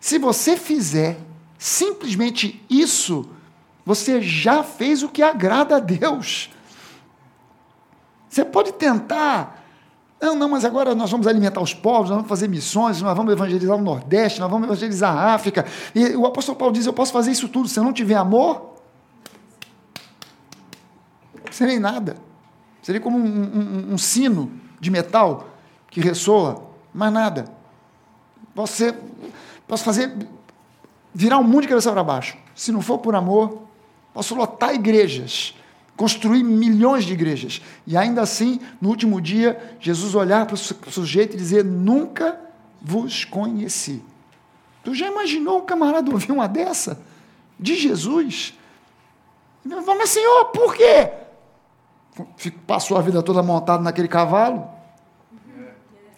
Se 0.00 0.18
você 0.18 0.56
fizer 0.56 1.18
simplesmente 1.56 2.60
isso, 2.68 3.30
você 3.86 4.20
já 4.20 4.64
fez 4.64 5.04
o 5.04 5.08
que 5.08 5.22
agrada 5.22 5.76
a 5.76 5.78
Deus. 5.78 6.50
Você 8.30 8.44
pode 8.44 8.72
tentar. 8.72 9.66
Não, 10.20 10.36
não, 10.36 10.48
mas 10.48 10.64
agora 10.64 10.94
nós 10.94 11.10
vamos 11.10 11.26
alimentar 11.26 11.60
os 11.60 11.74
povos, 11.74 12.10
nós 12.10 12.16
vamos 12.18 12.28
fazer 12.28 12.46
missões, 12.48 13.02
nós 13.02 13.16
vamos 13.16 13.32
evangelizar 13.32 13.76
o 13.76 13.82
Nordeste, 13.82 14.38
nós 14.38 14.50
vamos 14.50 14.68
evangelizar 14.68 15.16
a 15.16 15.34
África. 15.34 15.66
E 15.94 16.14
o 16.16 16.24
apóstolo 16.26 16.56
Paulo 16.56 16.72
diz: 16.72 16.86
Eu 16.86 16.92
posso 16.92 17.12
fazer 17.12 17.32
isso 17.32 17.48
tudo 17.48 17.68
se 17.68 17.78
eu 17.78 17.82
não 17.82 17.92
tiver 17.92 18.14
amor? 18.14 18.76
Seria 21.50 21.80
nada. 21.80 22.16
Seria 22.80 23.00
como 23.00 23.18
um, 23.18 23.22
um, 23.22 23.94
um 23.94 23.98
sino 23.98 24.52
de 24.78 24.90
metal 24.90 25.48
que 25.90 26.00
ressoa, 26.00 26.62
mais 26.94 27.12
nada. 27.12 27.46
Você 28.54 28.94
posso 29.66 29.82
fazer 29.82 30.14
virar 31.12 31.38
o 31.38 31.44
mundo 31.44 31.62
de 31.62 31.68
cabeça 31.68 31.90
para 31.90 32.04
baixo. 32.04 32.38
Se 32.54 32.70
não 32.70 32.80
for 32.80 32.98
por 32.98 33.14
amor, 33.14 33.62
posso 34.14 34.34
lotar 34.34 34.74
igrejas, 34.74 35.54
construir 36.00 36.42
milhões 36.42 37.04
de 37.04 37.12
igrejas. 37.12 37.60
E 37.86 37.94
ainda 37.94 38.22
assim, 38.22 38.58
no 38.80 38.88
último 38.88 39.20
dia, 39.20 39.76
Jesus 39.78 40.14
olhar 40.14 40.46
para 40.46 40.54
o 40.54 40.56
sujeito 40.56 41.34
e 41.34 41.36
dizer: 41.36 41.62
Nunca 41.62 42.40
vos 42.80 43.26
conheci. 43.26 44.02
Tu 44.82 44.94
já 44.94 45.08
imaginou 45.08 45.58
um 45.58 45.66
camarada 45.66 46.10
ouvir 46.10 46.32
uma 46.32 46.48
dessa? 46.48 46.98
De 47.58 47.76
Jesus? 47.76 48.54
Mas, 49.62 50.08
senhor, 50.08 50.46
por 50.46 50.74
quê? 50.74 51.10
Passou 52.66 52.96
a 52.96 53.02
vida 53.02 53.22
toda 53.22 53.42
montado 53.42 53.82
naquele 53.82 54.08
cavalo. 54.08 54.66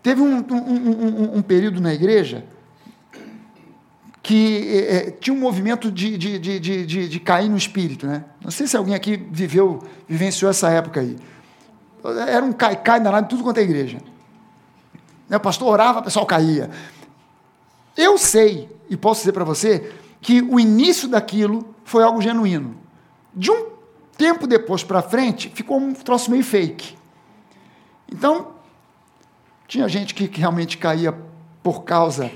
Teve 0.01 0.23
um, 0.23 0.37
um, 0.37 0.91
um, 0.91 1.37
um 1.39 1.43
período 1.43 1.81
na 1.81 1.93
igreja 1.93 2.45
que 4.23 4.87
é, 4.89 5.11
tinha 5.11 5.35
um 5.35 5.41
movimento 5.41 5.91
de, 5.91 6.17
de, 6.17 6.39
de, 6.39 6.61
de, 6.61 7.09
de 7.09 7.21
cair 7.21 7.49
no 7.49 7.57
espírito. 7.57 8.07
Né? 8.07 8.25
Não 8.41 8.51
sei 8.51 8.67
se 8.67 8.77
alguém 8.77 8.95
aqui 8.95 9.17
viveu, 9.17 9.83
vivenciou 10.07 10.51
essa 10.51 10.71
época 10.71 11.01
aí. 11.01 11.17
Era 12.29 12.45
um 12.45 12.53
cai-cai 12.53 13.01
danado 13.01 13.29
tudo 13.29 13.43
quanto 13.43 13.59
é 13.59 13.63
igreja. 13.63 13.99
O 15.29 15.41
pastor 15.41 15.69
orava, 15.69 16.01
o 16.01 16.03
pessoal 16.03 16.27
caía. 16.27 16.71
Eu 17.97 18.17
sei, 18.17 18.69
e 18.89 18.97
posso 18.97 19.21
dizer 19.21 19.33
para 19.33 19.45
você, 19.45 19.93
que 20.21 20.41
o 20.41 20.61
início 20.61 21.09
daquilo 21.09 21.75
foi 21.85 22.05
algo 22.05 22.21
genuíno. 22.21 22.77
De 23.35 23.51
um 23.51 23.73
tempo 24.17 24.47
depois 24.47 24.85
para 24.85 25.03
frente, 25.03 25.51
ficou 25.55 25.79
um 25.79 25.93
troço 25.95 26.31
meio 26.31 26.45
fake. 26.45 26.97
Então, 28.11 28.53
tinha 29.67 29.89
gente 29.89 30.15
que 30.15 30.31
realmente 30.39 30.77
caía 30.77 31.13
por 31.63 31.83
causa 31.83 32.31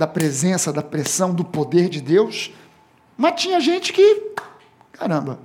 da 0.00 0.06
presença, 0.06 0.72
da 0.72 0.82
pressão, 0.82 1.34
do 1.34 1.44
poder 1.44 1.90
de 1.90 2.00
Deus, 2.00 2.54
mas 3.18 3.38
tinha 3.38 3.60
gente 3.60 3.92
que, 3.92 4.32
caramba, 4.92 5.38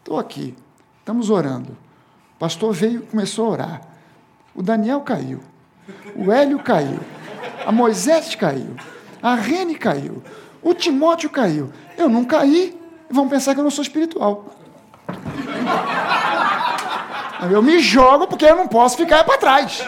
estou 0.00 0.18
aqui, 0.18 0.54
estamos 0.98 1.30
orando. 1.30 1.72
O 2.36 2.38
pastor 2.38 2.74
veio 2.74 3.00
começou 3.06 3.46
a 3.46 3.48
orar. 3.48 3.80
O 4.54 4.62
Daniel 4.62 5.00
caiu. 5.00 5.40
O 6.14 6.30
Hélio 6.30 6.58
caiu. 6.58 7.00
A 7.64 7.72
Moisés 7.72 8.34
caiu. 8.34 8.76
A 9.22 9.34
Rene 9.34 9.76
caiu. 9.76 10.22
O 10.60 10.74
Timóteo 10.74 11.30
caiu. 11.30 11.72
Eu 11.96 12.06
não 12.06 12.26
caí. 12.26 12.78
Vão 13.10 13.30
pensar 13.30 13.54
que 13.54 13.60
eu 13.60 13.64
não 13.64 13.70
sou 13.70 13.80
espiritual. 13.80 14.44
Eu 17.50 17.62
me 17.62 17.78
jogo 17.78 18.26
porque 18.26 18.44
eu 18.44 18.56
não 18.56 18.68
posso 18.68 18.98
ficar 18.98 19.24
para 19.24 19.38
trás. 19.38 19.82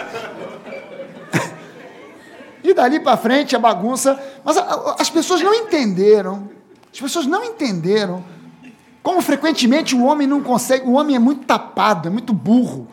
E 2.62 2.74
dali 2.74 3.00
para 3.00 3.16
frente 3.16 3.56
a 3.56 3.58
bagunça. 3.58 4.20
Mas 4.44 4.56
as 4.98 5.10
pessoas 5.10 5.42
não 5.42 5.54
entenderam. 5.54 6.48
As 6.92 7.00
pessoas 7.00 7.26
não 7.26 7.44
entenderam 7.44 8.24
como 9.02 9.20
frequentemente 9.20 9.94
o 9.94 10.04
homem 10.04 10.26
não 10.26 10.40
consegue. 10.40 10.86
O 10.86 10.92
homem 10.92 11.16
é 11.16 11.18
muito 11.18 11.44
tapado, 11.44 12.08
é 12.08 12.10
muito 12.10 12.32
burro. 12.32 12.86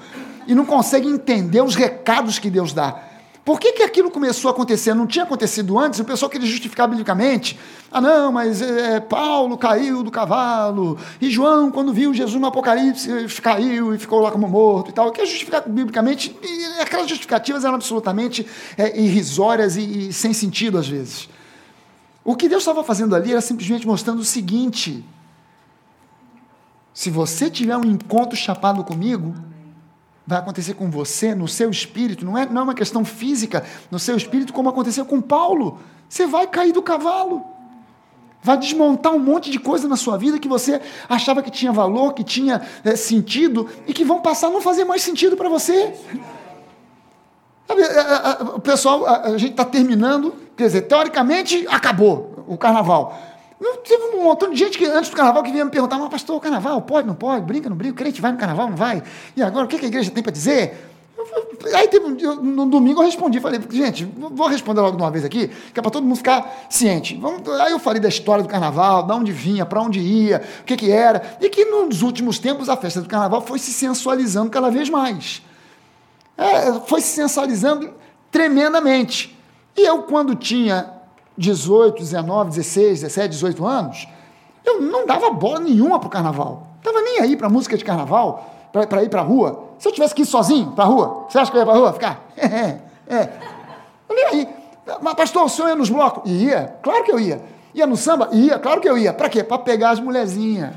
E 0.48 0.56
não 0.56 0.66
consegue 0.66 1.08
entender 1.08 1.62
os 1.62 1.76
recados 1.76 2.40
que 2.40 2.50
Deus 2.50 2.74
dá. 2.74 3.09
Por 3.50 3.60
que, 3.60 3.72
que 3.72 3.82
aquilo 3.82 4.12
começou 4.12 4.48
a 4.48 4.52
acontecer? 4.52 4.94
Não 4.94 5.08
tinha 5.08 5.24
acontecido 5.24 5.80
antes? 5.80 6.00
O 6.00 6.06
pessoal 6.06 6.30
queria 6.30 6.46
justificar 6.46 6.88
biblicamente. 6.88 7.60
Ah, 7.92 8.00
não, 8.00 8.32
mas 8.32 8.62
é, 8.62 9.00
Paulo 9.00 9.58
caiu 9.58 10.04
do 10.04 10.12
cavalo. 10.12 11.00
E 11.20 11.32
João, 11.32 11.72
quando 11.72 11.92
viu 11.92 12.14
Jesus 12.14 12.40
no 12.40 12.46
Apocalipse, 12.46 13.10
caiu 13.42 13.96
e 13.96 13.98
ficou 13.98 14.20
lá 14.20 14.30
como 14.30 14.48
morto 14.48 14.92
e 14.92 14.94
tal. 14.94 15.08
O 15.08 15.12
que 15.12 15.22
é 15.22 15.26
justificar 15.26 15.64
biblicamente? 15.68 16.38
E 16.44 16.80
aquelas 16.80 17.10
justificativas 17.10 17.66
eram 17.66 17.74
absolutamente 17.74 18.46
é, 18.78 18.96
irrisórias 19.02 19.78
e, 19.78 20.10
e 20.10 20.14
sem 20.14 20.32
sentido 20.32 20.78
às 20.78 20.88
vezes. 20.88 21.28
O 22.24 22.36
que 22.36 22.48
Deus 22.48 22.62
estava 22.62 22.84
fazendo 22.84 23.16
ali 23.16 23.32
era 23.32 23.42
simplesmente 23.42 23.88
mostrando 23.88 24.20
o 24.20 24.26
seguinte: 24.26 25.04
se 26.94 27.10
você 27.10 27.50
tiver 27.50 27.78
um 27.78 27.84
encontro 27.86 28.38
chapado 28.38 28.84
comigo, 28.84 29.34
vai 30.30 30.38
acontecer 30.38 30.76
com 30.76 30.92
você, 30.92 31.34
no 31.34 31.48
seu 31.48 31.72
espírito, 31.72 32.24
não 32.24 32.38
é, 32.38 32.46
não 32.46 32.62
é 32.62 32.64
uma 32.66 32.76
questão 32.76 33.04
física, 33.04 33.66
no 33.90 33.98
seu 33.98 34.16
espírito, 34.16 34.54
como 34.54 34.70
aconteceu 34.70 35.04
com 35.04 35.20
Paulo. 35.20 35.80
Você 36.08 36.28
vai 36.28 36.46
cair 36.46 36.72
do 36.72 36.84
cavalo. 36.84 37.44
Vai 38.40 38.56
desmontar 38.56 39.12
um 39.12 39.18
monte 39.18 39.50
de 39.50 39.58
coisa 39.58 39.88
na 39.88 39.98
sua 39.98 40.20
vida 40.20 40.38
que 40.38 40.48
você 40.48 40.80
achava 41.10 41.42
que 41.42 41.50
tinha 41.50 41.72
valor, 41.72 42.14
que 42.14 42.24
tinha 42.24 42.62
é, 42.84 42.96
sentido, 42.96 43.68
e 43.88 43.94
que 43.94 44.06
vão 44.06 44.22
passar 44.22 44.48
a 44.48 44.52
não 44.52 44.62
fazer 44.62 44.86
mais 44.86 45.02
sentido 45.02 45.36
para 45.36 45.50
você. 45.50 45.96
Sabe, 47.68 47.82
a, 47.82 48.02
a, 48.02 48.32
a, 48.32 48.44
o 48.56 48.60
pessoal, 48.60 49.08
a, 49.08 49.36
gente 49.36 49.54
está 49.54 49.66
terminando, 49.66 50.36
quer 50.56 50.66
dizer, 50.66 50.82
teoricamente 50.84 51.66
acabou 51.68 52.46
o 52.48 52.56
carnaval. 52.56 53.20
Teve 53.84 54.16
um 54.16 54.24
montão 54.24 54.50
de 54.50 54.56
gente 54.56 54.78
que 54.78 54.86
antes 54.86 55.10
do 55.10 55.16
carnaval 55.16 55.44
que 55.44 55.52
vinha 55.52 55.66
me 55.66 55.72
perguntar, 55.72 55.98
mas 55.98 56.10
pastor, 56.10 56.38
o 56.38 56.40
carnaval 56.40 56.82
pode, 56.82 57.06
não 57.06 57.16
pode, 57.16 57.46
brinca, 57.46 57.70
não 57.70 57.76
brinca, 57.76 57.96
crente 57.96 58.22
vai 58.22 58.32
no 58.32 58.38
carnaval, 58.38 58.70
não 58.70 58.78
vai? 58.78 59.04
E 59.36 59.44
agora, 59.44 59.66
o 59.66 59.68
que 59.68 59.76
a 59.76 59.88
igreja 59.88 60.10
tem 60.12 60.24
para 60.24 60.32
dizer? 60.32 60.90
Aí 61.76 61.88
teve 61.90 62.16
dia, 62.16 62.36
no 62.36 62.66
domingo 62.66 63.02
eu 63.02 63.06
respondi, 63.06 63.40
falei, 63.42 63.60
gente, 63.70 64.06
vou 64.06 64.48
responder 64.48 64.80
logo 64.80 64.96
de 64.96 65.04
uma 65.04 65.12
vez 65.12 65.26
aqui, 65.26 65.50
que 65.50 65.80
é 65.80 65.82
para 65.82 65.92
todo 65.92 66.04
mundo 66.04 66.16
ficar 66.16 66.68
ciente. 66.70 67.16
Vamos, 67.16 67.48
aí 67.60 67.72
eu 67.74 67.80
falei 67.80 68.00
da 68.00 68.08
história 68.08 68.42
do 68.42 68.48
carnaval, 68.48 69.06
de 69.06 69.12
onde 69.12 69.32
vinha, 69.34 69.66
para 69.66 69.82
onde 69.82 70.00
ia, 70.00 70.42
o 70.62 70.64
que, 70.64 70.78
que 70.78 70.90
era, 70.90 71.38
e 71.42 71.50
que 71.50 71.66
nos 71.66 72.02
últimos 72.02 72.40
tempos 72.40 72.70
a 72.70 72.78
festa 72.78 73.02
do 73.02 73.10
carnaval 73.10 73.42
foi 73.42 73.60
se 73.60 73.74
sensualizando 73.74 74.50
cada 74.50 74.70
vez 74.70 74.90
mais. 74.90 75.42
É, 76.38 76.74
foi 76.86 77.02
se 77.02 77.10
sensualizando 77.10 77.94
tremendamente. 78.32 79.38
E 79.76 79.82
eu, 79.82 80.04
quando 80.04 80.36
tinha 80.36 80.99
18, 81.40 81.98
19, 81.98 82.50
16, 82.50 83.02
17, 83.02 83.30
18 83.30 83.66
anos, 83.66 84.08
eu 84.66 84.82
não 84.82 85.06
dava 85.06 85.32
bola 85.32 85.62
nenhuma 85.62 85.98
para 85.98 86.08
o 86.08 86.10
carnaval. 86.10 86.68
Estava 86.78 87.02
nem 87.02 87.22
aí 87.22 87.38
para 87.38 87.48
música 87.48 87.78
de 87.78 87.84
carnaval, 87.84 88.46
para 88.72 89.04
ir 89.04 89.10
para 89.10 89.22
a 89.22 89.24
rua. 89.24 89.70
Se 89.80 89.88
eu 89.88 89.94
tivesse 89.94 90.14
que 90.14 90.24
ir 90.24 90.26
sozinho 90.26 90.74
para 90.74 90.84
a 90.84 90.88
rua, 90.88 91.26
você 91.30 91.40
acha 91.40 91.50
que 91.50 91.56
eu 91.56 91.62
ia 91.62 91.66
para 91.66 91.76
a 91.76 91.78
rua 91.78 91.94
ficar? 91.94 92.20
É, 93.10 93.16
é. 93.16 93.30
Eu 94.08 94.16
nem 94.16 94.26
aí. 94.26 94.48
Mas, 95.02 95.14
pastor, 95.16 95.46
o 95.46 95.50
senhor 95.50 95.70
ia 95.70 95.76
nos 95.76 95.90
blocos? 95.90 96.30
Ia, 96.30 96.76
claro 96.84 97.04
que 97.04 97.12
eu 97.12 97.20
ia. 97.20 97.42
Ia 97.74 97.88
no 97.88 97.98
samba? 97.98 98.30
Ia, 98.32 98.60
claro 98.60 98.82
que 98.82 98.90
eu 98.90 98.98
ia. 98.98 99.14
Para 99.14 99.30
quê? 99.30 99.44
Para 99.44 99.60
pegar 99.60 99.92
as 99.92 100.00
mulherzinhas. 100.00 100.74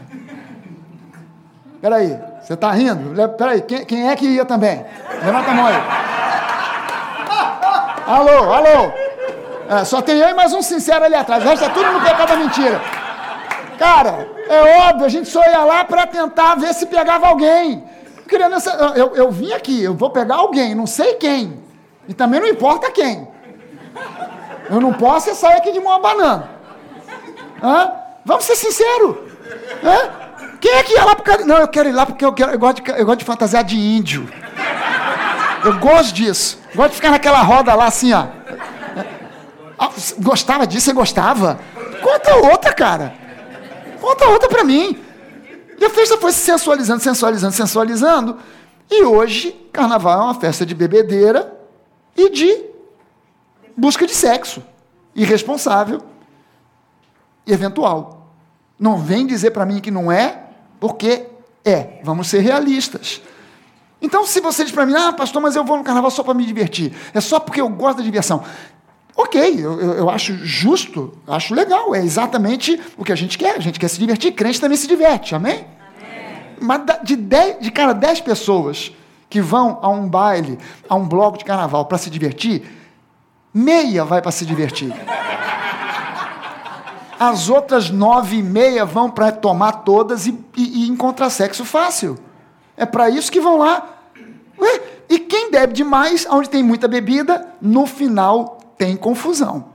Peraí, 1.80 2.18
você 2.42 2.54
está 2.54 2.70
rindo? 2.70 3.14
Peraí, 3.36 3.62
quem, 3.62 3.84
quem 3.84 4.08
é 4.08 4.16
que 4.16 4.26
ia 4.26 4.44
também? 4.44 4.84
Levanta 5.22 5.50
a 5.50 5.54
mão 5.54 5.66
aí. 5.66 5.74
Alô, 8.06 8.52
alô. 8.52 9.11
É, 9.72 9.84
só 9.86 10.02
tem 10.02 10.18
eu 10.18 10.28
e 10.28 10.34
mais 10.34 10.52
um 10.52 10.60
sincero 10.60 11.02
ali 11.02 11.14
atrás. 11.14 11.42
O 11.42 11.48
resto 11.48 11.64
é 11.64 11.68
tudo 11.70 11.92
no 11.92 12.00
pecado 12.02 12.28
da 12.28 12.36
mentira. 12.36 12.78
Cara, 13.78 14.28
é 14.46 14.88
óbvio, 14.88 15.06
a 15.06 15.08
gente 15.08 15.30
só 15.30 15.42
ia 15.42 15.64
lá 15.64 15.82
para 15.82 16.06
tentar 16.06 16.56
ver 16.56 16.74
se 16.74 16.84
pegava 16.84 17.26
alguém. 17.26 17.82
Eu, 18.94 19.14
eu 19.14 19.30
vim 19.30 19.52
aqui, 19.52 19.82
eu 19.82 19.94
vou 19.94 20.10
pegar 20.10 20.36
alguém, 20.36 20.74
não 20.74 20.86
sei 20.86 21.14
quem. 21.14 21.58
E 22.06 22.12
também 22.12 22.40
não 22.40 22.48
importa 22.48 22.90
quem. 22.90 23.26
Eu 24.68 24.80
não 24.80 24.92
posso 24.92 25.34
sair 25.34 25.56
aqui 25.56 25.72
de 25.72 25.80
mão 25.80 25.94
abanando. 25.94 26.44
Hã? 27.62 27.92
Vamos 28.26 28.44
ser 28.44 28.56
sinceros. 28.56 29.16
Hã? 29.82 30.56
Quem 30.60 30.72
é 30.72 30.82
que 30.82 30.92
ia 30.92 31.04
lá 31.04 31.16
porque. 31.16 31.44
Não, 31.44 31.56
eu 31.56 31.68
quero 31.68 31.88
ir 31.88 31.92
lá 31.92 32.04
porque 32.04 32.24
eu, 32.24 32.32
quero, 32.32 32.52
eu, 32.52 32.58
gosto 32.58 32.82
de, 32.82 32.90
eu 32.90 33.06
gosto 33.06 33.18
de 33.20 33.24
fantasiar 33.24 33.64
de 33.64 33.78
índio. 33.78 34.28
Eu 35.64 35.78
gosto 35.78 36.14
disso. 36.14 36.58
Gosto 36.74 36.90
de 36.90 36.96
ficar 36.96 37.10
naquela 37.10 37.42
roda 37.42 37.74
lá 37.74 37.86
assim, 37.86 38.12
ó. 38.12 38.41
Gostava 40.18 40.66
disso? 40.66 40.86
Você 40.86 40.92
gostava? 40.92 41.60
Conta 42.02 42.36
outra, 42.36 42.72
cara. 42.72 43.14
Conta 44.00 44.26
outra 44.28 44.48
para 44.48 44.64
mim. 44.64 45.00
E 45.78 45.84
a 45.84 45.90
festa 45.90 46.16
foi 46.18 46.32
se 46.32 46.40
sensualizando, 46.40 47.02
sensualizando, 47.02 47.54
sensualizando. 47.54 48.38
E 48.90 49.04
hoje, 49.04 49.52
carnaval 49.72 50.20
é 50.20 50.24
uma 50.24 50.34
festa 50.34 50.66
de 50.66 50.74
bebedeira 50.74 51.52
e 52.16 52.30
de 52.30 52.64
busca 53.76 54.06
de 54.06 54.14
sexo. 54.14 54.62
Irresponsável 55.14 56.00
e 57.46 57.52
eventual. 57.52 58.34
Não 58.78 58.98
vem 58.98 59.26
dizer 59.26 59.50
para 59.50 59.66
mim 59.66 59.80
que 59.80 59.90
não 59.90 60.10
é, 60.10 60.44
porque 60.78 61.26
é. 61.64 62.00
Vamos 62.02 62.28
ser 62.28 62.40
realistas. 62.40 63.20
Então, 64.00 64.26
se 64.26 64.40
você 64.40 64.64
diz 64.64 64.72
para 64.72 64.84
mim, 64.84 64.94
ah, 64.96 65.12
pastor, 65.12 65.40
mas 65.40 65.54
eu 65.54 65.64
vou 65.64 65.78
no 65.78 65.84
carnaval 65.84 66.10
só 66.10 66.24
para 66.24 66.34
me 66.34 66.44
divertir, 66.44 66.92
é 67.14 67.20
só 67.20 67.38
porque 67.38 67.60
eu 67.60 67.68
gosto 67.68 67.98
da 67.98 68.02
diversão. 68.02 68.42
Ok, 69.16 69.56
eu, 69.58 69.80
eu 69.80 70.10
acho 70.10 70.34
justo, 70.44 71.12
acho 71.26 71.54
legal, 71.54 71.94
é 71.94 72.02
exatamente 72.02 72.80
o 72.96 73.04
que 73.04 73.12
a 73.12 73.16
gente 73.16 73.36
quer. 73.36 73.56
A 73.56 73.60
gente 73.60 73.78
quer 73.78 73.88
se 73.88 73.98
divertir, 73.98 74.32
crente 74.32 74.60
também 74.60 74.76
se 74.76 74.86
diverte, 74.86 75.34
amém? 75.34 75.66
amém. 75.96 76.56
Mas 76.60 76.82
de, 77.04 77.16
dez, 77.16 77.60
de 77.60 77.70
cara, 77.70 77.92
10 77.92 78.22
pessoas 78.22 78.92
que 79.28 79.40
vão 79.40 79.78
a 79.82 79.88
um 79.88 80.08
baile, 80.08 80.58
a 80.88 80.94
um 80.94 81.06
bloco 81.06 81.38
de 81.38 81.44
carnaval 81.44 81.84
para 81.84 81.98
se 81.98 82.08
divertir, 82.08 82.62
meia 83.52 84.04
vai 84.04 84.22
para 84.22 84.30
se 84.30 84.46
divertir. 84.46 84.92
As 87.18 87.48
outras 87.48 87.90
nove 87.90 88.38
e 88.38 88.42
meia 88.42 88.84
vão 88.84 89.10
para 89.10 89.30
tomar 89.30 89.72
todas 89.84 90.26
e, 90.26 90.38
e, 90.56 90.84
e 90.84 90.88
encontrar 90.88 91.30
sexo 91.30 91.64
fácil. 91.64 92.18
É 92.76 92.84
para 92.84 93.10
isso 93.10 93.30
que 93.30 93.40
vão 93.40 93.58
lá. 93.58 94.00
Ué, 94.58 94.80
e 95.08 95.18
quem 95.18 95.50
bebe 95.50 95.72
demais, 95.72 96.26
onde 96.28 96.48
tem 96.48 96.62
muita 96.62 96.88
bebida, 96.88 97.46
no 97.60 97.86
final 97.86 98.61
tem 98.76 98.96
confusão. 98.96 99.72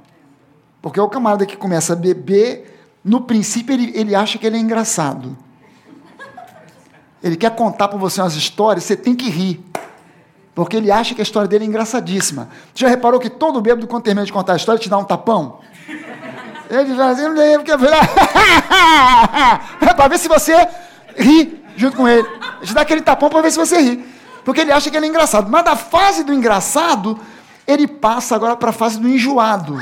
Porque 0.82 1.00
o 1.00 1.10
camarada 1.10 1.46
que 1.46 1.58
começa 1.58 1.94
a 1.94 1.96
beber, 1.96 2.80
no 3.04 3.22
princípio 3.22 3.74
ele, 3.74 3.92
ele 3.96 4.16
acha 4.16 4.38
que 4.38 4.46
ele 4.46 4.58
é 4.58 4.60
engraçado. 4.60 5.38
Ele 7.24 7.36
quer 7.36 7.56
contar 7.56 7.88
para 7.88 7.98
você 7.98 8.22
umas 8.22 8.36
histórias, 8.36 8.84
você 8.84 8.96
tem 8.96 9.16
que 9.16 9.30
rir. 9.30 9.64
Porque 10.54 10.78
ele 10.78 10.92
acha 10.92 11.14
que 11.14 11.22
a 11.22 11.24
história 11.24 11.48
dele 11.48 11.66
é 11.66 11.68
engraçadíssima. 11.68 12.50
Você 12.74 12.86
já 12.86 12.88
reparou 12.88 13.20
que 13.20 13.30
todo 13.30 13.62
bêbado, 13.62 13.88
quando 13.88 14.04
termina 14.04 14.26
de 14.26 14.34
contar 14.34 14.54
a 14.54 14.56
história, 14.56 14.80
te 14.80 14.90
dá 14.90 14.98
um 14.98 15.04
tapão? 15.04 15.60
Ele 16.70 16.96
já 16.96 17.10
assim, 17.10 17.24
porque 17.58 17.72
para 19.96 20.08
ver 20.08 20.18
se 20.18 20.28
você 20.28 20.68
ri 21.16 21.64
junto 21.76 21.96
com 21.96 22.08
ele. 22.08 22.28
A 22.60 22.66
gente 22.66 22.74
dá 22.74 22.82
aquele 22.82 23.02
tapão 23.02 23.30
para 23.30 23.42
ver 23.42 23.52
se 23.52 23.58
você 23.58 23.80
ri. 23.80 24.06
Porque 24.44 24.62
ele 24.62 24.72
acha 24.72 24.90
que 24.90 24.98
ele 24.98 25.06
é 25.06 25.10
engraçado. 25.10 25.50
Mas 25.50 25.64
da 25.64 25.76
fase 25.76 26.24
do 26.24 26.34
engraçado, 26.34 27.20
ele 27.68 27.88
passa 27.88 28.36
agora 28.36 28.56
para 28.56 28.70
a 28.70 28.74
fase 28.74 29.00
do 29.00 29.10
enjoado. 29.10 29.78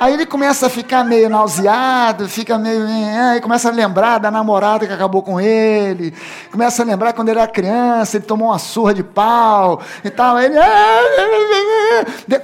Aí 0.00 0.14
ele 0.14 0.26
começa 0.26 0.66
a 0.66 0.70
ficar 0.70 1.02
meio 1.04 1.28
nauseado, 1.28 2.28
fica 2.28 2.56
meio. 2.56 2.86
Aí 3.32 3.40
começa 3.40 3.68
a 3.68 3.72
lembrar 3.72 4.18
da 4.18 4.30
namorada 4.30 4.86
que 4.86 4.92
acabou 4.92 5.22
com 5.22 5.40
ele, 5.40 6.14
começa 6.52 6.82
a 6.82 6.86
lembrar 6.86 7.12
quando 7.12 7.30
ele 7.30 7.38
era 7.40 7.48
criança, 7.48 8.16
ele 8.16 8.24
tomou 8.24 8.48
uma 8.48 8.58
surra 8.58 8.94
de 8.94 9.02
pau 9.02 9.80
e 10.04 10.10
tal. 10.10 10.36
Aí 10.36 10.46
ele... 10.46 10.56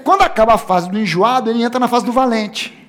Quando 0.02 0.22
acaba 0.22 0.54
a 0.54 0.58
fase 0.58 0.90
do 0.90 0.98
enjoado, 0.98 1.48
ele 1.48 1.62
entra 1.62 1.78
na 1.78 1.86
fase 1.86 2.04
do 2.04 2.12
valente. 2.12 2.83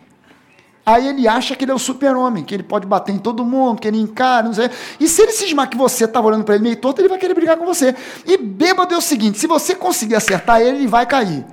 Aí 0.86 1.07
ele 1.07 1.27
acha 1.27 1.55
que 1.55 1.65
ele 1.65 1.71
é 1.71 1.75
o 1.75 1.79
super-homem, 1.79 2.43
que 2.43 2.53
ele 2.53 2.61
pode 2.61 2.86
bater 2.86 3.13
em 3.13 3.17
todo 3.17 3.43
mundo, 3.43 3.81
que 3.81 3.88
ele 3.88 3.99
encara, 3.99 4.45
não 4.45 4.53
sei. 4.53 4.69
E 4.99 5.07
se 5.07 5.23
ele 5.23 5.31
cismar 5.31 5.67
que 5.67 5.75
você 5.75 6.05
estava 6.05 6.27
olhando 6.27 6.43
para 6.43 6.53
ele 6.55 6.63
meio 6.63 6.75
torto, 6.75 7.01
ele 7.01 7.09
vai 7.09 7.17
querer 7.17 7.33
brigar 7.33 7.57
com 7.57 7.65
você. 7.65 7.95
E 8.25 8.38
bêbado 8.38 8.93
é 8.93 8.97
o 8.97 9.01
seguinte: 9.01 9.39
se 9.39 9.47
você 9.47 9.73
conseguir 9.73 10.15
acertar 10.15 10.61
ele, 10.61 10.77
ele 10.77 10.88
vai 10.88 11.07
cair. 11.07 11.43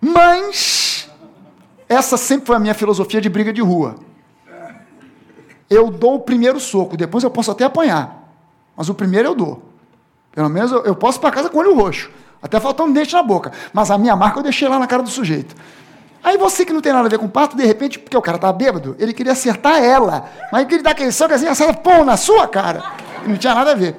Mas 0.00 1.10
essa 1.88 2.16
sempre 2.16 2.46
foi 2.46 2.54
a 2.54 2.60
minha 2.60 2.72
filosofia 2.72 3.20
de 3.20 3.28
briga 3.28 3.52
de 3.52 3.60
rua. 3.60 3.96
Eu 5.68 5.90
dou 5.90 6.14
o 6.14 6.20
primeiro 6.20 6.60
soco, 6.60 6.96
depois 6.96 7.24
eu 7.24 7.30
posso 7.30 7.50
até 7.50 7.64
apanhar. 7.64 8.32
Mas 8.76 8.88
o 8.88 8.94
primeiro 8.94 9.28
eu 9.28 9.34
dou. 9.34 9.62
Pelo 10.32 10.48
menos 10.48 10.70
eu, 10.70 10.94
posso 10.94 11.18
ir 11.18 11.20
para 11.20 11.32
casa 11.32 11.50
com 11.50 11.58
o 11.58 11.60
olho 11.60 11.74
roxo. 11.74 12.10
Até 12.40 12.58
faltando 12.60 12.90
um 12.90 12.92
dente 12.92 13.12
na 13.12 13.22
boca. 13.22 13.52
Mas 13.72 13.90
a 13.90 13.98
minha 13.98 14.14
marca 14.14 14.38
eu 14.38 14.42
deixei 14.42 14.68
lá 14.68 14.78
na 14.78 14.86
cara 14.86 15.02
do 15.02 15.10
sujeito. 15.10 15.54
Aí 16.22 16.36
você 16.36 16.64
que 16.64 16.72
não 16.72 16.80
tem 16.80 16.92
nada 16.92 17.06
a 17.06 17.10
ver 17.10 17.18
com 17.18 17.28
pato, 17.28 17.56
de 17.56 17.64
repente, 17.64 17.98
porque 17.98 18.16
o 18.16 18.22
cara 18.22 18.38
tá 18.38 18.52
bêbado, 18.52 18.94
ele 18.98 19.12
queria 19.12 19.32
acertar 19.32 19.82
ela. 19.82 20.28
Mas 20.52 20.60
ele 20.60 20.68
queria 20.68 20.84
dar 20.84 20.90
aquele 20.90 21.12
soco 21.12 21.32
assim, 21.32 21.46
acerta, 21.46 21.74
pô, 21.74 22.04
na 22.04 22.16
sua 22.16 22.46
cara. 22.46 22.82
E 23.24 23.28
não 23.28 23.36
tinha 23.36 23.54
nada 23.54 23.72
a 23.72 23.74
ver. 23.74 23.96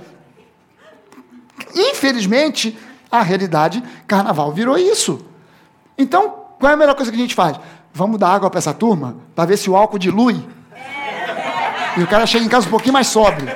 Infelizmente, 1.76 2.78
a 3.12 3.22
realidade, 3.22 3.84
carnaval 4.08 4.52
virou 4.52 4.78
isso. 4.78 5.26
Então, 5.98 6.30
qual 6.60 6.72
é 6.72 6.74
a 6.74 6.78
melhor 6.78 6.96
coisa 6.96 7.12
que 7.12 7.18
a 7.18 7.22
gente 7.22 7.36
faz? 7.36 7.60
Vamos 7.94 8.20
dar 8.20 8.30
água 8.30 8.50
para 8.50 8.60
essa 8.60 8.74
turma 8.74 9.18
para 9.36 9.46
ver 9.46 9.58
se 9.58 9.70
o 9.70 9.76
álcool 9.76 9.98
dilui. 9.98 10.48
E 11.98 12.04
o 12.04 12.08
cara 12.08 12.26
chega 12.26 12.46
em 12.46 12.50
casa 12.50 12.68
um 12.68 12.70
pouquinho 12.70 12.94
mais 12.94 13.08
sóbrio. 13.08 13.48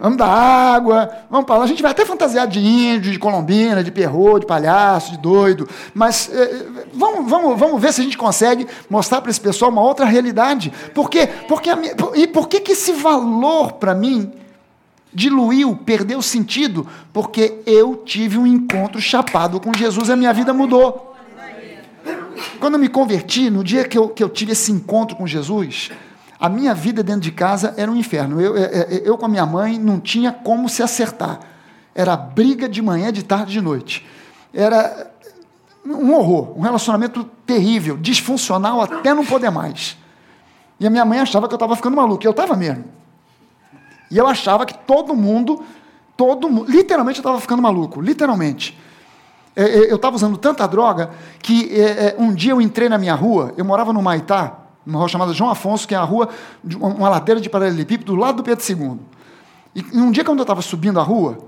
Vamos 0.00 0.16
dar 0.16 0.26
água, 0.28 1.10
vamos 1.30 1.46
para 1.46 1.58
lá. 1.58 1.64
A 1.64 1.66
gente 1.68 1.82
vai 1.82 1.90
até 1.90 2.06
fantasiar 2.06 2.48
de 2.48 2.58
índio, 2.58 3.12
de 3.12 3.18
colombina, 3.18 3.84
de 3.84 3.92
perro, 3.92 4.38
de 4.38 4.46
palhaço, 4.46 5.12
de 5.12 5.18
doido. 5.18 5.68
Mas 5.94 6.30
eh, 6.32 6.66
vamos, 6.94 7.30
vamos, 7.30 7.58
vamos 7.58 7.80
ver 7.80 7.92
se 7.92 8.00
a 8.00 8.04
gente 8.04 8.16
consegue 8.16 8.66
mostrar 8.88 9.20
para 9.20 9.30
esse 9.30 9.40
pessoal 9.40 9.70
uma 9.70 9.82
outra 9.82 10.06
realidade. 10.06 10.72
Porque 10.94 11.28
minha, 11.76 11.94
e 12.14 12.26
por 12.26 12.48
que, 12.48 12.60
que 12.60 12.72
esse 12.72 12.92
valor 12.92 13.72
para 13.72 13.94
mim 13.94 14.32
diluiu, 15.12 15.76
perdeu 15.76 16.22
sentido? 16.22 16.86
Porque 17.12 17.58
eu 17.66 17.96
tive 17.96 18.38
um 18.38 18.46
encontro 18.46 19.00
chapado 19.00 19.60
com 19.60 19.72
Jesus 19.76 20.08
e 20.08 20.12
a 20.12 20.16
minha 20.16 20.32
vida 20.32 20.54
mudou. 20.54 21.14
Quando 22.58 22.74
eu 22.74 22.80
me 22.80 22.88
converti, 22.88 23.50
no 23.50 23.62
dia 23.62 23.84
que 23.84 23.98
eu, 23.98 24.08
que 24.08 24.22
eu 24.22 24.28
tive 24.28 24.52
esse 24.52 24.72
encontro 24.72 25.16
com 25.16 25.26
Jesus, 25.26 25.90
a 26.40 26.48
minha 26.48 26.72
vida 26.72 27.02
dentro 27.02 27.20
de 27.20 27.30
casa 27.30 27.74
era 27.76 27.90
um 27.90 27.94
inferno. 27.94 28.40
Eu, 28.40 28.56
eu, 28.56 28.98
eu, 29.04 29.18
com 29.18 29.26
a 29.26 29.28
minha 29.28 29.44
mãe 29.44 29.78
não 29.78 30.00
tinha 30.00 30.32
como 30.32 30.70
se 30.70 30.82
acertar. 30.82 31.38
Era 31.94 32.16
briga 32.16 32.66
de 32.66 32.80
manhã, 32.80 33.12
de 33.12 33.22
tarde, 33.22 33.52
de 33.52 33.60
noite. 33.60 34.06
Era 34.54 35.12
um 35.84 36.14
horror, 36.14 36.58
um 36.58 36.62
relacionamento 36.62 37.24
terrível, 37.44 37.98
disfuncional 37.98 38.80
até 38.80 39.12
não 39.12 39.24
poder 39.24 39.50
mais. 39.50 39.98
E 40.78 40.86
a 40.86 40.90
minha 40.90 41.04
mãe 41.04 41.18
achava 41.18 41.46
que 41.46 41.52
eu 41.52 41.56
estava 41.56 41.76
ficando 41.76 41.94
maluco, 41.94 42.24
e 42.24 42.26
eu 42.26 42.30
estava 42.30 42.56
mesmo. 42.56 42.84
E 44.10 44.16
eu 44.16 44.26
achava 44.26 44.64
que 44.64 44.72
todo 44.72 45.14
mundo, 45.14 45.62
todo 46.16 46.48
mundo, 46.48 46.70
literalmente 46.70 47.18
eu 47.18 47.22
estava 47.22 47.38
ficando 47.38 47.60
maluco, 47.60 48.00
literalmente. 48.00 48.78
É, 49.54 49.62
é, 49.62 49.92
eu 49.92 49.96
estava 49.96 50.16
usando 50.16 50.38
tanta 50.38 50.66
droga 50.66 51.10
que 51.40 51.70
é, 51.78 52.16
um 52.18 52.32
dia 52.32 52.52
eu 52.52 52.62
entrei 52.62 52.88
na 52.88 52.96
minha 52.96 53.14
rua, 53.14 53.52
eu 53.58 53.64
morava 53.64 53.92
no 53.92 54.00
Maitá, 54.00 54.59
numa 54.84 54.98
rua 54.98 55.08
chamada 55.08 55.32
João 55.32 55.50
Afonso, 55.50 55.86
que 55.86 55.94
é 55.94 55.98
a 55.98 56.02
rua, 56.02 56.28
uma 56.78 57.08
ladeira 57.08 57.40
de 57.40 57.48
paralelepípedo 57.48 58.14
do 58.14 58.18
lado 58.18 58.36
do 58.36 58.42
Pedro 58.42 58.64
II. 58.64 58.98
E 59.74 59.98
um 59.98 60.10
dia, 60.10 60.24
quando 60.24 60.38
eu 60.38 60.42
estava 60.42 60.62
subindo 60.62 60.98
a 60.98 61.02
rua, 61.02 61.38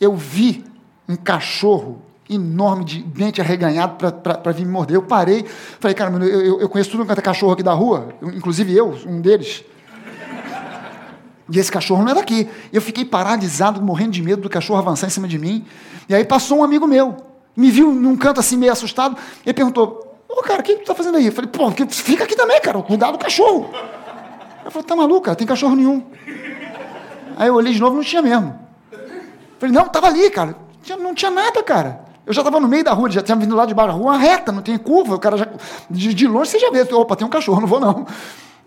eu 0.00 0.14
vi 0.16 0.64
um 1.08 1.16
cachorro 1.16 2.02
enorme, 2.28 2.84
de 2.84 3.02
dente 3.02 3.40
arreganhado 3.40 3.96
para 3.96 4.52
vir 4.52 4.64
me 4.64 4.70
morder. 4.70 4.96
Eu 4.96 5.02
parei, 5.02 5.44
falei, 5.80 5.94
cara, 5.94 6.12
eu, 6.24 6.60
eu 6.60 6.68
conheço 6.68 6.90
tudo 6.90 7.04
quanto 7.04 7.18
é 7.18 7.22
cachorro 7.22 7.52
aqui 7.52 7.62
da 7.62 7.72
rua, 7.72 8.08
inclusive 8.22 8.74
eu, 8.74 8.96
um 9.06 9.20
deles. 9.20 9.64
E 11.50 11.58
esse 11.58 11.72
cachorro 11.72 12.04
não 12.04 12.12
é 12.12 12.14
daqui. 12.14 12.48
Eu 12.72 12.80
fiquei 12.80 13.04
paralisado, 13.04 13.82
morrendo 13.82 14.12
de 14.12 14.22
medo 14.22 14.42
do 14.42 14.48
cachorro 14.48 14.78
avançar 14.78 15.08
em 15.08 15.10
cima 15.10 15.26
de 15.26 15.36
mim. 15.36 15.66
E 16.08 16.14
aí 16.14 16.24
passou 16.24 16.58
um 16.58 16.64
amigo 16.64 16.86
meu, 16.86 17.16
me 17.56 17.70
viu 17.70 17.92
num 17.92 18.16
canto 18.16 18.38
assim 18.38 18.56
meio 18.56 18.70
assustado, 18.70 19.16
e 19.44 19.52
perguntou: 19.52 20.09
Ô 20.30 20.42
cara, 20.42 20.60
o 20.60 20.62
que 20.62 20.76
tu 20.76 20.84
tá 20.84 20.94
fazendo 20.94 21.16
aí? 21.16 21.26
Eu 21.26 21.32
falei: 21.32 21.50
pô, 21.50 21.70
fica 21.88 22.24
aqui 22.24 22.36
também, 22.36 22.60
cara, 22.60 22.80
cuidado 22.82 23.12
do 23.12 23.18
cachorro. 23.18 23.70
Eu 24.64 24.70
falei: 24.70 24.86
tá 24.86 24.94
maluco, 24.94 25.22
cara, 25.22 25.36
tem 25.36 25.46
cachorro 25.46 25.74
nenhum. 25.74 26.06
Aí 27.36 27.48
eu 27.48 27.54
olhei 27.54 27.72
de 27.72 27.80
novo, 27.80 27.96
não 27.96 28.02
tinha 28.02 28.22
mesmo. 28.22 28.58
Eu 28.92 28.98
falei: 29.58 29.74
não, 29.74 29.88
tava 29.88 30.06
ali, 30.06 30.30
cara. 30.30 30.54
Não 30.98 31.14
tinha 31.14 31.30
nada, 31.30 31.62
cara. 31.62 32.00
Eu 32.24 32.32
já 32.32 32.42
estava 32.42 32.60
no 32.60 32.68
meio 32.68 32.84
da 32.84 32.92
rua, 32.92 33.10
já 33.10 33.22
tinha 33.22 33.36
vindo 33.36 33.56
lá 33.56 33.66
de 33.66 33.74
baixo 33.74 33.92
da 33.92 33.98
rua, 33.98 34.16
reta, 34.16 34.52
não 34.52 34.62
tem 34.62 34.78
curva, 34.78 35.16
o 35.16 35.18
cara 35.18 35.36
já. 35.36 35.48
De, 35.88 36.14
de 36.14 36.26
longe 36.28 36.50
você 36.50 36.58
já 36.58 36.70
vê, 36.70 36.82
opa, 36.94 37.16
tem 37.16 37.26
um 37.26 37.30
cachorro, 37.30 37.60
não 37.60 37.66
vou 37.66 37.80
não. 37.80 38.06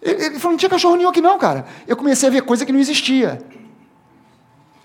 Ele 0.02 0.38
falou, 0.38 0.52
não 0.52 0.58
tinha 0.58 0.70
cachorro 0.70 0.98
nenhum 0.98 1.10
aqui 1.10 1.22
não, 1.22 1.38
cara. 1.38 1.66
Eu 1.88 1.96
comecei 1.96 2.28
a 2.28 2.32
ver 2.32 2.42
coisa 2.42 2.66
que 2.66 2.74
não 2.74 2.80
existia. 2.80 3.42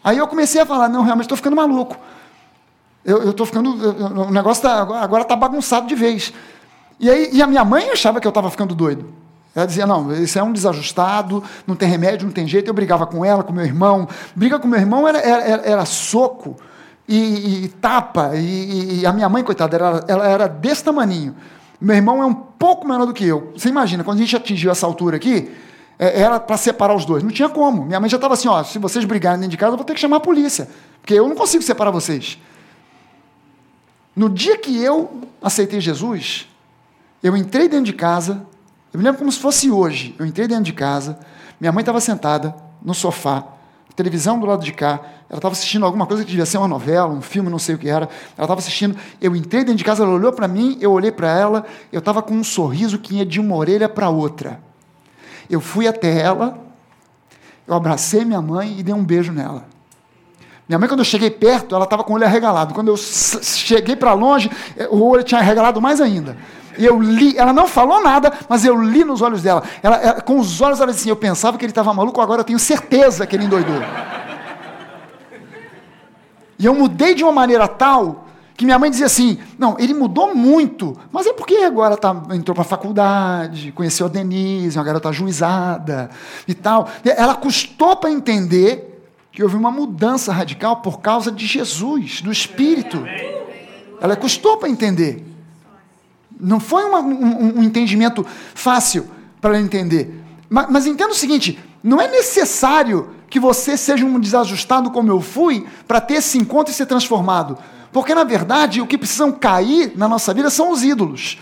Aí 0.05 0.17
eu 0.17 0.29
comecei 0.29 0.61
a 0.61 0.67
falar, 0.67 0.89
não, 0.89 1.03
realmente 1.03 1.25
estou 1.25 1.37
ficando 1.37 1.57
maluco. 1.57 1.97
Eu 3.05 3.31
estou 3.31 3.47
ficando. 3.47 3.71
O 4.29 4.31
negócio 4.31 4.63
tá, 4.63 4.81
agora 4.81 5.23
está 5.23 5.35
bagunçado 5.35 5.87
de 5.87 5.95
vez. 5.95 6.33
E, 7.01 7.09
aí, 7.09 7.31
e 7.33 7.43
a 7.43 7.47
minha 7.47 7.65
mãe 7.65 7.91
achava 7.91 8.21
que 8.21 8.27
eu 8.27 8.31
estava 8.31 8.51
ficando 8.51 8.75
doido. 8.75 9.13
Ela 9.55 9.67
dizia, 9.67 9.87
não, 9.87 10.13
isso 10.13 10.39
é 10.39 10.43
um 10.43 10.53
desajustado, 10.53 11.43
não 11.67 11.75
tem 11.75 11.89
remédio, 11.89 12.27
não 12.27 12.33
tem 12.33 12.47
jeito. 12.47 12.69
Eu 12.69 12.75
brigava 12.75 13.07
com 13.07 13.25
ela, 13.25 13.43
com 13.43 13.53
meu 13.53 13.65
irmão. 13.65 14.09
Briga 14.35 14.59
com 14.59 14.69
meu 14.69 14.79
irmão 14.79 15.07
era, 15.07 15.19
era, 15.19 15.63
era 15.65 15.85
soco 15.85 16.57
e, 17.09 17.65
e 17.65 17.69
tapa. 17.69 18.33
E, 18.35 19.01
e, 19.01 19.07
a 19.07 19.13
minha 19.13 19.29
mãe, 19.29 19.43
coitada, 19.43 19.77
ela, 19.77 20.05
ela 20.07 20.29
era 20.29 20.47
desse 20.47 20.85
tamaninho. 20.85 21.35
Meu 21.81 21.97
irmão 21.97 22.23
é 22.23 22.27
um 22.27 22.35
pouco 22.35 22.87
menor 22.87 23.07
do 23.07 23.13
que 23.13 23.25
eu. 23.25 23.53
Você 23.57 23.69
imagina, 23.69 24.05
quando 24.05 24.19
a 24.19 24.21
gente 24.21 24.37
atingiu 24.37 24.71
essa 24.71 24.87
altura 24.87 25.17
aqui, 25.17 25.51
é, 25.99 26.21
era 26.21 26.39
para 26.39 26.57
separar 26.57 26.95
os 26.95 27.05
dois. 27.05 27.23
Não 27.23 27.31
tinha 27.31 27.49
como. 27.49 27.85
Minha 27.85 27.99
mãe 27.99 28.09
já 28.09 28.17
estava 28.17 28.35
assim: 28.35 28.49
ó, 28.49 28.63
se 28.63 28.79
vocês 28.79 29.05
brigarem 29.05 29.39
dentro 29.39 29.53
de 29.53 29.57
casa, 29.57 29.73
eu 29.73 29.77
vou 29.77 29.85
ter 29.85 29.95
que 29.95 30.01
chamar 30.01 30.19
a 30.19 30.21
polícia. 30.21 30.69
Porque 31.01 31.15
eu 31.15 31.29
não 31.29 31.35
consigo 31.35 31.63
separar 31.63 31.91
vocês. 31.91 32.39
No 34.15 34.29
dia 34.29 34.59
que 34.59 34.83
eu 34.83 35.23
aceitei 35.41 35.81
Jesus, 35.81 36.49
eu 37.23 37.37
entrei 37.37 37.69
dentro 37.69 37.87
de 37.87 37.93
casa, 37.93 38.47
eu 38.93 38.99
me 38.99 39.05
lembro 39.05 39.19
como 39.19 39.31
se 39.31 39.39
fosse 39.39 39.71
hoje. 39.71 40.15
Eu 40.19 40.27
entrei 40.27 40.47
dentro 40.47 40.65
de 40.65 40.73
casa, 40.73 41.19
minha 41.61 41.73
mãe 41.73 41.83
estava 41.83 42.01
sentada 42.01 42.55
no 42.83 42.95
sofá, 42.95 43.45
televisão 43.99 44.39
do 44.39 44.47
lado 44.47 44.65
de 44.65 44.73
cá, 44.73 45.01
ela 45.29 45.39
estava 45.39 45.53
assistindo 45.53 45.85
alguma 45.85 46.07
coisa 46.07 46.25
que 46.25 46.31
devia 46.31 46.47
ser 46.47 46.57
uma 46.57 46.69
novela, 46.69 47.13
um 47.13 47.21
filme, 47.21 47.51
não 47.51 47.59
sei 47.59 47.75
o 47.75 47.79
que 47.79 47.89
era. 47.89 48.09
Ela 48.37 48.45
estava 48.45 48.61
assistindo, 48.61 48.97
eu 49.21 49.35
entrei 49.35 49.63
dentro 49.63 49.77
de 49.77 49.85
casa, 49.85 50.05
ela 50.05 50.13
olhou 50.13 50.33
para 50.33 50.47
mim, 50.47 50.79
eu 50.81 50.93
olhei 50.93 51.11
para 51.11 51.37
ela, 51.37 51.67
eu 51.93 51.99
estava 51.99 52.23
com 52.23 52.33
um 52.33 52.45
sorriso 52.45 52.99
que 52.99 53.17
ia 53.17 53.27
de 53.27 53.41
uma 53.41 53.57
orelha 53.57 53.89
para 53.89 54.09
outra. 54.09 54.61
Eu 55.51 55.61
fui 55.61 55.89
até 55.89 56.17
ela, 56.21 56.59
eu 57.67 57.75
abracei 57.75 58.25
minha 58.25 58.41
mãe 58.41 58.79
e 58.79 58.83
dei 58.85 58.95
um 58.95 59.05
beijo 59.05 59.33
nela. 59.33 59.67
Minha 60.69 60.79
mãe, 60.79 60.89
quando 60.89 61.01
eu 61.01 61.05
cheguei 61.05 61.31
perto, 61.31 61.75
ela 61.75 61.85
estava 61.85 62.05
com 62.05 62.13
o 62.13 62.17
olho 62.17 62.25
arregalado. 62.25 62.75
Quando 62.75 62.89
eu 62.89 62.97
cheguei 62.97 63.97
para 63.97 64.13
longe, 64.13 64.51
o 64.91 65.03
olho 65.03 65.25
tinha 65.25 65.41
arregalado 65.41 65.81
mais 65.81 66.01
ainda. 66.01 66.37
E 66.79 66.87
eu 66.87 67.01
li, 67.03 67.37
ela 67.37 67.53
não 67.53 67.67
falou 67.67 68.03
nada, 68.03 68.33
mas 68.49 68.65
eu 68.65 68.81
li 68.81 69.05
nos 69.05 69.21
olhos 69.21 69.43
dela. 69.43 69.63
Ela, 69.83 69.97
ela 69.97 70.21
com 70.21 70.39
os 70.39 70.61
olhos, 70.61 70.81
ela 70.81 70.93
disse 70.93 71.03
assim: 71.03 71.11
Eu 71.11 71.17
pensava 71.17 71.59
que 71.59 71.65
ele 71.65 71.73
estava 71.73 71.93
maluco, 71.93 72.21
agora 72.21 72.41
eu 72.41 72.45
tenho 72.45 72.59
certeza 72.59 73.27
que 73.27 73.35
ele 73.37 73.45
endoidou. 73.45 73.83
E 76.59 76.65
eu 76.65 76.75
mudei 76.75 77.15
de 77.15 77.23
uma 77.23 77.33
maneira 77.33 77.69
tal 77.69 78.29
que 78.59 78.65
minha 78.65 78.79
mãe 78.79 78.91
dizia 78.91 79.07
assim: 79.07 79.39
não, 79.57 79.77
ele 79.79 79.95
mudou 79.95 80.35
muito, 80.35 80.99
mas 81.13 81.27
é 81.29 81.33
porque 81.33 81.59
agora 81.59 81.97
tá, 81.97 82.25
entrou 82.33 82.57
para 82.57 82.63
a 82.63 82.67
faculdade, 82.67 83.71
conheceu 83.71 84.07
a 84.07 84.09
Denise, 84.09 84.77
uma 84.77 84.85
garota 84.85 85.13
juizada 85.13 86.11
e 86.47 86.53
tal. 86.55 86.89
Ela 87.05 87.37
custou 87.37 87.95
para 87.97 88.11
entender 88.11 89.01
que 89.31 89.45
houve 89.45 89.55
uma 89.55 89.71
mudança 89.71 90.33
radical 90.33 90.79
por 90.79 91.01
causa 91.01 91.31
de 91.31 91.47
Jesus, 91.47 92.21
do 92.21 92.33
Espírito. 92.33 93.05
Ela 94.01 94.17
custou 94.17 94.57
para 94.57 94.69
entender. 94.69 95.25
Não 96.41 96.61
foi 96.61 96.85
uma, 96.85 97.01
um, 97.01 97.59
um, 97.59 97.63
entendimento 97.63 98.25
fácil 98.55 99.09
para 99.41 99.61
entender. 99.61 100.25
Mas, 100.49 100.67
mas 100.71 100.87
entenda 100.87 101.11
o 101.11 101.17
seguinte: 101.17 101.59
não 101.83 102.01
é 102.01 102.09
necessário 102.09 103.11
que 103.29 103.39
você 103.39 103.77
seja 103.77 104.05
um 104.05 104.19
desajustado 104.19 104.91
como 104.91 105.11
eu 105.11 105.21
fui 105.21 105.67
para 105.87 106.01
ter 106.01 106.15
esse 106.15 106.39
encontro 106.39 106.73
e 106.73 106.75
ser 106.75 106.87
transformado. 106.87 107.59
Porque, 107.93 108.15
na 108.15 108.25
verdade, 108.25 108.81
o 108.81 108.87
que 108.87 108.99
precisam 108.99 109.33
cair 109.33 109.93
na 109.97 110.09
nossa 110.09 110.33
vida 110.33 110.51
são 110.51 110.71
os 110.71 110.83
ídolos. 110.83 111.39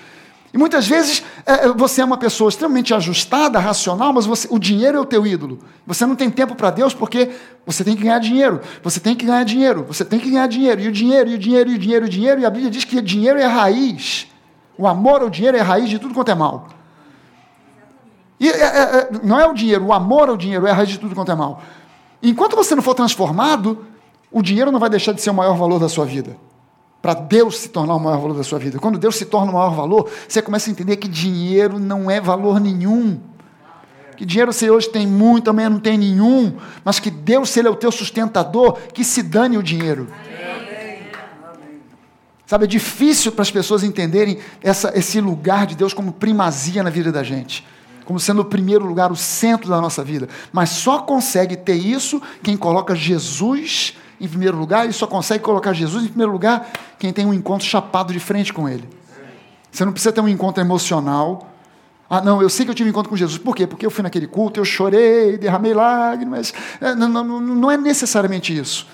E 0.57 0.59
muitas 0.59 0.87
vezes 0.87 1.23
é, 1.45 1.69
você 1.69 2.01
é 2.01 2.05
uma 2.05 2.17
pessoa 2.17 2.49
extremamente 2.49 2.95
ajustada, 2.95 3.59
racional, 3.59 4.13
mas 4.13 4.25
você, 4.25 4.49
o 4.51 4.59
dinheiro 4.59 4.97
é 4.97 5.01
o 5.01 5.05
teu 5.05 5.27
ídolo. 5.27 5.59
Você 5.87 6.07
não 6.07 6.17
tem 6.17 6.31
tempo 6.31 6.55
para 6.55 6.71
Deus 6.71 6.95
porque 6.95 7.31
você 7.67 7.85
tem 7.85 7.95
que 7.95 8.05
ganhar 8.05 8.19
dinheiro. 8.19 8.61
Você 8.83 8.99
tem 8.99 9.15
que 9.15 9.27
ganhar 9.27 9.45
dinheiro. 9.45 9.85
Você 9.87 10.05
tem 10.05 10.19
que 10.19 10.31
ganhar 10.31 10.47
dinheiro. 10.47 10.81
E 10.81 10.89
o 10.89 10.93
dinheiro, 10.93 11.29
e 11.29 11.35
o 11.35 11.39
dinheiro, 11.39 11.71
e 11.71 11.75
o 11.75 11.79
dinheiro, 11.79 12.05
e 12.05 12.09
o 12.09 12.11
dinheiro. 12.11 12.41
E 12.41 12.47
a 12.47 12.51
Bíblia 12.51 12.71
diz 12.71 12.85
que 12.85 13.03
dinheiro 13.03 13.39
é 13.39 13.45
a 13.45 13.49
raiz. 13.49 14.29
O 14.79 14.87
amor 14.87 15.23
ao 15.23 15.31
dinheiro 15.31 15.57
é 15.57 15.61
a 15.61 15.65
raiz 15.65 15.89
de 15.89 15.99
tudo 15.99 16.15
quanto 16.15 16.31
é 16.31 16.35
mal. 16.35 16.69
E, 18.39 18.49
é, 18.49 18.61
é, 18.61 18.99
é, 18.99 19.09
não 19.23 19.41
é 19.41 19.47
o 19.47 19.55
dinheiro, 19.55 19.85
o 19.87 19.93
amor 19.93 20.29
ao 20.29 20.37
dinheiro 20.37 20.67
é 20.67 20.71
a 20.71 20.75
raiz 20.75 20.89
de 20.89 20.99
tudo 20.99 21.15
quanto 21.15 21.33
é 21.33 21.35
mal. 21.35 21.63
Enquanto 22.23 22.55
você 22.55 22.75
não 22.75 22.83
for 22.83 22.95
transformado, 22.95 23.87
o 24.31 24.43
dinheiro 24.43 24.71
não 24.71 24.79
vai 24.79 24.91
deixar 24.91 25.13
de 25.13 25.23
ser 25.23 25.31
o 25.31 25.35
maior 25.35 25.57
valor 25.57 25.79
da 25.79 25.89
sua 25.89 26.05
vida 26.05 26.37
para 27.07 27.15
Deus 27.15 27.59
se 27.59 27.69
tornar 27.69 27.95
o 27.95 28.01
maior 28.01 28.19
valor 28.19 28.37
da 28.37 28.43
sua 28.43 28.59
vida. 28.59 28.81
Quando 28.81 28.99
Deus 28.99 29.15
se 29.15 29.27
torna 29.27 29.53
o 29.53 29.55
maior 29.55 29.71
valor, 29.71 30.11
você 30.27 30.43
começa 30.43 30.69
a 30.69 30.73
entender 30.73 30.97
que 30.97 31.07
dinheiro 31.07 31.79
não 31.79 32.11
é 32.11 32.21
valor 32.21 32.59
nenhum. 32.59 33.21
Que 34.17 34.25
dinheiro 34.25 34.53
você 34.53 34.69
hoje 34.69 34.89
tem 34.89 35.07
muito, 35.07 35.49
amanhã 35.49 35.71
não 35.71 35.79
tem 35.79 35.97
nenhum, 35.97 36.57
mas 36.85 36.99
que 36.99 37.09
Deus, 37.09 37.51
se 37.51 37.61
Ele 37.61 37.69
é 37.69 37.71
o 37.71 37.77
teu 37.77 37.93
sustentador, 37.93 38.79
que 38.93 39.05
se 39.05 39.23
dane 39.23 39.57
o 39.57 39.63
dinheiro. 39.63 40.09
Sabe, 42.47 42.65
é 42.65 42.69
difícil 42.69 43.33
para 43.33 43.43
as 43.43 43.51
pessoas 43.51 43.83
entenderem 43.83 44.39
essa, 44.63 44.97
esse 44.97 45.21
lugar 45.21 45.67
de 45.67 45.75
Deus 45.75 45.93
como 45.93 46.13
primazia 46.13 46.83
na 46.83 46.91
vida 46.91 47.11
da 47.11 47.25
gente, 47.25 47.67
como 48.05 48.21
sendo 48.21 48.43
o 48.43 48.45
primeiro 48.45 48.87
lugar, 48.87 49.11
o 49.11 49.17
centro 49.17 49.69
da 49.69 49.81
nossa 49.81 50.05
vida. 50.05 50.29
Mas 50.53 50.71
só 50.71 51.01
consegue 51.01 51.57
ter 51.57 51.75
isso 51.75 52.23
quem 52.45 52.57
coloca 52.57 52.95
Jesus 52.95 53.95
em 54.21 54.29
primeiro 54.29 54.57
lugar, 54.57 54.89
e 54.89 54.93
só 54.93 55.07
consegue 55.07 55.43
colocar 55.43 55.73
Jesus 55.73 56.05
em 56.05 56.09
primeiro 56.09 56.33
lugar 56.33 56.71
quem 56.99 57.13
tem 57.13 57.27
um 57.27 57.35
encontro 57.35 57.67
chapado 57.67 58.13
de 58.13 58.21
frente 58.21 58.53
com 58.53 58.69
Ele. 58.69 58.89
Você 59.71 59.85
não 59.85 59.93
precisa 59.93 60.13
ter 60.13 60.21
um 60.21 60.29
encontro 60.29 60.63
emocional. 60.63 61.53
Ah, 62.09 62.23
não, 62.23 62.41
eu 62.41 62.49
sei 62.49 62.65
que 62.65 62.71
eu 62.71 62.75
tive 62.75 62.89
um 62.89 62.93
encontro 62.93 63.11
com 63.11 63.17
Jesus. 63.17 63.37
Por 63.37 63.55
quê? 63.55 63.67
Porque 63.67 63.85
eu 63.85 63.91
fui 63.91 64.03
naquele 64.03 64.27
culto, 64.27 64.59
eu 64.59 64.65
chorei, 64.65 65.37
derramei 65.37 65.75
lágrimas. 65.75 66.55
É, 66.81 66.95
não, 66.95 67.09
não, 67.09 67.41
não 67.41 67.71
é 67.71 67.77
necessariamente 67.77 68.57
isso. 68.57 68.87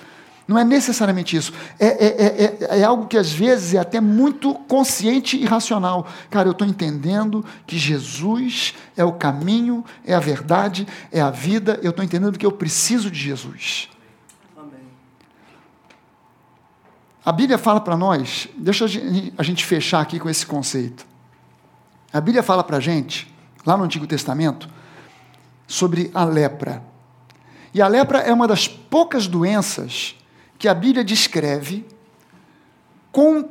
Não 0.47 0.59
é 0.59 0.63
necessariamente 0.63 1.37
isso. 1.37 1.53
É, 1.79 1.87
é, 1.87 2.07
é, 2.17 2.79
é, 2.79 2.83
algo 2.83 3.07
que 3.07 3.17
às 3.17 3.31
vezes 3.31 3.73
é 3.73 3.79
até 3.79 4.01
muito 4.01 4.53
consciente 4.53 5.37
e 5.37 5.45
racional. 5.45 6.05
Cara, 6.29 6.49
eu 6.49 6.51
estou 6.51 6.67
entendendo 6.67 7.45
que 7.65 7.77
Jesus 7.77 8.73
é 8.97 9.05
o 9.05 9.13
caminho, 9.13 9.85
é 10.03 10.13
a 10.13 10.19
verdade, 10.19 10.85
é 11.11 11.21
a 11.21 11.29
vida. 11.29 11.79
Eu 11.81 11.91
estou 11.91 12.03
entendendo 12.03 12.37
que 12.37 12.45
eu 12.45 12.51
preciso 12.51 13.09
de 13.09 13.19
Jesus. 13.19 13.89
A 17.25 17.31
Bíblia 17.31 17.57
fala 17.57 17.79
para 17.79 17.95
nós, 17.95 18.49
deixa 18.57 18.83
a 19.37 19.43
gente 19.43 19.63
fechar 19.63 20.01
aqui 20.01 20.19
com 20.19 20.29
esse 20.29 20.45
conceito. 20.45 21.05
A 22.11 22.19
Bíblia 22.19 22.43
fala 22.43 22.65
para 22.65 22.77
a 22.77 22.79
gente, 22.81 23.33
lá 23.65 23.77
no 23.77 23.85
Antigo 23.85 24.05
Testamento, 24.05 24.67
sobre 25.65 26.11
a 26.13 26.25
lepra. 26.25 26.83
E 27.73 27.81
a 27.81 27.87
lepra 27.87 28.19
é 28.19 28.33
uma 28.33 28.45
das 28.45 28.67
poucas 28.67 29.25
doenças 29.25 30.17
que 30.63 30.67
a 30.69 30.73
Bíblia 30.73 31.03
descreve 31.03 31.85
com 33.11 33.49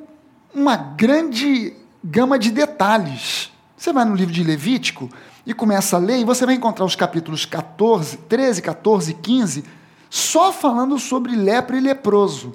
uma 0.55 0.79
grande 0.79 1.75
gama 2.03 2.39
de 2.39 2.51
detalhes. 2.51 3.53
Você 3.77 3.93
vai 3.93 4.07
no 4.07 4.15
livro 4.15 4.33
de 4.33 4.43
Levítico 4.43 5.11
e 5.45 5.53
começa 5.53 5.97
a 5.97 5.99
ler, 5.99 6.21
e 6.21 6.25
você 6.25 6.47
vai 6.47 6.55
encontrar 6.55 6.87
os 6.87 6.97
capítulos 6.97 7.45
14, 7.45 8.17
13, 8.17 8.63
14, 8.63 9.13
15, 9.13 9.65
só 10.09 10.51
falando 10.55 10.99
sobre 10.99 11.37
lepra 11.37 11.77
e 11.77 11.81
leproso. 11.81 12.55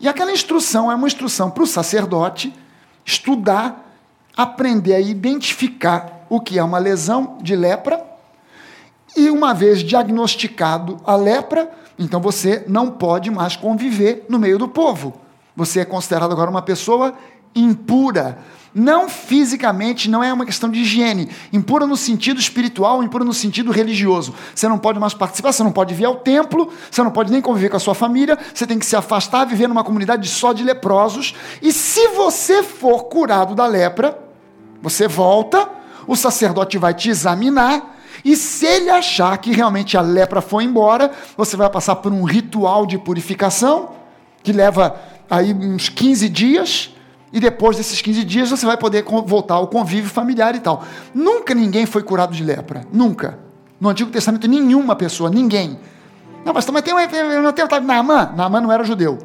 E 0.00 0.08
aquela 0.08 0.32
instrução 0.32 0.90
é 0.90 0.94
uma 0.94 1.06
instrução 1.06 1.50
para 1.50 1.62
o 1.62 1.66
sacerdote 1.66 2.54
estudar, 3.04 3.84
aprender 4.34 4.94
a 4.94 5.00
identificar 5.00 6.24
o 6.30 6.40
que 6.40 6.58
é 6.58 6.64
uma 6.64 6.78
lesão 6.78 7.36
de 7.42 7.54
lepra. 7.54 8.02
E 9.14 9.28
uma 9.28 9.52
vez 9.52 9.80
diagnosticado 9.80 10.98
a 11.04 11.14
lepra, 11.14 11.83
então 11.98 12.20
você 12.20 12.64
não 12.66 12.90
pode 12.90 13.30
mais 13.30 13.56
conviver 13.56 14.26
no 14.28 14.38
meio 14.38 14.58
do 14.58 14.68
povo. 14.68 15.14
Você 15.56 15.80
é 15.80 15.84
considerado 15.84 16.32
agora 16.32 16.50
uma 16.50 16.62
pessoa 16.62 17.14
impura. 17.54 18.38
Não 18.74 19.08
fisicamente, 19.08 20.10
não 20.10 20.22
é 20.24 20.32
uma 20.32 20.44
questão 20.44 20.68
de 20.68 20.80
higiene. 20.80 21.30
Impura 21.52 21.86
no 21.86 21.96
sentido 21.96 22.40
espiritual, 22.40 23.04
impura 23.04 23.24
no 23.24 23.32
sentido 23.32 23.70
religioso. 23.70 24.34
Você 24.52 24.66
não 24.66 24.78
pode 24.78 24.98
mais 24.98 25.14
participar, 25.14 25.52
você 25.52 25.62
não 25.62 25.70
pode 25.70 25.94
vir 25.94 26.06
ao 26.06 26.16
templo, 26.16 26.72
você 26.90 27.00
não 27.00 27.12
pode 27.12 27.30
nem 27.30 27.40
conviver 27.40 27.68
com 27.68 27.76
a 27.76 27.80
sua 27.80 27.94
família, 27.94 28.36
você 28.52 28.66
tem 28.66 28.76
que 28.76 28.84
se 28.84 28.96
afastar, 28.96 29.44
viver 29.44 29.68
numa 29.68 29.84
comunidade 29.84 30.28
só 30.28 30.52
de 30.52 30.64
leprosos. 30.64 31.36
E 31.62 31.72
se 31.72 32.08
você 32.08 32.64
for 32.64 33.04
curado 33.04 33.54
da 33.54 33.64
lepra, 33.64 34.18
você 34.82 35.06
volta, 35.06 35.68
o 36.04 36.16
sacerdote 36.16 36.76
vai 36.76 36.92
te 36.92 37.10
examinar, 37.10 37.93
e 38.24 38.34
se 38.36 38.64
ele 38.64 38.88
achar 38.88 39.36
que 39.38 39.52
realmente 39.52 39.96
a 39.98 40.00
lepra 40.00 40.40
foi 40.40 40.64
embora, 40.64 41.10
você 41.36 41.56
vai 41.56 41.68
passar 41.68 41.96
por 41.96 42.10
um 42.12 42.24
ritual 42.24 42.86
de 42.86 42.96
purificação, 42.96 43.90
que 44.42 44.52
leva 44.52 44.96
aí 45.30 45.52
uns 45.52 45.88
15 45.88 46.28
dias 46.28 46.94
e 47.32 47.38
depois 47.38 47.76
desses 47.76 48.00
15 48.00 48.24
dias 48.24 48.50
você 48.50 48.64
vai 48.64 48.76
poder 48.76 49.04
voltar 49.26 49.54
ao 49.54 49.66
convívio 49.66 50.08
familiar 50.08 50.54
e 50.54 50.60
tal. 50.60 50.84
Nunca 51.12 51.54
ninguém 51.54 51.84
foi 51.84 52.02
curado 52.02 52.32
de 52.32 52.42
lepra. 52.42 52.86
Nunca. 52.92 53.38
No 53.78 53.88
Antigo 53.88 54.10
Testamento, 54.10 54.48
nenhuma 54.48 54.96
pessoa, 54.96 55.28
ninguém. 55.28 55.78
Não, 56.44 56.54
mas 56.54 56.64
também 56.64 56.82
tem 56.82 56.94
um. 56.94 57.42
Não 57.42 57.52
tem, 57.52 57.66
Naaman. 57.82 58.32
Naaman 58.36 58.60
não 58.60 58.72
era 58.72 58.84
judeu. 58.84 59.18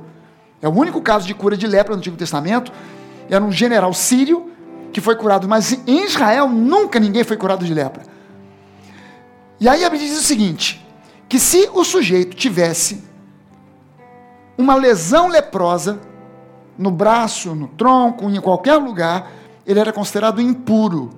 É 0.62 0.68
o 0.68 0.72
único 0.72 1.02
caso 1.02 1.26
de 1.28 1.34
cura 1.34 1.56
de 1.56 1.68
lepra 1.68 1.94
no 1.94 2.00
Antigo 2.00 2.18
Testamento. 2.18 2.72
Era 3.30 3.44
um 3.44 3.52
general 3.52 3.94
sírio 3.94 4.50
que 4.92 5.00
foi 5.00 5.16
curado, 5.16 5.48
mas 5.48 5.72
em 5.88 6.04
Israel 6.04 6.50
nunca 6.50 7.00
ninguém 7.00 7.24
foi 7.24 7.38
curado 7.38 7.64
de 7.64 7.74
lepra. 7.74 8.09
E 9.60 9.68
aí 9.68 9.84
a 9.84 9.90
Bíblia 9.90 10.10
diz 10.10 10.20
o 10.20 10.24
seguinte: 10.24 10.86
que 11.28 11.40
se 11.40 11.70
o 11.74 11.84
sujeito 11.84 12.36
tivesse 12.36 13.04
uma 14.58 14.76
lesão 14.76 15.28
leprosa, 15.28 16.00
no 16.78 16.92
braço, 16.92 17.54
no 17.54 17.68
tronco, 17.68 18.30
em 18.30 18.40
qualquer 18.40 18.76
lugar, 18.76 19.32
ele 19.66 19.80
era 19.80 19.92
considerado 19.92 20.42
impuro. 20.42 21.10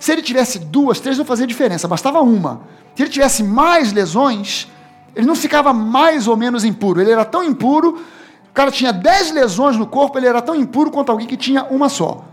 Se 0.00 0.10
ele 0.10 0.22
tivesse 0.22 0.58
duas, 0.58 0.98
três, 0.98 1.16
não 1.16 1.24
fazia 1.24 1.46
diferença, 1.46 1.86
bastava 1.86 2.20
uma. 2.20 2.62
Se 2.96 3.02
ele 3.02 3.10
tivesse 3.10 3.42
mais 3.42 3.92
lesões, 3.92 4.68
ele 5.14 5.26
não 5.26 5.36
ficava 5.36 5.72
mais 5.72 6.26
ou 6.26 6.36
menos 6.36 6.64
impuro. 6.64 7.00
Ele 7.00 7.12
era 7.12 7.24
tão 7.24 7.44
impuro, 7.44 8.00
o 8.50 8.52
cara 8.52 8.70
tinha 8.70 8.92
dez 8.92 9.30
lesões 9.30 9.76
no 9.76 9.86
corpo, 9.86 10.18
ele 10.18 10.26
era 10.26 10.42
tão 10.42 10.54
impuro 10.54 10.90
quanto 10.90 11.10
alguém 11.10 11.28
que 11.28 11.36
tinha 11.36 11.64
uma 11.64 11.88
só. 11.88 12.24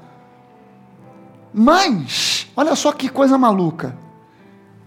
Mas, 1.54 2.48
olha 2.56 2.76
só 2.76 2.92
que 2.92 3.10
coisa 3.10 3.38
maluca. 3.38 3.96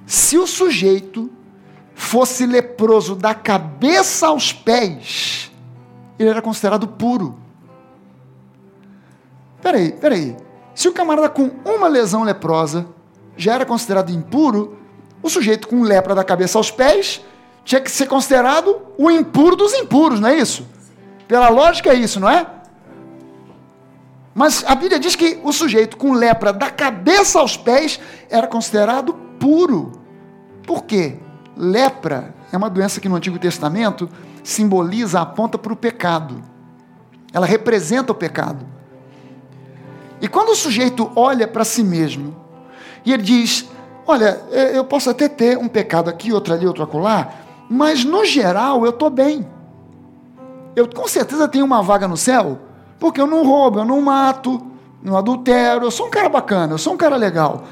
Se 0.06 0.38
o 0.38 0.46
sujeito 0.46 1.30
fosse 1.94 2.46
leproso 2.46 3.14
da 3.14 3.34
cabeça 3.34 4.26
aos 4.26 4.52
pés, 4.52 5.50
ele 6.18 6.28
era 6.28 6.42
considerado 6.42 6.86
puro. 6.86 7.38
Peraí, 9.62 9.92
peraí. 9.92 10.36
Se 10.74 10.88
o 10.88 10.92
camarada 10.92 11.28
com 11.28 11.50
uma 11.64 11.88
lesão 11.88 12.22
leprosa 12.22 12.86
já 13.36 13.54
era 13.54 13.64
considerado 13.64 14.10
impuro, 14.10 14.78
o 15.22 15.30
sujeito 15.30 15.68
com 15.68 15.82
lepra 15.82 16.14
da 16.14 16.22
cabeça 16.22 16.58
aos 16.58 16.70
pés 16.70 17.22
tinha 17.64 17.80
que 17.80 17.90
ser 17.90 18.06
considerado 18.06 18.82
o 18.98 19.10
impuro 19.10 19.56
dos 19.56 19.72
impuros, 19.72 20.20
não 20.20 20.28
é 20.28 20.36
isso? 20.36 20.66
Pela 21.26 21.48
lógica 21.48 21.90
é 21.90 21.94
isso, 21.94 22.20
não 22.20 22.28
é? 22.28 22.46
Mas 24.34 24.64
a 24.66 24.74
Bíblia 24.74 24.98
diz 24.98 25.16
que 25.16 25.40
o 25.42 25.52
sujeito 25.52 25.96
com 25.96 26.12
lepra 26.12 26.52
da 26.52 26.70
cabeça 26.70 27.38
aos 27.38 27.56
pés 27.56 27.98
era 28.28 28.46
considerado 28.46 29.16
puro. 29.44 29.92
Por 30.66 30.84
quê? 30.84 31.18
Lepra 31.54 32.34
é 32.50 32.56
uma 32.56 32.70
doença 32.70 32.98
que 32.98 33.10
no 33.10 33.16
Antigo 33.16 33.38
Testamento 33.38 34.08
simboliza, 34.42 35.20
aponta 35.20 35.58
para 35.58 35.70
o 35.70 35.76
pecado. 35.76 36.42
Ela 37.30 37.44
representa 37.44 38.10
o 38.10 38.14
pecado. 38.14 38.64
E 40.18 40.26
quando 40.26 40.48
o 40.48 40.54
sujeito 40.54 41.12
olha 41.14 41.46
para 41.46 41.62
si 41.62 41.84
mesmo 41.84 42.34
e 43.04 43.12
ele 43.12 43.22
diz: 43.22 43.68
Olha, 44.06 44.40
eu 44.72 44.82
posso 44.82 45.10
até 45.10 45.28
ter 45.28 45.58
um 45.58 45.68
pecado 45.68 46.08
aqui, 46.08 46.32
outro 46.32 46.54
ali, 46.54 46.66
outro 46.66 46.82
acolá, 46.82 47.28
mas 47.68 48.02
no 48.02 48.24
geral 48.24 48.82
eu 48.86 48.90
estou 48.92 49.10
bem. 49.10 49.46
Eu 50.74 50.88
com 50.88 51.06
certeza 51.06 51.46
tenho 51.46 51.66
uma 51.66 51.82
vaga 51.82 52.08
no 52.08 52.16
céu, 52.16 52.60
porque 52.98 53.20
eu 53.20 53.26
não 53.26 53.44
roubo, 53.44 53.80
eu 53.80 53.84
não 53.84 54.00
mato, 54.00 54.58
não 55.02 55.18
adultero, 55.18 55.84
eu 55.84 55.90
sou 55.90 56.06
um 56.06 56.10
cara 56.10 56.30
bacana, 56.30 56.72
eu 56.72 56.78
sou 56.78 56.94
um 56.94 56.96
cara 56.96 57.16
legal. 57.16 57.64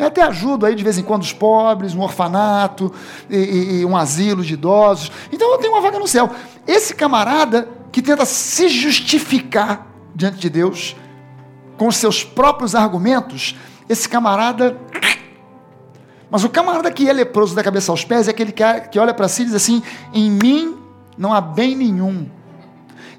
Eu 0.00 0.06
até 0.06 0.22
ajudo 0.22 0.64
aí 0.64 0.74
de 0.74 0.82
vez 0.82 0.96
em 0.96 1.02
quando 1.02 1.20
os 1.20 1.34
pobres, 1.34 1.94
um 1.94 2.00
orfanato, 2.00 2.90
e, 3.28 3.80
e, 3.80 3.84
um 3.84 3.94
asilo 3.94 4.42
de 4.42 4.54
idosos. 4.54 5.12
Então 5.30 5.52
eu 5.52 5.58
tenho 5.58 5.74
uma 5.74 5.82
vaga 5.82 5.98
no 5.98 6.08
céu. 6.08 6.30
Esse 6.66 6.94
camarada 6.94 7.68
que 7.92 8.00
tenta 8.00 8.24
se 8.24 8.66
justificar 8.70 9.86
diante 10.14 10.38
de 10.38 10.48
Deus, 10.48 10.96
com 11.76 11.90
seus 11.90 12.24
próprios 12.24 12.74
argumentos, 12.74 13.54
esse 13.90 14.08
camarada. 14.08 14.80
Mas 16.30 16.44
o 16.44 16.48
camarada 16.48 16.90
que 16.90 17.06
é 17.06 17.12
leproso 17.12 17.54
da 17.54 17.62
cabeça 17.62 17.92
aos 17.92 18.02
pés 18.02 18.26
é 18.26 18.30
aquele 18.30 18.54
que 18.90 18.98
olha 18.98 19.12
para 19.12 19.28
si 19.28 19.42
e 19.42 19.44
diz 19.44 19.54
assim: 19.54 19.82
em 20.14 20.30
mim 20.30 20.78
não 21.18 21.34
há 21.34 21.42
bem 21.42 21.76
nenhum. 21.76 22.26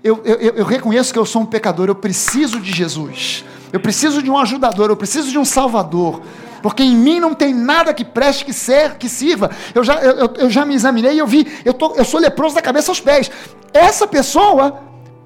eu, 0.04 0.20
eu, 0.26 0.56
eu 0.56 0.66
reconheço 0.66 1.14
que 1.14 1.20
eu 1.20 1.28
sou 1.28 1.44
um 1.44 1.46
pecador, 1.46 1.90
eu 1.90 1.96
preciso 1.96 2.60
de 2.60 2.72
Jesus. 2.72 3.46
Eu 3.72 3.80
preciso 3.80 4.24
de 4.24 4.32
um 4.32 4.38
ajudador, 4.38 4.90
eu 4.90 4.98
preciso 4.98 5.30
de 5.30 5.38
um 5.38 5.46
salvador. 5.46 6.22
Porque 6.62 6.84
em 6.84 6.96
mim 6.96 7.20
não 7.20 7.34
tem 7.34 7.54
nada 7.54 7.94
que 7.94 8.06
preste, 8.06 8.46
que, 8.46 8.54
ser, 8.54 8.96
que 8.96 9.10
sirva. 9.10 9.50
Eu 9.74 9.84
já, 9.84 9.96
eu, 9.96 10.34
eu 10.38 10.50
já 10.50 10.66
me 10.66 10.76
examinei 10.76 11.14
e 11.14 11.18
eu 11.18 11.28
vi, 11.28 11.48
eu, 11.66 11.74
tô, 11.74 11.94
eu 11.96 12.06
sou 12.06 12.20
leproso 12.20 12.56
da 12.56 12.62
cabeça 12.62 12.92
aos 12.92 13.00
pés. 13.00 13.32
Essa 13.74 14.08
pessoa, 14.08 14.80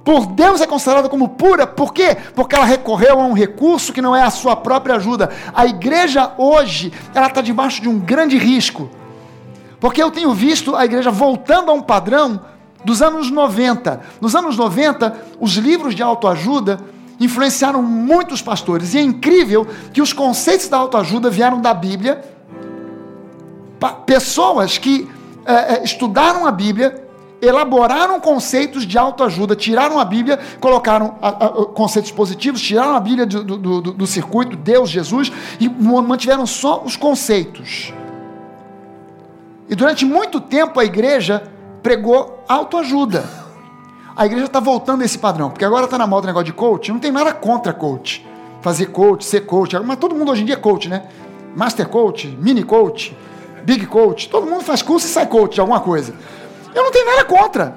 por 0.03 0.27
Deus, 0.27 0.61
é 0.61 0.67
considerada 0.67 1.09
como 1.09 1.29
pura. 1.29 1.67
Por 1.67 1.93
quê? 1.93 2.15
Porque 2.33 2.55
ela 2.55 2.65
recorreu 2.65 3.19
a 3.19 3.25
um 3.25 3.33
recurso 3.33 3.91
que 3.91 4.01
não 4.01 4.15
é 4.15 4.21
a 4.21 4.29
sua 4.29 4.55
própria 4.55 4.95
ajuda. 4.95 5.29
A 5.53 5.65
igreja 5.65 6.31
hoje, 6.37 6.93
ela 7.13 7.27
está 7.27 7.41
debaixo 7.41 7.81
de 7.81 7.89
um 7.89 7.99
grande 7.99 8.37
risco. 8.37 8.89
Porque 9.79 10.01
eu 10.01 10.11
tenho 10.11 10.33
visto 10.33 10.75
a 10.75 10.85
igreja 10.85 11.11
voltando 11.11 11.69
a 11.69 11.73
um 11.73 11.81
padrão 11.81 12.39
dos 12.85 13.01
anos 13.01 13.29
90. 13.29 13.99
Nos 14.21 14.35
anos 14.35 14.55
90, 14.55 15.15
os 15.39 15.55
livros 15.55 15.93
de 15.93 16.01
autoajuda 16.01 16.79
influenciaram 17.19 17.81
muitos 17.81 18.41
pastores. 18.41 18.93
E 18.93 18.97
é 18.97 19.01
incrível 19.01 19.67
que 19.93 20.01
os 20.01 20.13
conceitos 20.13 20.67
da 20.67 20.77
autoajuda 20.77 21.29
vieram 21.29 21.61
da 21.61 21.73
Bíblia. 21.73 22.23
Pessoas 24.05 24.77
que 24.77 25.09
é, 25.45 25.83
estudaram 25.83 26.45
a 26.45 26.51
Bíblia, 26.51 27.03
elaboraram 27.41 28.19
conceitos 28.19 28.85
de 28.85 28.97
autoajuda, 28.97 29.55
tiraram 29.55 29.99
a 29.99 30.05
Bíblia, 30.05 30.39
colocaram 30.59 31.17
a, 31.21 31.29
a, 31.29 31.49
conceitos 31.67 32.11
positivos, 32.11 32.61
tiraram 32.61 32.95
a 32.95 32.99
Bíblia 32.99 33.25
do, 33.25 33.43
do, 33.43 33.57
do, 33.57 33.91
do 33.93 34.07
circuito, 34.07 34.55
Deus, 34.55 34.89
Jesus, 34.89 35.31
e 35.59 35.69
mantiveram 35.69 36.45
só 36.47 36.81
os 36.83 36.95
conceitos. 36.95 37.93
E 39.69 39.75
durante 39.75 40.05
muito 40.05 40.39
tempo 40.39 40.79
a 40.79 40.85
igreja 40.85 41.43
pregou 41.81 42.43
autoajuda. 42.47 43.44
A 44.15 44.25
igreja 44.25 44.45
está 44.45 44.61
voltando 44.61 45.01
a 45.01 45.05
esse 45.05 45.17
padrão, 45.17 45.49
porque 45.49 45.65
agora 45.65 45.85
está 45.85 45.97
na 45.97 46.07
moda 46.07 46.23
o 46.23 46.27
negócio 46.27 46.45
de 46.45 46.53
coach. 46.53 46.89
Não 46.89 46.99
tem 46.99 47.11
nada 47.11 47.33
contra 47.33 47.73
coach. 47.73 48.25
Fazer 48.61 48.85
coach, 48.85 49.25
ser 49.25 49.41
coach. 49.41 49.77
Mas 49.79 49.97
todo 49.97 50.15
mundo 50.15 50.31
hoje 50.31 50.43
em 50.43 50.45
dia 50.45 50.55
é 50.55 50.57
coach, 50.57 50.87
né? 50.87 51.03
Master 51.53 51.89
coach, 51.89 52.27
mini 52.39 52.63
coach, 52.63 53.15
big 53.63 53.85
coach. 53.87 54.29
Todo 54.29 54.47
mundo 54.47 54.63
faz 54.63 54.81
curso 54.81 55.05
e 55.05 55.09
sai 55.09 55.27
coach 55.27 55.55
de 55.55 55.59
alguma 55.59 55.81
coisa. 55.81 56.15
Eu 56.73 56.83
não 56.83 56.91
tenho 56.91 57.05
nada 57.05 57.25
contra. 57.25 57.75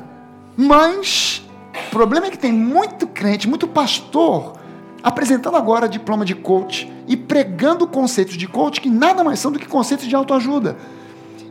Mas 0.57 1.43
o 1.89 1.91
problema 1.91 2.27
é 2.27 2.31
que 2.31 2.39
tem 2.39 2.53
muito 2.53 3.09
crente, 3.09 3.49
muito 3.49 3.67
pastor 3.67 4.59
apresentando 5.03 5.57
agora 5.57 5.89
diploma 5.89 6.25
de 6.25 6.35
coach 6.35 6.93
e 7.07 7.17
pregando 7.17 7.87
conceitos 7.87 8.37
de 8.37 8.47
coach 8.47 8.81
que 8.81 8.91
nada 8.91 9.25
mais 9.25 9.39
são 9.41 9.51
do 9.51 9.59
que 9.59 9.67
conceitos 9.67 10.07
de 10.07 10.15
autoajuda. 10.15 10.77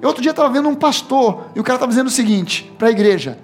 Eu 0.01 0.09
outro 0.09 0.21
dia 0.21 0.31
estava 0.31 0.49
vendo 0.49 0.69
um 0.69 0.75
pastor 0.75 1.45
e 1.55 1.59
o 1.59 1.63
cara 1.63 1.75
estava 1.75 1.89
dizendo 1.89 2.07
o 2.07 2.11
seguinte 2.11 2.71
para 2.77 2.87
a 2.87 2.91
igreja: 2.91 3.37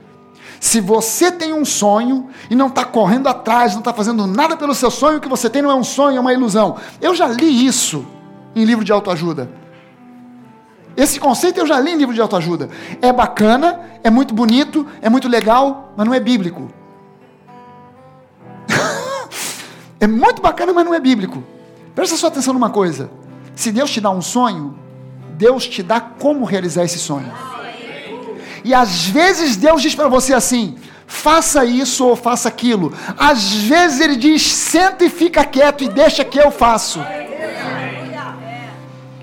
se 0.63 0.79
você 0.79 1.29
tem 1.29 1.51
um 1.51 1.65
sonho 1.65 2.29
e 2.49 2.55
não 2.55 2.67
está 2.67 2.85
correndo 2.85 3.27
atrás, 3.27 3.73
não 3.73 3.79
está 3.79 3.93
fazendo 3.93 4.25
nada 4.25 4.55
pelo 4.55 4.73
seu 4.73 4.89
sonho, 4.89 5.17
o 5.17 5.19
que 5.19 5.27
você 5.27 5.49
tem 5.49 5.61
não 5.61 5.69
é 5.69 5.75
um 5.75 5.83
sonho, 5.83 6.15
é 6.15 6.19
uma 6.21 6.31
ilusão. 6.31 6.77
Eu 7.01 7.13
já 7.13 7.27
li 7.27 7.65
isso 7.65 8.07
em 8.55 8.63
livro 8.63 8.85
de 8.85 8.89
autoajuda. 8.89 9.51
Esse 10.95 11.19
conceito 11.19 11.59
eu 11.59 11.67
já 11.67 11.77
li 11.81 11.91
em 11.91 11.97
livro 11.97 12.15
de 12.15 12.21
autoajuda. 12.21 12.69
É 13.01 13.11
bacana, 13.11 13.81
é 14.05 14.09
muito 14.09 14.33
bonito, 14.33 14.87
é 15.01 15.09
muito 15.09 15.27
legal, 15.27 15.91
mas 15.97 16.05
não 16.05 16.13
é 16.13 16.19
bíblico. 16.21 16.71
é 19.99 20.07
muito 20.07 20.41
bacana, 20.41 20.71
mas 20.71 20.85
não 20.85 20.93
é 20.93 20.99
bíblico. 21.01 21.43
Presta 21.93 22.15
sua 22.15 22.29
atenção 22.29 22.53
numa 22.53 22.69
coisa. 22.69 23.11
Se 23.53 23.69
Deus 23.69 23.91
te 23.91 23.99
dá 23.99 24.09
um 24.09 24.21
sonho, 24.21 24.79
Deus 25.37 25.67
te 25.67 25.83
dá 25.83 25.99
como 25.99 26.45
realizar 26.45 26.85
esse 26.85 26.99
sonho. 26.99 27.29
E 28.63 28.73
às 28.73 29.05
vezes 29.05 29.55
Deus 29.55 29.81
diz 29.81 29.93
para 29.93 30.07
você 30.07 30.33
assim: 30.33 30.77
faça 31.05 31.65
isso 31.65 32.05
ou 32.07 32.15
faça 32.15 32.47
aquilo. 32.47 32.93
Às 33.17 33.51
vezes 33.53 33.99
Ele 33.99 34.15
diz: 34.15 34.41
senta 34.41 35.03
e 35.05 35.09
fica 35.09 35.43
quieto 35.43 35.83
e 35.83 35.89
deixa 35.89 36.23
que 36.23 36.39
eu 36.39 36.51
faço. 36.51 36.99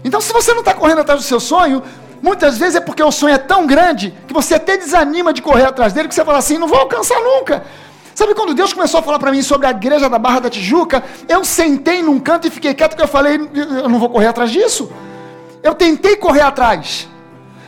Então, 0.05 0.20
se 0.20 0.32
você 0.32 0.53
não 0.53 0.61
está 0.61 0.72
correndo 0.72 1.01
atrás 1.01 1.20
do 1.20 1.26
seu 1.26 1.41
sonho, 1.41 1.82
muitas 2.22 2.59
vezes 2.59 2.76
é 2.76 2.80
porque 2.80 3.03
o 3.03 3.12
sonho 3.12 3.34
é 3.34 3.38
tão 3.38 3.66
grande 3.66 4.14
que 4.26 4.32
você 4.32 4.55
até 4.55 4.76
desanima 4.76 5.32
de 5.32 5.43
correr 5.43 5.64
atrás 5.64 5.93
dele, 5.93 6.09
que 6.09 6.14
você 6.14 6.24
fala 6.24 6.38
assim: 6.38 6.59
não 6.59 6.68
vou 6.68 6.78
alcançar 6.78 7.20
nunca. 7.20 7.64
Sabe 8.14 8.34
quando 8.34 8.53
Deus 8.55 8.72
começou 8.72 9.01
a 9.01 9.03
falar 9.03 9.18
para 9.18 9.30
mim 9.30 9.43
sobre 9.43 9.66
a 9.66 9.70
igreja 9.70 10.09
da 10.09 10.18
Barra 10.18 10.41
da 10.41 10.51
Tijuca, 10.51 11.03
eu 11.26 11.43
sentei 11.45 12.03
num 12.03 12.18
canto 12.18 12.47
e 12.47 12.51
fiquei 12.51 12.74
quieto, 12.74 12.91
porque 12.91 13.03
eu 13.03 13.09
falei: 13.09 13.41
eu 13.55 13.88
não 13.88 13.99
vou 13.99 14.11
correr 14.11 14.26
atrás 14.26 14.51
disso. 14.51 14.91
Eu 15.62 15.74
tentei 15.74 16.16
correr 16.16 16.43
atrás. 16.43 17.09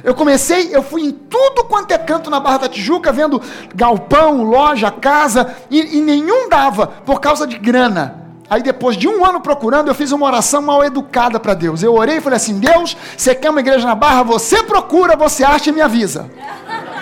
Eu 0.04 0.14
comecei, 0.14 0.74
eu 0.74 0.82
fui 0.82 1.02
em 1.02 1.12
tudo 1.12 1.64
quanto 1.64 1.92
é 1.92 1.98
canto 1.98 2.28
na 2.28 2.40
Barra 2.40 2.58
da 2.58 2.68
Tijuca, 2.68 3.12
vendo 3.12 3.40
galpão, 3.74 4.42
loja, 4.42 4.90
casa, 4.90 5.54
e, 5.70 5.98
e 5.98 6.00
nenhum 6.00 6.48
dava 6.48 6.86
por 6.86 7.20
causa 7.20 7.46
de 7.46 7.56
grana. 7.56 8.20
Aí 8.50 8.62
depois 8.62 8.96
de 8.96 9.08
um 9.08 9.24
ano 9.24 9.40
procurando, 9.40 9.88
eu 9.88 9.94
fiz 9.94 10.12
uma 10.12 10.26
oração 10.26 10.60
mal 10.60 10.84
educada 10.84 11.38
para 11.38 11.54
Deus. 11.54 11.82
Eu 11.82 11.94
orei 11.94 12.16
e 12.16 12.20
falei 12.20 12.36
assim: 12.36 12.58
Deus, 12.58 12.96
você 13.16 13.34
quer 13.34 13.48
uma 13.48 13.60
igreja 13.60 13.86
na 13.86 13.94
Barra? 13.94 14.24
Você 14.24 14.62
procura, 14.64 15.16
você 15.16 15.44
acha 15.44 15.70
e 15.70 15.72
me 15.72 15.80
avisa. 15.80 16.28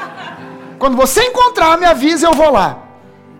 Quando 0.78 0.96
você 0.96 1.24
encontrar, 1.24 1.78
me 1.78 1.86
avisa, 1.86 2.26
eu 2.26 2.34
vou 2.34 2.51
lá. 2.51 2.78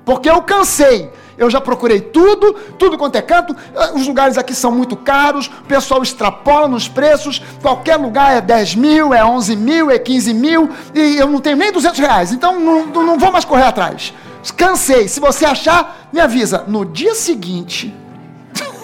Porque 0.04 0.28
eu 0.28 0.42
cansei 0.42 1.11
eu 1.41 1.49
já 1.49 1.59
procurei 1.59 2.03
tudo, 2.03 2.53
tudo 2.78 2.99
quanto 2.99 3.16
é 3.16 3.22
canto. 3.22 3.57
Ah, 3.74 3.93
os 3.95 4.07
lugares 4.07 4.36
aqui 4.36 4.55
são 4.55 4.70
muito 4.70 4.95
caros, 4.95 5.47
o 5.47 5.64
pessoal 5.64 6.03
extrapola 6.03 6.68
nos 6.68 6.86
preços. 6.86 7.43
Qualquer 7.62 7.97
lugar 7.97 8.36
é 8.36 8.43
10 8.43 8.74
mil, 8.74 9.14
é 9.14 9.24
11 9.24 9.57
mil, 9.57 9.91
é 9.91 9.99
15 9.99 10.34
mil, 10.34 10.68
e 10.95 11.16
eu 11.16 11.26
não 11.26 11.41
tenho 11.41 11.57
nem 11.57 11.72
200 11.72 11.99
reais. 11.99 12.30
Então 12.30 12.61
não, 12.61 12.84
não 12.84 13.18
vou 13.18 13.32
mais 13.32 13.47
correr 13.47 13.64
atrás. 13.64 14.12
Cansei. 14.55 15.09
Se 15.09 15.18
você 15.18 15.47
achar, 15.47 16.11
me 16.12 16.20
avisa. 16.20 16.64
No 16.68 16.84
dia 16.84 17.14
seguinte, 17.14 17.95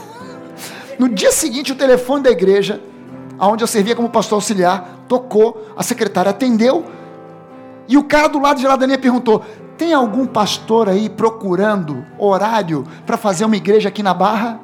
no 0.98 1.10
dia 1.10 1.32
seguinte, 1.32 1.72
o 1.72 1.76
telefone 1.76 2.22
da 2.22 2.30
igreja, 2.30 2.80
onde 3.38 3.62
eu 3.62 3.68
servia 3.68 3.94
como 3.94 4.08
pastor 4.08 4.36
auxiliar, 4.36 5.04
tocou, 5.06 5.74
a 5.76 5.82
secretária 5.82 6.30
atendeu, 6.30 6.86
e 7.86 7.98
o 7.98 8.04
cara 8.04 8.28
do 8.28 8.40
lado 8.40 8.58
de 8.58 8.66
lá 8.66 8.76
da 8.76 8.86
linha 8.86 8.98
perguntou: 8.98 9.44
tem 9.76 9.92
algum 9.92 10.26
pastor 10.26 10.88
aí 10.88 11.08
procurando 11.08 12.04
horário 12.18 12.86
para 13.04 13.16
fazer 13.16 13.44
uma 13.44 13.56
igreja 13.56 13.88
aqui 13.88 14.02
na 14.02 14.14
Barra? 14.14 14.60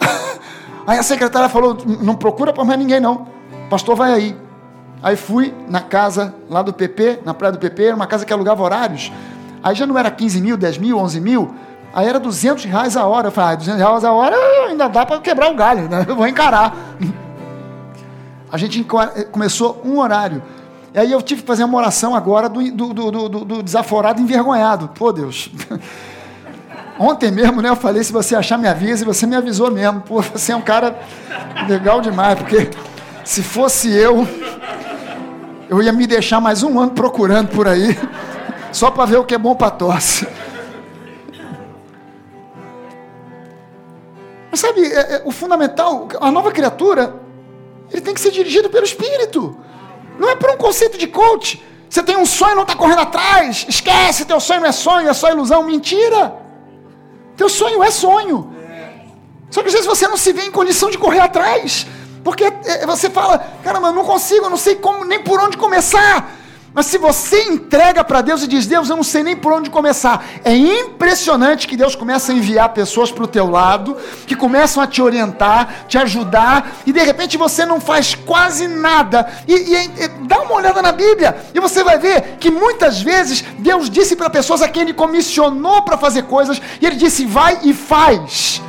aí 0.86 0.98
a 0.98 1.02
secretária 1.02 1.48
falou: 1.48 1.76
não 2.00 2.14
procura 2.14 2.52
para 2.52 2.64
mais 2.64 2.78
ninguém 2.78 3.00
não. 3.00 3.28
Pastor 3.70 3.96
vai 3.96 4.12
aí. 4.12 4.36
Aí 5.02 5.16
fui 5.16 5.54
na 5.68 5.80
casa 5.80 6.34
lá 6.50 6.62
do 6.62 6.72
PP, 6.72 7.20
na 7.24 7.32
praia 7.32 7.52
do 7.52 7.58
PP, 7.58 7.84
era 7.84 7.96
uma 7.96 8.06
casa 8.06 8.24
que 8.26 8.32
alugava 8.32 8.62
horários. 8.62 9.12
Aí 9.62 9.74
já 9.74 9.86
não 9.86 9.96
era 9.96 10.10
15 10.10 10.40
mil, 10.40 10.56
10 10.56 10.78
mil, 10.78 10.98
11 10.98 11.20
mil. 11.20 11.54
Aí 11.92 12.06
era 12.06 12.18
200 12.18 12.64
reais 12.64 12.96
a 12.96 13.06
hora. 13.06 13.28
Eu 13.28 13.32
falei, 13.32 13.52
ah, 13.52 13.56
200 13.56 13.80
reais 13.80 14.04
a 14.04 14.12
hora 14.12 14.36
ainda 14.68 14.88
dá 14.88 15.06
para 15.06 15.20
quebrar 15.20 15.50
o 15.50 15.54
galho, 15.54 15.88
né? 15.88 16.04
Eu 16.06 16.16
vou 16.16 16.26
encarar. 16.26 16.76
A 18.50 18.56
gente 18.56 18.84
começou 19.30 19.82
um 19.84 19.98
horário. 19.98 20.42
E 20.94 20.98
aí 20.98 21.12
eu 21.12 21.20
tive 21.20 21.42
que 21.42 21.46
fazer 21.46 21.64
uma 21.64 21.76
oração 21.76 22.14
agora 22.14 22.48
do, 22.48 22.62
do, 22.70 22.92
do, 22.92 23.28
do 23.28 23.62
desaforado 23.62 24.20
envergonhado. 24.20 24.88
Pô, 24.88 25.12
Deus. 25.12 25.50
Ontem 26.98 27.30
mesmo, 27.30 27.62
né, 27.62 27.68
eu 27.68 27.76
falei, 27.76 28.02
se 28.02 28.12
você 28.12 28.34
achar, 28.34 28.58
me 28.58 28.66
avisa, 28.66 29.04
e 29.04 29.06
você 29.06 29.24
me 29.24 29.36
avisou 29.36 29.70
mesmo. 29.70 30.00
Pô, 30.00 30.20
você 30.20 30.50
é 30.50 30.56
um 30.56 30.62
cara 30.62 30.98
legal 31.68 32.00
demais, 32.00 32.38
porque 32.38 32.70
se 33.24 33.42
fosse 33.42 33.88
eu, 33.94 34.26
eu 35.68 35.80
ia 35.80 35.92
me 35.92 36.06
deixar 36.06 36.40
mais 36.40 36.62
um 36.62 36.80
ano 36.80 36.90
procurando 36.92 37.48
por 37.48 37.68
aí, 37.68 37.96
só 38.72 38.90
para 38.90 39.04
ver 39.04 39.18
o 39.18 39.24
que 39.24 39.34
é 39.34 39.38
bom 39.38 39.54
para 39.54 39.70
tosse. 39.70 40.26
Mas 44.50 44.58
sabe, 44.58 44.82
é, 44.86 45.16
é, 45.16 45.22
o 45.24 45.30
fundamental, 45.30 46.08
a 46.20 46.32
nova 46.32 46.50
criatura, 46.50 47.14
ele 47.92 48.00
tem 48.00 48.12
que 48.12 48.20
ser 48.20 48.32
dirigido 48.32 48.68
pelo 48.68 48.84
Espírito. 48.84 49.56
Não 50.18 50.28
é 50.28 50.36
por 50.36 50.50
um 50.50 50.56
conceito 50.56 50.98
de 50.98 51.06
coach. 51.06 51.62
Você 51.88 52.02
tem 52.02 52.16
um 52.16 52.26
sonho 52.26 52.56
não 52.56 52.62
está 52.62 52.74
correndo 52.74 53.00
atrás. 53.00 53.64
Esquece, 53.68 54.24
teu 54.24 54.40
sonho 54.40 54.60
não 54.60 54.68
é 54.68 54.72
sonho, 54.72 55.08
é 55.08 55.14
só 55.14 55.30
ilusão. 55.30 55.62
Mentira. 55.62 56.36
Teu 57.36 57.48
sonho 57.48 57.82
é 57.82 57.90
sonho. 57.90 58.52
Só 59.50 59.62
que 59.62 59.68
às 59.68 59.72
vezes 59.72 59.86
você 59.86 60.06
não 60.06 60.16
se 60.16 60.32
vê 60.32 60.42
em 60.42 60.50
condição 60.50 60.90
de 60.90 60.98
correr 60.98 61.20
atrás. 61.20 61.86
Porque 62.22 62.44
é, 62.44 62.84
você 62.84 63.08
fala, 63.08 63.38
caramba, 63.62 63.88
eu 63.88 63.92
não 63.92 64.04
consigo, 64.04 64.44
eu 64.46 64.50
não 64.50 64.56
sei 64.56 64.74
como, 64.76 65.04
nem 65.04 65.22
por 65.22 65.40
onde 65.40 65.56
começar. 65.56 66.37
Mas 66.74 66.86
se 66.86 66.98
você 66.98 67.44
entrega 67.44 68.04
para 68.04 68.20
Deus 68.20 68.42
e 68.42 68.46
diz, 68.46 68.66
Deus, 68.66 68.88
eu 68.88 68.96
não 68.96 69.02
sei 69.02 69.22
nem 69.22 69.36
por 69.36 69.52
onde 69.52 69.70
começar, 69.70 70.24
é 70.44 70.54
impressionante 70.54 71.66
que 71.66 71.76
Deus 71.76 71.94
começa 71.94 72.30
a 72.30 72.34
enviar 72.34 72.68
pessoas 72.70 73.10
para 73.10 73.24
o 73.24 73.28
teu 73.28 73.50
lado, 73.50 73.96
que 74.26 74.36
começam 74.36 74.82
a 74.82 74.86
te 74.86 75.00
orientar, 75.00 75.86
te 75.88 75.96
ajudar, 75.96 76.70
e 76.86 76.92
de 76.92 77.00
repente 77.00 77.36
você 77.36 77.64
não 77.64 77.80
faz 77.80 78.14
quase 78.14 78.68
nada. 78.68 79.28
E, 79.46 79.54
e, 79.54 80.04
e 80.04 80.08
dá 80.26 80.40
uma 80.40 80.54
olhada 80.54 80.82
na 80.82 80.92
Bíblia, 80.92 81.36
e 81.54 81.60
você 81.60 81.82
vai 81.82 81.98
ver 81.98 82.36
que 82.38 82.50
muitas 82.50 83.00
vezes 83.00 83.42
Deus 83.58 83.88
disse 83.88 84.14
para 84.14 84.28
pessoas 84.28 84.60
a 84.62 84.68
quem 84.68 84.82
Ele 84.82 84.94
comissionou 84.94 85.82
para 85.82 85.96
fazer 85.96 86.22
coisas, 86.24 86.60
e 86.80 86.86
Ele 86.86 86.96
disse, 86.96 87.24
vai 87.24 87.58
e 87.62 87.72
faz. 87.72 88.62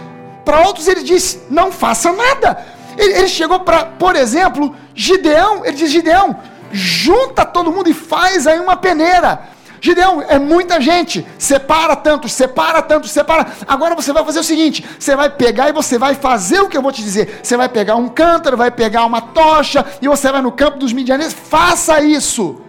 Para 0.45 0.62
outros 0.62 0.88
Ele 0.88 1.04
disse, 1.04 1.41
não 1.50 1.72
faça 1.72 2.12
nada. 2.12 2.66
Ele, 2.97 3.14
ele 3.14 3.28
chegou 3.28 3.62
para, 3.62 3.86
por 3.86 4.16
exemplo, 4.16 4.76
Gideão, 4.93 5.66
ele 5.66 5.78
diz, 5.78 5.89
Gideão, 5.89 6.36
junta 6.72 7.45
todo 7.45 7.72
mundo 7.72 7.89
e 7.89 7.93
faz 7.93 8.47
aí 8.47 8.59
uma 8.59 8.76
peneira. 8.76 9.49
Gideão, 9.82 10.22
é 10.22 10.38
muita 10.38 10.82
gente. 10.82 11.26
Separa 11.38 11.95
tantos, 11.95 12.34
separa 12.34 12.82
tantos, 12.82 13.11
separa. 13.11 13.47
Agora 13.67 13.95
você 13.95 14.11
vai 14.11 14.26
fazer 14.26 14.39
o 14.39 14.43
seguinte: 14.43 14.86
você 14.99 15.15
vai 15.15 15.30
pegar 15.30 15.70
e 15.70 15.74
você 15.74 15.97
vai 15.97 16.15
fazer 16.15 16.59
o 16.59 16.67
que 16.67 16.78
eu 16.78 16.82
vou 16.82 16.91
te 16.91 17.01
dizer. 17.01 17.39
Você 17.41 17.55
vai 17.55 17.70
pegar 17.70 17.95
um 17.95 18.09
cântaro, 18.09 18.57
vai 18.57 18.72
pegar 18.72 19.05
uma 19.05 19.22
tocha 19.22 19.86
e 20.01 20.07
você 20.07 20.32
vai 20.32 20.41
no 20.41 20.51
campo 20.51 20.78
dos 20.78 20.91
midianitas. 20.91 21.34
Faça 21.34 22.01
isso. 22.01 22.61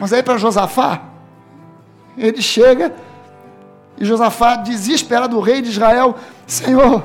Mas 0.00 0.12
aí 0.12 0.22
para 0.22 0.38
Josafá, 0.38 1.02
ele 2.16 2.40
chega 2.40 2.92
e 3.98 4.04
Josafá, 4.04 4.56
desesperado, 4.56 5.36
o 5.36 5.40
rei 5.40 5.62
de 5.62 5.70
Israel, 5.70 6.16
Senhor, 6.46 7.02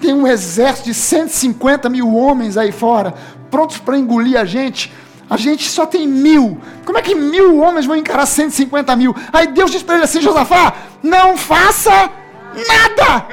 tem 0.00 0.14
um 0.14 0.26
exército 0.26 0.88
de 0.88 0.94
150 0.94 1.88
mil 1.90 2.14
homens 2.14 2.56
aí 2.56 2.72
fora, 2.72 3.14
prontos 3.52 3.76
para 3.76 3.98
engolir 3.98 4.40
a 4.40 4.46
gente. 4.46 4.90
A 5.28 5.36
gente 5.36 5.68
só 5.68 5.84
tem 5.86 6.08
mil. 6.08 6.58
Como 6.84 6.98
é 6.98 7.02
que 7.02 7.14
mil 7.14 7.58
homens 7.60 7.86
vão 7.86 7.94
encarar 7.94 8.26
150 8.26 8.96
mil? 8.96 9.14
Aí 9.32 9.46
Deus 9.48 9.70
diz 9.70 9.82
para 9.82 9.96
ele 9.96 10.04
assim: 10.04 10.20
Josafá, 10.20 10.74
não 11.02 11.36
faça 11.36 12.10
nada. 12.54 13.26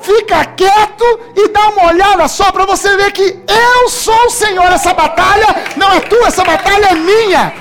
Fica 0.00 0.44
quieto 0.44 1.04
e 1.36 1.48
dá 1.48 1.68
uma 1.70 1.88
olhada 1.88 2.28
só 2.28 2.50
para 2.52 2.64
você 2.64 2.96
ver 2.96 3.10
que 3.12 3.36
eu 3.46 3.88
sou 3.88 4.26
o 4.26 4.30
Senhor. 4.30 4.66
Essa 4.66 4.94
batalha 4.94 5.48
não 5.76 5.92
é 5.92 6.00
tua, 6.00 6.28
essa 6.28 6.44
batalha 6.44 6.86
é 6.86 6.94
minha. 6.94 7.52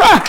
Ah, 0.00 0.22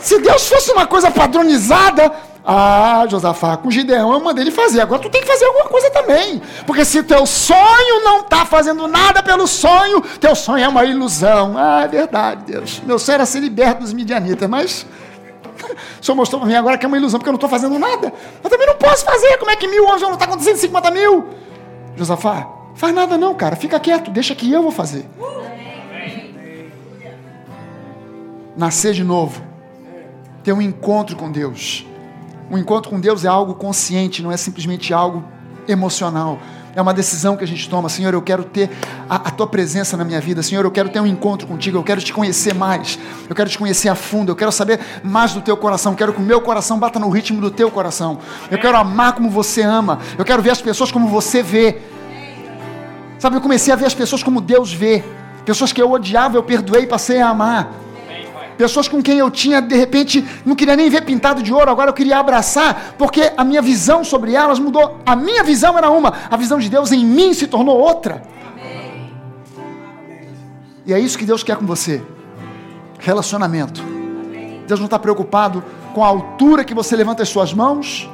se 0.00 0.18
Deus 0.18 0.48
fosse 0.48 0.72
uma 0.72 0.86
coisa 0.86 1.10
padronizada, 1.10 2.12
ah, 2.48 3.04
Josafá, 3.08 3.56
com 3.56 3.68
Gideão 3.72 4.12
eu 4.12 4.20
mandei 4.20 4.44
ele 4.44 4.52
fazer. 4.52 4.80
Agora 4.80 5.02
tu 5.02 5.10
tem 5.10 5.20
que 5.20 5.26
fazer 5.26 5.44
alguma 5.46 5.64
coisa 5.64 5.90
também. 5.90 6.40
Porque 6.64 6.84
se 6.84 7.02
teu 7.02 7.26
sonho 7.26 8.04
não 8.04 8.20
está 8.20 8.46
fazendo 8.46 8.86
nada 8.86 9.20
pelo 9.20 9.48
sonho, 9.48 10.00
teu 10.20 10.32
sonho 10.36 10.62
é 10.62 10.68
uma 10.68 10.84
ilusão. 10.84 11.54
Ah, 11.58 11.82
é 11.82 11.88
verdade, 11.88 12.52
Deus. 12.52 12.80
Meu 12.86 13.00
sonho 13.00 13.14
era 13.16 13.26
ser 13.26 13.40
liberto 13.40 13.82
dos 13.82 13.92
midianitas, 13.92 14.48
mas 14.48 14.86
o 16.00 16.04
Senhor 16.04 16.14
mostrou 16.14 16.40
para 16.40 16.48
mim 16.48 16.54
agora 16.54 16.78
que 16.78 16.86
é 16.86 16.88
uma 16.88 16.96
ilusão, 16.96 17.18
porque 17.18 17.28
eu 17.28 17.32
não 17.32 17.36
estou 17.36 17.50
fazendo 17.50 17.80
nada. 17.80 18.12
Eu 18.44 18.48
também 18.48 18.68
não 18.68 18.76
posso 18.76 19.04
fazer. 19.04 19.38
Como 19.38 19.50
é 19.50 19.56
que 19.56 19.66
mil 19.66 19.84
homens 19.84 20.02
vão 20.02 20.12
lutar 20.12 20.28
com 20.28 20.36
250 20.36 20.90
mil? 20.92 21.26
Josafá, 21.96 22.48
faz 22.76 22.94
nada 22.94 23.18
não, 23.18 23.34
cara. 23.34 23.56
Fica 23.56 23.80
quieto, 23.80 24.08
deixa 24.08 24.36
que 24.36 24.52
eu 24.52 24.62
vou 24.62 24.70
fazer. 24.70 25.04
Nascer 28.56 28.92
de 28.92 29.02
novo. 29.02 29.42
Ter 30.44 30.52
um 30.52 30.62
encontro 30.62 31.16
com 31.16 31.28
Deus 31.32 31.84
o 32.50 32.56
encontro 32.58 32.90
com 32.90 33.00
Deus 33.00 33.24
é 33.24 33.28
algo 33.28 33.54
consciente, 33.54 34.22
não 34.22 34.30
é 34.30 34.36
simplesmente 34.36 34.94
algo 34.94 35.24
emocional. 35.68 36.38
É 36.74 36.82
uma 36.82 36.92
decisão 36.92 37.38
que 37.38 37.42
a 37.42 37.46
gente 37.46 37.68
toma. 37.70 37.88
Senhor, 37.88 38.12
eu 38.12 38.20
quero 38.20 38.44
ter 38.44 38.70
a, 39.08 39.16
a, 39.16 39.30
tua 39.30 39.46
presença 39.46 39.96
na 39.96 40.04
minha 40.04 40.20
vida. 40.20 40.42
Senhor, 40.42 40.62
eu 40.62 40.70
quero 40.70 40.90
ter 40.90 41.00
um 41.00 41.06
encontro 41.06 41.46
contigo. 41.46 41.78
Eu 41.78 41.82
quero 41.82 42.02
te 42.02 42.12
conhecer 42.12 42.54
mais. 42.54 42.98
Eu 43.30 43.34
quero 43.34 43.48
te 43.48 43.56
conhecer 43.56 43.88
a 43.88 43.94
fundo. 43.94 44.30
Eu 44.30 44.36
quero 44.36 44.52
saber 44.52 44.78
mais 45.02 45.32
do 45.32 45.40
teu 45.40 45.56
coração. 45.56 45.92
Eu 45.92 45.96
quero 45.96 46.12
que 46.12 46.20
o 46.20 46.22
meu 46.22 46.38
coração 46.38 46.78
bata 46.78 46.98
no 46.98 47.08
ritmo 47.08 47.40
do 47.40 47.50
teu 47.50 47.70
coração. 47.70 48.18
Eu 48.50 48.58
quero 48.58 48.76
amar 48.76 49.14
como 49.14 49.30
você 49.30 49.62
ama. 49.62 50.00
Eu 50.18 50.24
quero 50.24 50.42
ver 50.42 50.50
as 50.50 50.60
pessoas 50.60 50.92
como 50.92 51.08
você 51.08 51.42
vê. 51.42 51.78
Sabe, 53.18 53.36
eu 53.36 53.40
comecei 53.40 53.72
a 53.72 53.76
ver 53.76 53.86
as 53.86 53.94
pessoas 53.94 54.22
como 54.22 54.42
Deus 54.42 54.70
vê. 54.70 55.02
Pessoas 55.46 55.72
que 55.72 55.80
eu 55.80 55.90
odiava, 55.90 56.36
eu 56.36 56.42
perdoei 56.42 56.86
passei 56.86 57.22
a 57.22 57.30
amar. 57.30 57.72
Pessoas 58.56 58.88
com 58.88 59.02
quem 59.02 59.18
eu 59.18 59.30
tinha, 59.30 59.60
de 59.60 59.76
repente, 59.76 60.24
não 60.44 60.56
queria 60.56 60.74
nem 60.76 60.88
ver 60.88 61.02
pintado 61.02 61.42
de 61.42 61.52
ouro, 61.52 61.70
agora 61.70 61.90
eu 61.90 61.94
queria 61.94 62.18
abraçar, 62.18 62.94
porque 62.96 63.32
a 63.36 63.44
minha 63.44 63.60
visão 63.60 64.02
sobre 64.02 64.34
elas 64.34 64.58
mudou. 64.58 64.98
A 65.04 65.14
minha 65.14 65.44
visão 65.44 65.76
era 65.76 65.90
uma, 65.90 66.12
a 66.30 66.36
visão 66.36 66.58
de 66.58 66.68
Deus 66.70 66.90
em 66.90 67.04
mim 67.04 67.34
se 67.34 67.46
tornou 67.46 67.78
outra. 67.78 68.22
E 70.86 70.94
é 70.94 70.98
isso 70.98 71.18
que 71.18 71.26
Deus 71.26 71.42
quer 71.42 71.56
com 71.56 71.66
você: 71.66 72.02
relacionamento. 72.98 73.82
Deus 74.66 74.80
não 74.80 74.86
está 74.86 74.98
preocupado 74.98 75.62
com 75.92 76.02
a 76.02 76.08
altura 76.08 76.64
que 76.64 76.74
você 76.74 76.96
levanta 76.96 77.22
as 77.22 77.28
suas 77.28 77.52
mãos. 77.52 78.08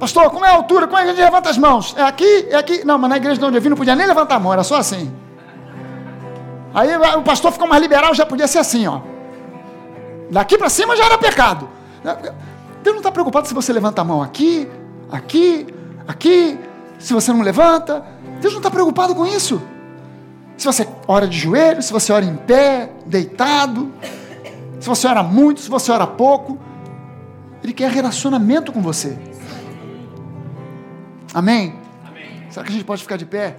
Pastor, 0.00 0.30
como 0.30 0.44
é 0.44 0.48
a 0.48 0.52
altura? 0.52 0.86
Como 0.86 0.98
é 0.98 1.04
que 1.04 1.10
a 1.10 1.14
gente 1.14 1.24
levanta 1.24 1.48
as 1.48 1.56
mãos? 1.56 1.94
É 1.96 2.02
aqui? 2.02 2.48
É 2.50 2.56
aqui? 2.56 2.84
Não, 2.84 2.98
mas 2.98 3.08
na 3.08 3.16
igreja 3.16 3.38
de 3.38 3.44
onde 3.44 3.56
eu 3.56 3.62
vim 3.62 3.70
não 3.70 3.76
podia 3.76 3.96
nem 3.96 4.06
levantar 4.06 4.34
a 4.34 4.40
mão, 4.40 4.52
era 4.52 4.62
só 4.62 4.76
assim. 4.76 5.10
Aí 6.76 6.94
o 7.16 7.22
pastor 7.22 7.50
ficou 7.52 7.66
mais 7.66 7.80
liberal, 7.80 8.14
já 8.14 8.26
podia 8.26 8.46
ser 8.46 8.58
assim, 8.58 8.86
ó. 8.86 9.00
Daqui 10.30 10.58
para 10.58 10.68
cima 10.68 10.94
já 10.94 11.06
era 11.06 11.16
pecado. 11.16 11.70
Deus 12.82 12.94
não 12.94 12.98
está 12.98 13.10
preocupado 13.10 13.48
se 13.48 13.54
você 13.54 13.72
levanta 13.72 14.02
a 14.02 14.04
mão 14.04 14.22
aqui, 14.22 14.68
aqui, 15.10 15.66
aqui, 16.06 16.58
se 16.98 17.14
você 17.14 17.32
não 17.32 17.40
levanta. 17.40 18.04
Deus 18.42 18.52
não 18.52 18.60
está 18.60 18.70
preocupado 18.70 19.14
com 19.14 19.24
isso. 19.24 19.62
Se 20.58 20.66
você 20.66 20.86
ora 21.08 21.26
de 21.26 21.38
joelho, 21.38 21.82
se 21.82 21.90
você 21.90 22.12
ora 22.12 22.26
em 22.26 22.36
pé, 22.36 22.90
deitado, 23.06 23.90
se 24.78 24.86
você 24.86 25.06
ora 25.06 25.22
muito, 25.22 25.60
se 25.60 25.70
você 25.70 25.90
ora 25.90 26.06
pouco. 26.06 26.58
Ele 27.64 27.72
quer 27.72 27.90
relacionamento 27.90 28.70
com 28.70 28.82
você. 28.82 29.16
Amém? 31.32 31.74
Amém. 32.06 32.46
Será 32.50 32.66
que 32.66 32.70
a 32.70 32.74
gente 32.74 32.84
pode 32.84 33.00
ficar 33.02 33.16
de 33.16 33.24
pé? 33.24 33.56